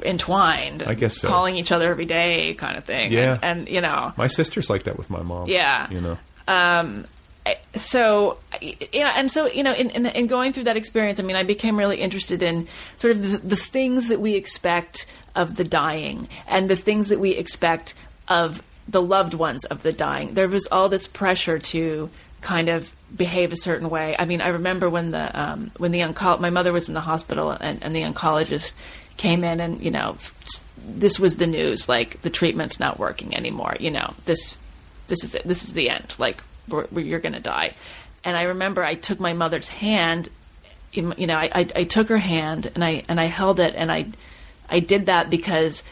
[0.03, 0.83] entwined.
[0.83, 1.27] I guess so.
[1.27, 3.11] calling each other every day, kind of thing.
[3.11, 3.39] Yeah.
[3.41, 5.47] and, and you know, my sister's like that with my mom.
[5.47, 5.89] Yeah.
[5.89, 6.17] you know.
[6.47, 7.05] um,
[7.75, 11.35] so yeah, and so you know, in, in in going through that experience, I mean,
[11.35, 12.67] I became really interested in
[12.97, 17.19] sort of the, the things that we expect of the dying and the things that
[17.19, 17.95] we expect
[18.29, 20.33] of the loved ones of the dying.
[20.33, 22.09] There was all this pressure to
[22.41, 24.15] kind of behave a certain way.
[24.19, 27.01] I mean, I remember when the um, when the onco- my mother was in the
[27.01, 28.73] hospital and, and the oncologist
[29.17, 30.17] came in and you know
[30.85, 33.75] this was the news like the treatment's not working anymore.
[33.79, 34.57] You know this
[35.07, 35.43] this is it.
[35.43, 36.15] This is the end.
[36.17, 37.71] Like we're, we're, you're going to die.
[38.23, 40.29] And I remember I took my mother's hand.
[40.91, 43.91] You know, I, I, I took her hand and I and I held it and
[43.91, 44.07] I
[44.69, 45.83] I did that because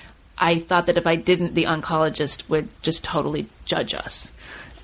[0.41, 4.33] I thought that if I didn't, the oncologist would just totally judge us,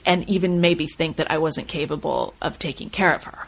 [0.06, 3.48] and even maybe think that I wasn't capable of taking care of her.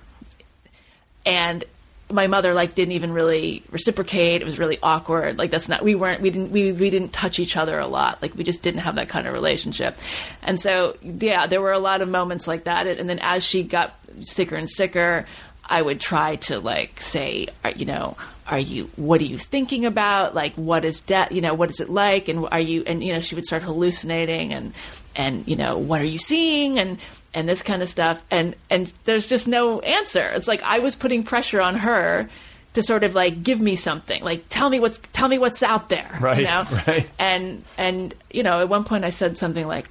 [1.25, 1.63] And
[2.11, 4.41] my mother like didn't even really reciprocate.
[4.41, 5.37] It was really awkward.
[5.37, 8.21] Like that's not we weren't we didn't we we didn't touch each other a lot.
[8.21, 9.97] Like we just didn't have that kind of relationship.
[10.41, 12.87] And so yeah, there were a lot of moments like that.
[12.87, 15.25] And then as she got sicker and sicker,
[15.63, 18.17] I would try to like say, you know,
[18.49, 20.35] are you what are you thinking about?
[20.35, 21.31] Like what is death?
[21.31, 22.27] You know, what is it like?
[22.27, 24.73] And are you and you know, she would start hallucinating and
[25.15, 26.79] and you know, what are you seeing?
[26.79, 26.97] And
[27.33, 30.95] and this kind of stuff and and there's just no answer it's like i was
[30.95, 32.29] putting pressure on her
[32.73, 35.89] to sort of like give me something like tell me what's tell me what's out
[35.89, 37.09] there Right, you know right.
[37.19, 39.87] and and you know at one point i said something like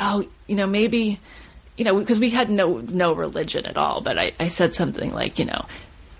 [0.00, 1.18] oh you know maybe
[1.76, 5.12] you know because we had no no religion at all but i i said something
[5.12, 5.64] like you know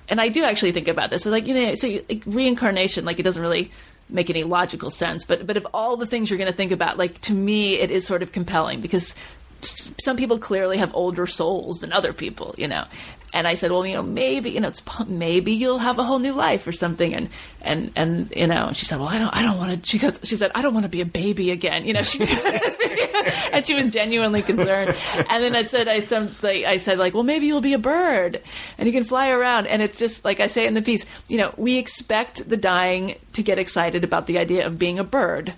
[0.09, 1.27] and i do actually think about this.
[1.27, 3.71] Like you know so you, like, reincarnation like it doesn't really
[4.09, 5.25] make any logical sense.
[5.25, 7.91] But but of all the things you're going to think about like to me it
[7.91, 9.15] is sort of compelling because
[9.61, 12.85] some people clearly have older souls than other people you know
[13.33, 16.19] and I said, well, you know, maybe, you know, it's, maybe you'll have a whole
[16.19, 17.29] new life or something, and
[17.63, 19.89] and and you know, and she said, well, I don't, I don't want to.
[19.89, 22.03] She goes, she said, I don't want to be a baby again, you know.
[22.03, 22.21] She,
[23.53, 24.95] and she was genuinely concerned.
[25.31, 27.79] And then I said, I some, like, I said, like, well, maybe you'll be a
[27.79, 28.41] bird,
[28.79, 29.67] and you can fly around.
[29.67, 33.15] And it's just like I say in the piece, you know, we expect the dying
[33.33, 35.55] to get excited about the idea of being a bird,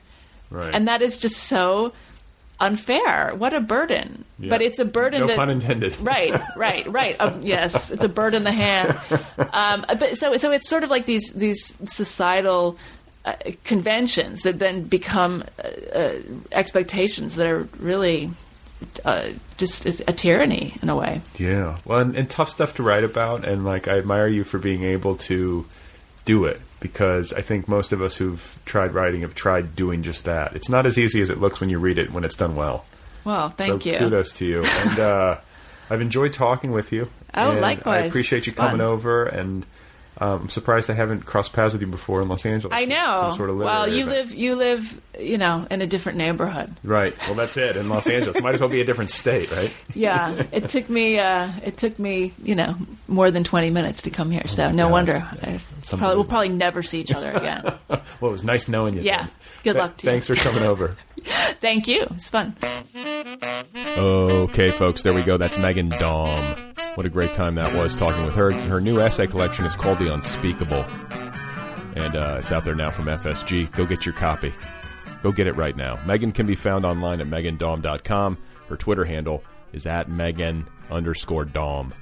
[0.50, 0.74] Right.
[0.74, 1.92] and that is just so
[2.60, 3.34] unfair.
[3.34, 4.24] What a burden.
[4.38, 4.50] Yeah.
[4.50, 5.96] But it's a burden No that pun intended.
[6.00, 7.20] right, right, right.
[7.20, 8.98] Um, yes, it's a bird in the hand.
[9.52, 12.78] Um, but so, so it's sort of like these these societal
[13.24, 16.12] uh, conventions that then become uh, uh,
[16.52, 18.30] expectations that are really
[19.04, 21.20] uh, just a tyranny in a way.
[21.38, 21.78] Yeah.
[21.84, 24.82] Well, and, and tough stuff to write about, and like I admire you for being
[24.82, 25.64] able to
[26.24, 30.26] do it because I think most of us who've tried writing have tried doing just
[30.26, 30.54] that.
[30.54, 32.84] It's not as easy as it looks when you read it when it's done well.
[33.24, 33.96] Well, thank so you.
[33.96, 34.64] Kudos to you.
[34.66, 35.40] And uh,
[35.88, 37.08] I've enjoyed talking with you.
[37.34, 38.04] Oh, likewise.
[38.04, 38.80] I appreciate you It's coming fun.
[38.82, 39.64] over, and
[40.18, 42.74] um, I'm surprised I haven't crossed paths with you before in Los Angeles.
[42.74, 43.34] I know.
[43.36, 44.28] Sort of well, you event.
[44.28, 46.72] live you live you know in a different neighborhood.
[46.84, 47.16] Right.
[47.26, 48.40] Well, that's it in Los Angeles.
[48.40, 49.72] Might as well be a different state, right?
[49.94, 52.76] Yeah, it took me uh, it took me you know
[53.08, 54.46] more than twenty minutes to come here.
[54.46, 54.92] So no God.
[54.92, 57.74] wonder I probably, we'll probably never see each other again.
[58.20, 59.02] Well, it was nice knowing you.
[59.02, 59.18] Yeah.
[59.18, 59.30] then.
[59.64, 60.12] Good luck to you.
[60.12, 60.94] Thanks for coming over.
[61.24, 62.02] Thank you.
[62.12, 62.54] It's fun.
[63.96, 65.36] Okay, folks, there we go.
[65.36, 66.96] That's Meghan Daum.
[66.96, 68.52] What a great time that was talking with her.
[68.52, 70.84] Her new essay collection is called The Unspeakable,
[71.96, 73.72] and uh, it's out there now from FSG.
[73.72, 74.52] Go get your copy.
[75.22, 75.96] Go get it right now.
[76.04, 78.38] Meghan can be found online at meghandaum.com.
[78.68, 79.42] Her Twitter handle
[79.72, 81.92] is at Meghan underscore Daum.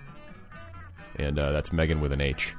[1.17, 2.55] and uh, that's Meghan with an H.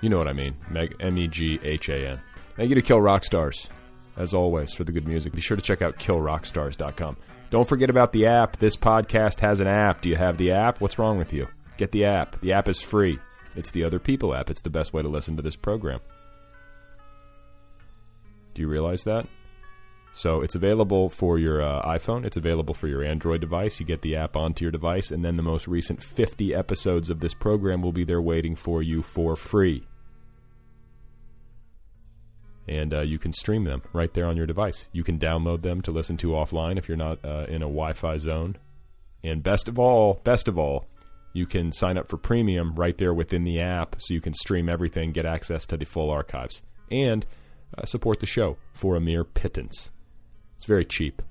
[0.00, 0.56] You know what I mean.
[0.70, 2.20] Meg- M E G H A N.
[2.56, 3.68] Thank you to Kill Rock Stars,
[4.16, 5.32] as always, for the good music.
[5.32, 7.16] Be sure to check out killrockstars.com.
[7.50, 8.56] Don't forget about the app.
[8.58, 10.02] This podcast has an app.
[10.02, 10.80] Do you have the app?
[10.80, 11.46] What's wrong with you?
[11.76, 12.40] Get the app.
[12.40, 13.18] The app is free.
[13.54, 14.50] It's the Other People app.
[14.50, 16.00] It's the best way to listen to this program.
[18.54, 19.26] Do you realize that?
[20.12, 22.24] So it's available for your uh, iPhone.
[22.24, 23.78] It's available for your Android device.
[23.78, 27.20] You get the app onto your device, and then the most recent 50 episodes of
[27.20, 29.86] this program will be there waiting for you for free.
[32.68, 34.88] And uh, you can stream them right there on your device.
[34.92, 38.16] You can download them to listen to offline if you're not uh, in a Wi-Fi
[38.16, 38.56] zone.
[39.22, 40.86] And best of all, best of all,
[41.32, 44.68] you can sign up for premium right there within the app, so you can stream
[44.68, 47.26] everything, get access to the full archives, and
[47.76, 49.90] uh, support the show for a mere pittance.
[50.56, 51.22] It's very cheap.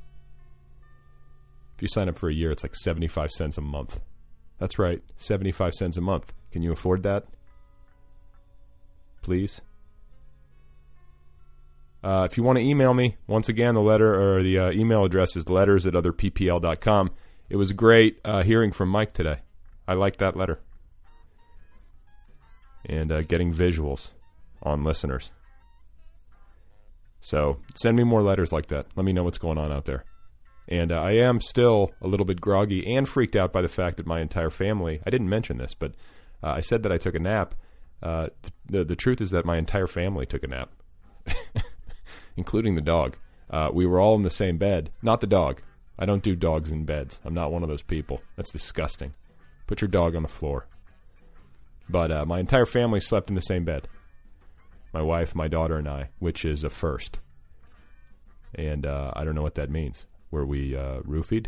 [1.75, 3.99] If you sign up for a year, it's like 75 cents a month.
[4.59, 6.33] That's right, 75 cents a month.
[6.51, 7.25] Can you afford that?
[9.21, 9.61] Please?
[12.05, 15.03] Uh, if you want to email me, once again, the letter or the uh, email
[15.03, 17.09] address is letters at otherppl.com.
[17.49, 19.39] It was great uh, hearing from Mike today.
[19.87, 20.59] I like that letter.
[22.85, 24.11] And uh, getting visuals
[24.61, 25.31] on listeners.
[27.21, 28.85] So send me more letters like that.
[28.95, 30.03] Let me know what's going on out there.
[30.67, 33.97] And uh, I am still a little bit groggy and freaked out by the fact
[33.97, 35.93] that my entire family, I didn't mention this, but
[36.43, 37.55] uh, I said that I took a nap.
[38.03, 38.31] Th-
[38.67, 40.69] the, the truth is that my entire family took a nap,
[42.37, 43.17] including the dog.
[43.49, 44.91] Uh, we were all in the same bed.
[45.01, 45.61] Not the dog.
[45.97, 47.19] I don't do dogs in beds.
[47.23, 48.21] I'm not one of those people.
[48.35, 49.13] That's disgusting.
[49.67, 50.67] Put your dog on the floor.
[51.89, 53.87] But uh, my entire family slept in the same bed.
[54.93, 57.19] My wife, my daughter, and I, which is a first.
[58.53, 60.05] And uh, I don't know what that means.
[60.31, 61.47] Were we uh, roofied?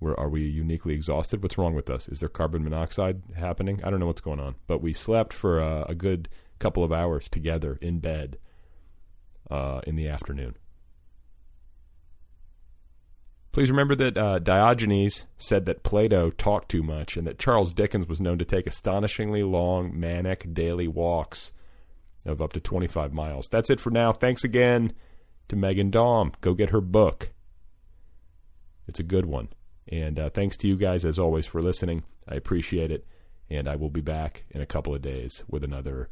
[0.00, 1.42] Were, are we uniquely exhausted?
[1.42, 2.08] What's wrong with us?
[2.08, 3.80] Is there carbon monoxide happening?
[3.82, 4.56] I don't know what's going on.
[4.66, 6.28] But we slept for uh, a good
[6.58, 8.38] couple of hours together in bed
[9.50, 10.56] uh, in the afternoon.
[13.52, 18.06] Please remember that uh, Diogenes said that Plato talked too much and that Charles Dickens
[18.06, 21.52] was known to take astonishingly long, manic daily walks
[22.26, 23.48] of up to 25 miles.
[23.48, 24.12] That's it for now.
[24.12, 24.92] Thanks again
[25.48, 26.34] to Meghan Daum.
[26.42, 27.30] Go get her book.
[28.88, 29.48] It's a good one.
[29.88, 32.02] And uh, thanks to you guys, as always, for listening.
[32.28, 33.06] I appreciate it.
[33.48, 36.10] And I will be back in a couple of days with another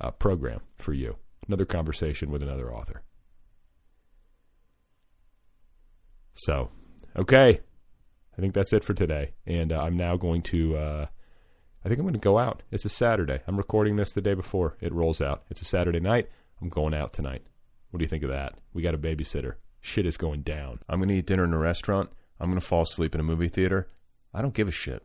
[0.00, 1.16] uh, program for you,
[1.46, 3.02] another conversation with another author.
[6.34, 6.70] So,
[7.16, 7.60] okay.
[8.36, 9.34] I think that's it for today.
[9.46, 11.06] And uh, I'm now going to, uh,
[11.84, 12.62] I think I'm going to go out.
[12.70, 13.40] It's a Saturday.
[13.46, 15.42] I'm recording this the day before it rolls out.
[15.50, 16.30] It's a Saturday night.
[16.62, 17.42] I'm going out tonight.
[17.90, 18.54] What do you think of that?
[18.72, 19.54] We got a babysitter.
[19.80, 20.80] Shit is going down.
[20.88, 22.10] I'm going to eat dinner in a restaurant.
[22.38, 23.88] I'm going to fall asleep in a movie theater.
[24.32, 25.02] I don't give a shit.